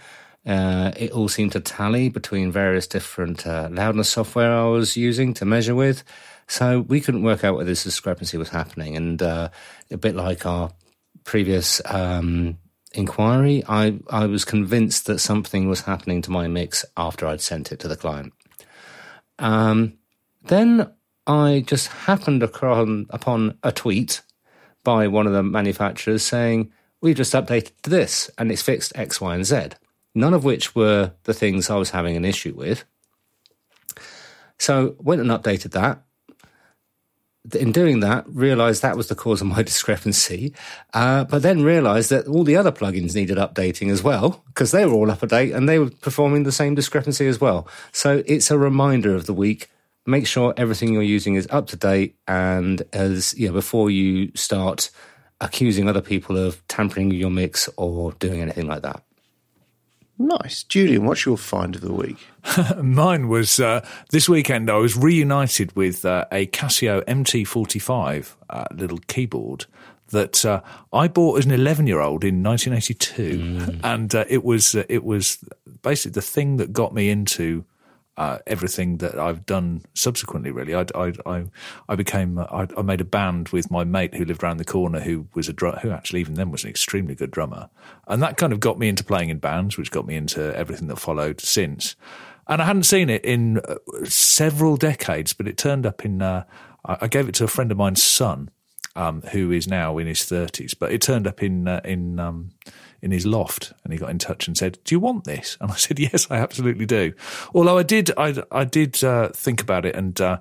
Uh, 0.46 0.92
it 0.96 1.10
all 1.10 1.28
seemed 1.28 1.52
to 1.52 1.60
tally 1.60 2.08
between 2.08 2.52
various 2.52 2.86
different 2.86 3.46
uh, 3.46 3.68
loudness 3.70 4.08
software 4.08 4.56
I 4.56 4.64
was 4.64 4.96
using 4.96 5.34
to 5.34 5.44
measure 5.44 5.74
with. 5.74 6.04
So 6.46 6.80
we 6.82 7.00
couldn't 7.00 7.24
work 7.24 7.42
out 7.42 7.56
where 7.56 7.64
this 7.64 7.82
discrepancy 7.82 8.36
was 8.36 8.50
happening. 8.50 8.96
And 8.96 9.20
uh, 9.20 9.48
a 9.90 9.96
bit 9.96 10.14
like 10.14 10.46
our 10.46 10.70
previous 11.24 11.82
um, 11.86 12.58
inquiry, 12.92 13.64
I, 13.68 13.98
I 14.08 14.26
was 14.26 14.44
convinced 14.44 15.06
that 15.06 15.18
something 15.18 15.68
was 15.68 15.80
happening 15.80 16.22
to 16.22 16.30
my 16.30 16.46
mix 16.46 16.84
after 16.96 17.26
I'd 17.26 17.40
sent 17.40 17.72
it 17.72 17.80
to 17.80 17.88
the 17.88 17.96
client. 17.96 18.32
Um, 19.40 19.94
then 20.44 20.92
I 21.26 21.64
just 21.66 21.88
happened 21.88 22.44
upon, 22.44 23.06
upon 23.10 23.58
a 23.64 23.72
tweet 23.72 24.22
by 24.84 25.08
one 25.08 25.26
of 25.26 25.32
the 25.32 25.42
manufacturers 25.42 26.22
saying, 26.22 26.72
We've 27.02 27.16
just 27.16 27.34
updated 27.34 27.72
this 27.82 28.30
and 28.38 28.50
it's 28.50 28.62
fixed 28.62 28.92
X, 28.96 29.20
Y, 29.20 29.34
and 29.34 29.44
Z, 29.44 29.70
none 30.16 30.34
of 30.34 30.44
which 30.44 30.74
were 30.74 31.12
the 31.24 31.34
things 31.34 31.70
I 31.70 31.76
was 31.76 31.90
having 31.90 32.16
an 32.16 32.24
issue 32.24 32.54
with. 32.56 32.84
So 34.58 34.96
went 34.98 35.20
and 35.20 35.30
updated 35.30 35.72
that. 35.72 36.02
In 37.54 37.70
doing 37.70 38.00
that, 38.00 38.24
realized 38.26 38.82
that 38.82 38.96
was 38.96 39.06
the 39.06 39.14
cause 39.14 39.40
of 39.40 39.46
my 39.46 39.62
discrepancy, 39.70 40.52
uh, 40.92 41.24
but 41.24 41.42
then 41.42 41.62
realized 41.62 42.10
that 42.10 42.26
all 42.26 42.42
the 42.42 42.56
other 42.56 42.72
plugins 42.72 43.14
needed 43.14 43.36
updating 43.36 43.90
as 43.90 44.02
well 44.02 44.42
because 44.48 44.72
they 44.72 44.84
were 44.84 44.94
all 44.94 45.10
up 45.10 45.20
to 45.20 45.26
date 45.26 45.52
and 45.52 45.68
they 45.68 45.78
were 45.78 45.90
performing 45.90 46.42
the 46.42 46.50
same 46.50 46.74
discrepancy 46.74 47.28
as 47.28 47.40
well. 47.40 47.68
So 47.92 48.24
it's 48.26 48.50
a 48.50 48.58
reminder 48.58 49.14
of 49.14 49.26
the 49.26 49.34
week 49.34 49.68
make 50.06 50.26
sure 50.26 50.54
everything 50.56 50.92
you're 50.92 51.02
using 51.02 51.34
is 51.34 51.48
up 51.50 51.66
to 51.66 51.76
date 51.76 52.16
and 52.26 52.82
as 52.92 53.34
you 53.36 53.48
know, 53.48 53.52
before 53.52 53.90
you 53.90 54.30
start 54.34 54.90
accusing 55.40 55.88
other 55.88 56.00
people 56.00 56.36
of 56.36 56.66
tampering 56.68 57.10
your 57.10 57.30
mix 57.30 57.68
or 57.76 58.12
doing 58.12 58.40
anything 58.40 58.66
like 58.66 58.82
that. 58.82 59.02
Nice. 60.18 60.62
Julian, 60.62 61.04
what's 61.04 61.26
your 61.26 61.36
find 61.36 61.74
of 61.74 61.82
the 61.82 61.92
week? 61.92 62.26
Mine 62.82 63.28
was 63.28 63.60
uh, 63.60 63.86
this 64.10 64.28
weekend, 64.28 64.70
I 64.70 64.76
was 64.76 64.96
reunited 64.96 65.76
with 65.76 66.04
uh, 66.04 66.24
a 66.32 66.46
Casio 66.46 67.04
MT45 67.04 68.34
uh, 68.48 68.64
little 68.74 68.98
keyboard 69.08 69.66
that 70.08 70.44
uh, 70.44 70.62
I 70.92 71.08
bought 71.08 71.38
as 71.38 71.46
an 71.46 71.52
11 71.52 71.86
year 71.86 72.00
old 72.00 72.24
in 72.24 72.42
1982. 72.42 73.38
Mm. 73.38 73.80
And 73.84 74.14
uh, 74.14 74.24
it 74.28 74.44
was, 74.44 74.74
uh, 74.74 74.84
it 74.88 75.04
was 75.04 75.38
basically 75.82 76.12
the 76.12 76.22
thing 76.22 76.56
that 76.58 76.72
got 76.72 76.94
me 76.94 77.10
into 77.10 77.64
uh, 78.16 78.38
everything 78.46 78.96
that 78.98 79.18
I've 79.18 79.44
done 79.44 79.82
subsequently. 79.94 80.50
Really, 80.50 80.74
I 80.74 80.86
I 80.94 81.12
I, 81.26 81.44
I 81.88 81.96
became 81.96 82.38
I, 82.38 82.66
I, 82.76 82.82
made 82.82 83.00
a 83.00 83.04
band 83.04 83.50
with 83.50 83.70
my 83.70 83.84
mate 83.84 84.14
who 84.14 84.24
lived 84.24 84.42
around 84.42 84.56
the 84.56 84.64
corner, 84.64 85.00
who 85.00 85.26
was 85.34 85.48
a 85.48 85.52
dr- 85.52 85.80
who 85.80 85.90
actually 85.90 86.20
even 86.20 86.34
then 86.34 86.50
was 86.50 86.64
an 86.64 86.70
extremely 86.70 87.14
good 87.14 87.30
drummer, 87.30 87.68
and 88.06 88.22
that 88.22 88.36
kind 88.36 88.52
of 88.52 88.60
got 88.60 88.78
me 88.78 88.88
into 88.88 89.04
playing 89.04 89.28
in 89.28 89.38
bands, 89.38 89.76
which 89.76 89.90
got 89.90 90.06
me 90.06 90.16
into 90.16 90.56
everything 90.56 90.88
that 90.88 90.96
followed 90.96 91.40
since. 91.40 91.96
And 92.48 92.62
I 92.62 92.64
hadn't 92.64 92.84
seen 92.84 93.10
it 93.10 93.24
in 93.24 93.58
uh, 93.58 93.76
several 94.04 94.76
decades, 94.76 95.32
but 95.32 95.48
it 95.48 95.58
turned 95.58 95.84
up 95.84 96.04
in. 96.04 96.22
Uh, 96.22 96.44
I 96.84 97.08
gave 97.08 97.28
it 97.28 97.34
to 97.36 97.44
a 97.44 97.48
friend 97.48 97.72
of 97.72 97.78
mine's 97.78 98.02
son, 98.02 98.50
um, 98.94 99.22
who 99.32 99.50
is 99.50 99.66
now 99.66 99.98
in 99.98 100.06
his 100.06 100.24
thirties, 100.24 100.72
but 100.72 100.92
it 100.92 101.02
turned 101.02 101.26
up 101.26 101.42
in 101.42 101.68
uh, 101.68 101.80
in. 101.84 102.18
Um, 102.18 102.50
in 103.06 103.12
his 103.12 103.24
loft, 103.24 103.72
and 103.84 103.92
he 103.92 103.98
got 103.98 104.10
in 104.10 104.18
touch 104.18 104.46
and 104.46 104.58
said, 104.58 104.78
"Do 104.84 104.94
you 104.94 105.00
want 105.00 105.24
this?" 105.24 105.56
And 105.60 105.70
I 105.70 105.74
said, 105.76 105.98
"Yes, 105.98 106.26
I 106.30 106.36
absolutely 106.36 106.84
do." 106.84 107.14
Although 107.54 107.78
I 107.78 107.82
did, 107.82 108.10
I, 108.18 108.42
I 108.50 108.64
did 108.64 109.02
uh, 109.02 109.30
think 109.30 109.62
about 109.62 109.86
it, 109.86 109.94
and 109.94 110.20
uh, 110.20 110.38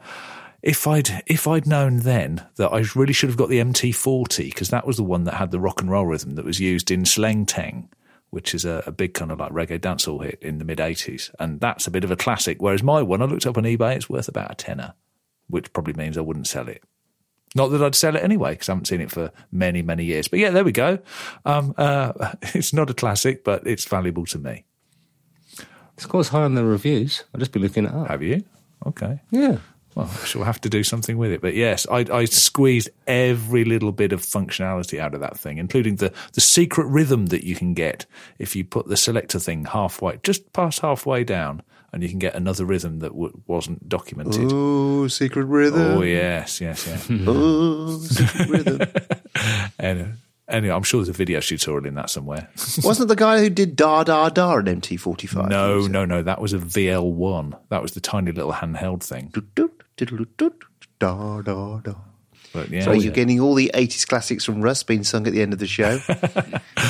if 0.61 0.87
I'd 0.87 1.23
if 1.27 1.47
I'd 1.47 1.67
known 1.67 1.99
then 1.99 2.45
that 2.55 2.73
I 2.73 2.83
really 2.95 3.13
should 3.13 3.29
have 3.29 3.37
got 3.37 3.49
the 3.49 3.59
MT40 3.59 4.45
because 4.45 4.69
that 4.69 4.87
was 4.87 4.97
the 4.97 5.03
one 5.03 5.23
that 5.25 5.35
had 5.35 5.51
the 5.51 5.59
rock 5.59 5.79
and 5.79 5.89
roll 5.89 6.07
rhythm 6.07 6.35
that 6.35 6.45
was 6.45 6.59
used 6.59 6.91
in 6.91 7.03
Sleng 7.03 7.45
Teng 7.45 7.87
which 8.31 8.53
is 8.53 8.65
a, 8.65 8.83
a, 8.85 8.91
big 8.91 9.13
kind 9.13 9.31
of 9.31 9.39
like 9.39 9.53
reggae 9.53 9.79
dancehall 9.79 10.21
hit 10.21 10.37
in 10.41 10.57
the 10.57 10.65
mid 10.65 10.79
80s. 10.79 11.33
And 11.39 11.61
that's 11.61 11.87
a 11.87 11.91
bit 11.91 12.03
of 12.03 12.11
a 12.11 12.17
classic. 12.17 12.61
Whereas 12.61 12.83
my 12.83 13.01
one, 13.01 13.21
I 13.21 13.25
looked 13.25 13.45
up 13.45 13.57
on 13.57 13.63
eBay, 13.63 13.95
it's 13.95 14.09
worth 14.09 14.27
about 14.27 14.51
a 14.51 14.55
tenner, 14.55 14.93
which 15.47 15.71
probably 15.71 15.93
means 15.93 16.17
I 16.17 16.21
wouldn't 16.21 16.47
sell 16.47 16.67
it. 16.67 16.83
Not 17.55 17.69
that 17.69 17.81
I'd 17.81 17.95
sell 17.95 18.15
it 18.15 18.23
anyway, 18.23 18.51
because 18.51 18.69
I 18.69 18.73
haven't 18.73 18.85
seen 18.85 19.01
it 19.01 19.09
for 19.09 19.31
many, 19.51 19.81
many 19.81 20.03
years. 20.03 20.27
But 20.27 20.39
yeah, 20.39 20.49
there 20.49 20.65
we 20.65 20.73
go. 20.73 20.99
Um, 21.45 21.73
uh, 21.77 22.33
it's 22.53 22.73
not 22.73 22.89
a 22.89 22.93
classic, 22.93 23.43
but 23.43 23.65
it's 23.65 23.85
valuable 23.85 24.25
to 24.27 24.37
me. 24.37 24.65
It 25.57 26.01
scores 26.01 26.27
high 26.27 26.43
on 26.43 26.55
the 26.55 26.65
reviews. 26.65 27.23
I'll 27.33 27.39
just 27.39 27.53
be 27.53 27.59
looking 27.61 27.85
it 27.85 27.93
up. 27.93 28.09
Have 28.09 28.21
you? 28.21 28.43
Okay. 28.85 29.21
Yeah. 29.31 29.57
Well, 29.95 30.11
I 30.11 30.25
shall 30.25 30.43
have 30.43 30.59
to 30.61 30.69
do 30.69 30.83
something 30.83 31.17
with 31.17 31.31
it. 31.31 31.39
But 31.39 31.55
yes, 31.55 31.87
I, 31.89 32.05
I, 32.11 32.25
squeezed 32.25 32.89
every 33.07 33.63
little 33.63 33.93
bit 33.93 34.11
of 34.11 34.21
functionality 34.21 34.99
out 34.99 35.13
of 35.13 35.21
that 35.21 35.37
thing, 35.37 35.57
including 35.57 35.95
the, 35.95 36.11
the 36.33 36.41
secret 36.41 36.87
rhythm 36.87 37.27
that 37.27 37.45
you 37.45 37.55
can 37.55 37.73
get 37.73 38.05
if 38.37 38.57
you 38.57 38.65
put 38.65 38.87
the 38.87 38.97
selector 38.97 39.39
thing 39.39 39.63
halfway, 39.63 40.19
just 40.21 40.51
past 40.51 40.81
halfway 40.81 41.23
down, 41.23 41.61
and 41.95 42.03
you 42.03 42.09
can 42.09 42.19
get 42.19 42.35
another 42.35 42.65
rhythm 42.65 42.99
that 42.99 43.13
w- 43.13 43.31
wasn't 43.47 43.87
documented. 43.87 44.51
Oh, 44.51 45.07
secret 45.07 45.45
rhythm. 45.45 45.79
Oh, 45.97 46.01
yes, 46.01 46.59
yes, 46.59 46.85
yes. 46.85 47.07
oh, 47.25 47.97
secret 47.99 48.49
rhythm. 48.49 48.81
anyway, 49.79 50.11
anyway, 50.49 50.75
I'm 50.75 50.83
sure 50.83 50.99
there's 50.99 51.07
a 51.07 51.13
video 51.13 51.39
tutorial 51.39 51.85
in 51.87 51.95
that 51.95 52.09
somewhere. 52.09 52.49
Wasn't 52.83 53.07
the 53.07 53.15
guy 53.15 53.39
who 53.39 53.49
did 53.49 53.77
Da 53.77 54.03
Da 54.03 54.27
Da 54.27 54.57
an 54.57 54.65
MT45? 54.65 55.47
No, 55.47 55.87
no, 55.87 56.03
no. 56.03 56.21
That 56.21 56.41
was 56.41 56.51
a 56.51 56.59
VL1. 56.59 57.57
That 57.69 57.81
was 57.81 57.93
the 57.93 58.01
tiny 58.01 58.33
little 58.33 58.51
handheld 58.51 59.01
thing. 59.01 59.31
Da 59.33 59.41
Da 60.99 61.41
Da. 61.79 61.93
But, 62.51 62.69
yeah, 62.69 62.81
so 62.83 62.91
you're 62.91 63.13
getting 63.13 63.39
all 63.39 63.53
the 63.53 63.71
80s 63.73 64.05
classics 64.05 64.43
from 64.43 64.61
Russ 64.61 64.83
being 64.83 65.05
sung 65.05 65.27
at 65.27 65.33
the 65.33 65.41
end 65.41 65.53
of 65.53 65.59
the 65.59 65.67
show. 65.67 65.99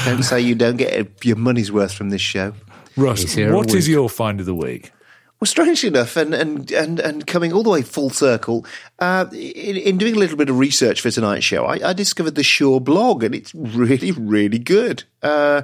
don't 0.06 0.24
say 0.24 0.42
you 0.42 0.56
don't 0.56 0.78
get 0.78 1.24
your 1.24 1.36
money's 1.38 1.72
worth 1.72 1.94
from 1.94 2.10
this 2.10 2.22
show. 2.22 2.54
Russ, 2.98 3.36
what 3.36 3.74
is 3.74 3.88
your 3.88 4.10
find 4.10 4.40
of 4.40 4.46
the 4.46 4.56
week? 4.56 4.92
Well, 5.40 5.48
strangely 5.48 5.88
enough, 5.88 6.16
and, 6.16 6.34
and, 6.34 6.72
and, 6.72 7.00
and 7.00 7.28
coming 7.28 7.52
all 7.52 7.62
the 7.62 7.70
way 7.70 7.82
full 7.82 8.10
circle, 8.10 8.66
uh, 9.00 9.26
in, 9.34 9.76
in, 9.76 9.98
doing 9.98 10.16
a 10.16 10.20
little 10.20 10.38
bit 10.38 10.50
of 10.50 10.58
research 10.58 11.02
for 11.02 11.12
tonight's 11.12 11.44
show, 11.44 11.66
I, 11.66 11.90
I 11.90 11.94
discovered 11.94 12.36
the 12.36 12.44
Shure 12.44 12.80
blog, 12.80 13.22
and 13.22 13.36
it's 13.36 13.54
really, 13.54 14.14
really 14.14 14.60
good. 14.60 15.04
Uh, 15.22 15.64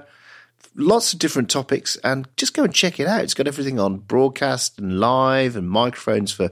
lots 0.76 1.14
of 1.14 1.20
different 1.20 1.50
topics, 1.50 1.96
and 2.04 2.28
just 2.36 2.54
go 2.54 2.66
and 2.66 2.74
check 2.74 3.00
it 3.00 3.08
out. 3.08 3.24
It's 3.24 3.34
got 3.34 3.48
everything 3.48 3.80
on 3.80 4.00
broadcast 4.00 4.78
and 4.78 5.00
live, 5.00 5.56
and 5.56 5.70
microphones 5.70 6.34
for 6.34 6.52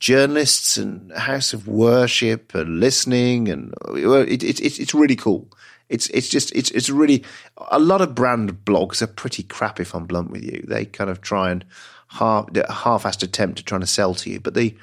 journalists, 0.00 0.78
and 0.78 1.12
house 1.12 1.52
of 1.52 1.68
worship, 1.68 2.54
and 2.54 2.80
listening, 2.80 3.50
and 3.50 3.74
it, 3.90 4.42
it, 4.42 4.60
it, 4.60 4.80
it's 4.80 4.94
really 4.94 5.16
cool. 5.16 5.50
It's 5.88 6.08
it's 6.08 6.28
just 6.28 6.54
it's 6.54 6.70
it's 6.70 6.88
really 6.88 7.24
a 7.68 7.78
lot 7.78 8.00
of 8.00 8.14
brand 8.14 8.64
blogs 8.64 9.02
are 9.02 9.06
pretty 9.06 9.42
crap 9.42 9.80
if 9.80 9.94
I'm 9.94 10.06
blunt 10.06 10.30
with 10.30 10.42
you. 10.42 10.64
They 10.66 10.86
kind 10.86 11.10
of 11.10 11.20
try 11.20 11.50
and 11.50 11.64
half 12.08 12.48
half-assed 12.56 13.22
attempt 13.22 13.60
at 13.60 13.66
trying 13.66 13.82
to 13.82 13.86
sell 13.86 14.14
to 14.14 14.30
you, 14.30 14.40
but 14.40 14.54
they 14.54 14.76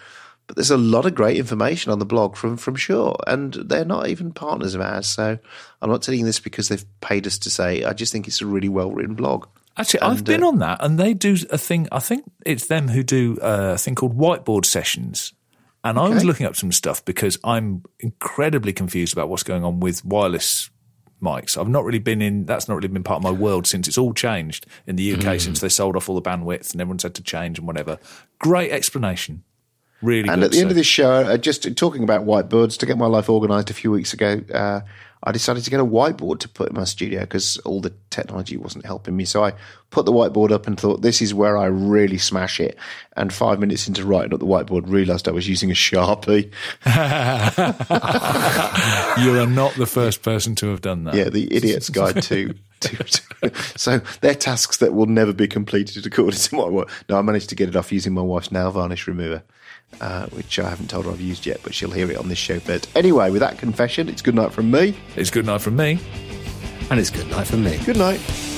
but 0.48 0.58
there's 0.58 0.72
a 0.72 0.78
lot 0.78 1.06
of 1.06 1.16
great 1.16 1.38
information 1.38 1.92
on 1.92 2.00
the 2.00 2.06
blog 2.06 2.36
from 2.36 2.58
from 2.58 2.76
Shure, 2.76 3.16
and 3.26 3.54
they're 3.54 3.86
not 3.86 4.10
even 4.10 4.34
partners 4.34 4.76
of 4.76 4.82
ours. 4.82 5.08
So 5.08 5.40
I'm 5.82 5.90
not 5.90 6.02
telling 6.02 6.20
you 6.20 6.26
this 6.26 6.40
because 6.40 6.68
they've 6.68 6.86
paid 7.00 7.26
us 7.26 7.38
to 7.40 7.50
say. 7.50 7.84
I 7.84 7.94
just 7.94 8.12
think 8.12 8.28
it's 8.28 8.42
a 8.42 8.46
really 8.46 8.70
well 8.70 8.92
written 8.92 9.16
blog. 9.16 9.48
Actually, 9.78 10.02
and, 10.02 10.12
I've 10.12 10.26
been 10.26 10.44
uh, 10.44 10.48
on 10.48 10.60
that, 10.60 10.84
and 10.84 11.00
they 11.00 11.14
do 11.14 11.38
a 11.50 11.58
thing. 11.58 11.88
I 11.92 12.00
think 12.00 12.30
it's 12.46 12.68
them 12.68 12.90
who 12.90 13.02
do 13.02 13.38
a 13.42 13.78
thing 13.78 13.96
called 13.96 14.18
whiteboard 14.18 14.66
sessions. 14.66 15.34
And 15.84 15.98
okay. 15.98 16.08
I 16.08 16.14
was 16.14 16.26
looking 16.26 16.46
up 16.46 16.56
some 16.56 16.72
stuff 16.72 17.04
because 17.06 17.40
I'm 17.44 17.84
incredibly 18.00 18.74
confused 18.74 19.14
about 19.14 19.30
what's 19.30 19.44
going 19.44 19.64
on 19.64 19.80
with 19.80 20.06
wireless 20.06 20.70
mics. 21.22 21.58
I've 21.58 21.70
not 21.70 21.86
really 21.86 22.00
been 22.00 22.22
in. 22.22 22.46
That's 22.46 22.68
not 22.68 22.76
really 22.76 22.88
been 22.88 23.04
part 23.04 23.18
of 23.18 23.24
my 23.24 23.32
world 23.32 23.68
since 23.68 23.88
it's 23.88 23.98
all 23.98 24.14
changed 24.14 24.66
in 24.88 24.96
the 24.96 25.14
UK 25.14 25.20
mm. 25.20 25.42
since 25.42 25.60
they 25.60 25.70
sold 25.70 25.96
off 25.96 26.10
all 26.10 26.16
the 26.16 26.22
bandwidth 26.22 26.72
and 26.72 26.82
everyone's 26.82 27.04
had 27.04 27.16
to 27.16 27.24
change 27.24 27.58
and 27.58 27.68
whatever. 27.68 28.00
Great 28.40 28.72
explanation. 28.72 29.44
Really. 30.02 30.30
And 30.30 30.42
good, 30.42 30.46
at 30.46 30.52
the 30.52 30.58
so. 30.58 30.62
end 30.62 30.72
of 30.72 30.76
this 30.76 30.88
show, 30.88 31.12
uh, 31.12 31.38
just 31.38 31.76
talking 31.78 32.04
about 32.04 32.26
whiteboards 32.26 32.78
to 32.80 32.86
get 32.86 32.98
my 32.98 33.06
life 33.06 33.30
organised 33.30 33.70
a 33.70 33.74
few 33.74 33.92
weeks 33.92 34.14
ago. 34.14 34.42
Uh, 34.54 34.82
I 35.24 35.32
decided 35.32 35.64
to 35.64 35.70
get 35.70 35.80
a 35.80 35.86
whiteboard 35.86 36.40
to 36.40 36.50
put 36.50 36.70
in 36.70 36.76
my 36.76 36.84
studio 36.84 37.22
because 37.22 37.58
all 37.60 37.80
the 37.80 37.94
technology 38.10 38.58
wasn't 38.58 38.86
helping 38.86 39.16
me. 39.16 39.26
So 39.26 39.44
I 39.44 39.54
put 39.92 40.06
the 40.06 40.12
whiteboard 40.12 40.52
up 40.52 40.66
and 40.66 40.80
thought, 40.80 41.04
this 41.04 41.22
is 41.22 41.32
where 41.32 41.58
I 41.58 41.68
really 41.68 42.18
smash 42.18 42.60
it. 42.60 42.76
And 43.16 43.32
five 43.32 43.60
minutes 43.60 43.88
into 43.88 44.04
writing 44.04 44.34
up 44.34 44.40
the 44.40 44.48
whiteboard, 44.48 44.90
realised 44.90 45.28
I 45.28 45.32
was 45.32 45.48
using 45.48 45.70
a 45.70 45.76
Sharpie. 45.76 46.52
you 49.24 49.40
are 49.40 49.46
not 49.46 49.76
the 49.76 49.86
first 49.86 50.24
person 50.24 50.56
to 50.56 50.70
have 50.70 50.82
done 50.82 51.04
that. 51.04 51.14
Yeah, 51.14 51.30
the 51.30 51.54
idiot's 51.54 51.90
guide 51.90 52.24
to. 52.24 52.56
to, 52.80 52.98
to 52.98 53.52
so 53.78 54.02
they're 54.22 54.34
tasks 54.34 54.78
that 54.78 54.94
will 54.94 55.06
never 55.06 55.34
be 55.34 55.48
completed 55.48 56.04
according 56.08 56.40
to 56.40 56.56
my 56.56 56.68
work. 56.68 56.90
No, 57.10 57.18
I 57.18 57.22
managed 57.22 57.50
to 57.50 57.56
get 57.56 57.70
it 57.70 57.76
off 57.76 57.92
using 57.92 58.14
my 58.14 58.24
wife's 58.24 58.52
nail 58.52 58.72
varnish 58.72 59.08
remover 59.08 59.44
uh, 60.00 60.28
which 60.28 60.60
I 60.60 60.70
haven't 60.70 60.90
told 60.90 61.06
her 61.06 61.12
I've 61.12 61.22
used 61.22 61.46
yet, 61.46 61.60
but 61.64 61.74
she'll 61.74 61.92
hear 61.92 62.10
it 62.10 62.18
on 62.18 62.30
this 62.30 62.38
show. 62.38 62.60
But 62.60 62.88
anyway, 62.96 63.30
with 63.32 63.42
that 63.42 63.58
confession, 63.58 64.10
it's 64.10 64.22
good 64.22 64.36
night 64.36 64.54
from 64.54 64.72
me. 64.72 64.96
It's 65.16 65.30
good 65.30 65.46
night 65.46 65.62
from 65.62 65.76
me. 65.76 66.00
And 66.90 67.00
it's 67.00 67.10
good 67.10 67.30
night 67.30 67.48
from 67.48 67.64
me. 67.64 67.78
Good 67.86 67.98
night. 67.98 68.51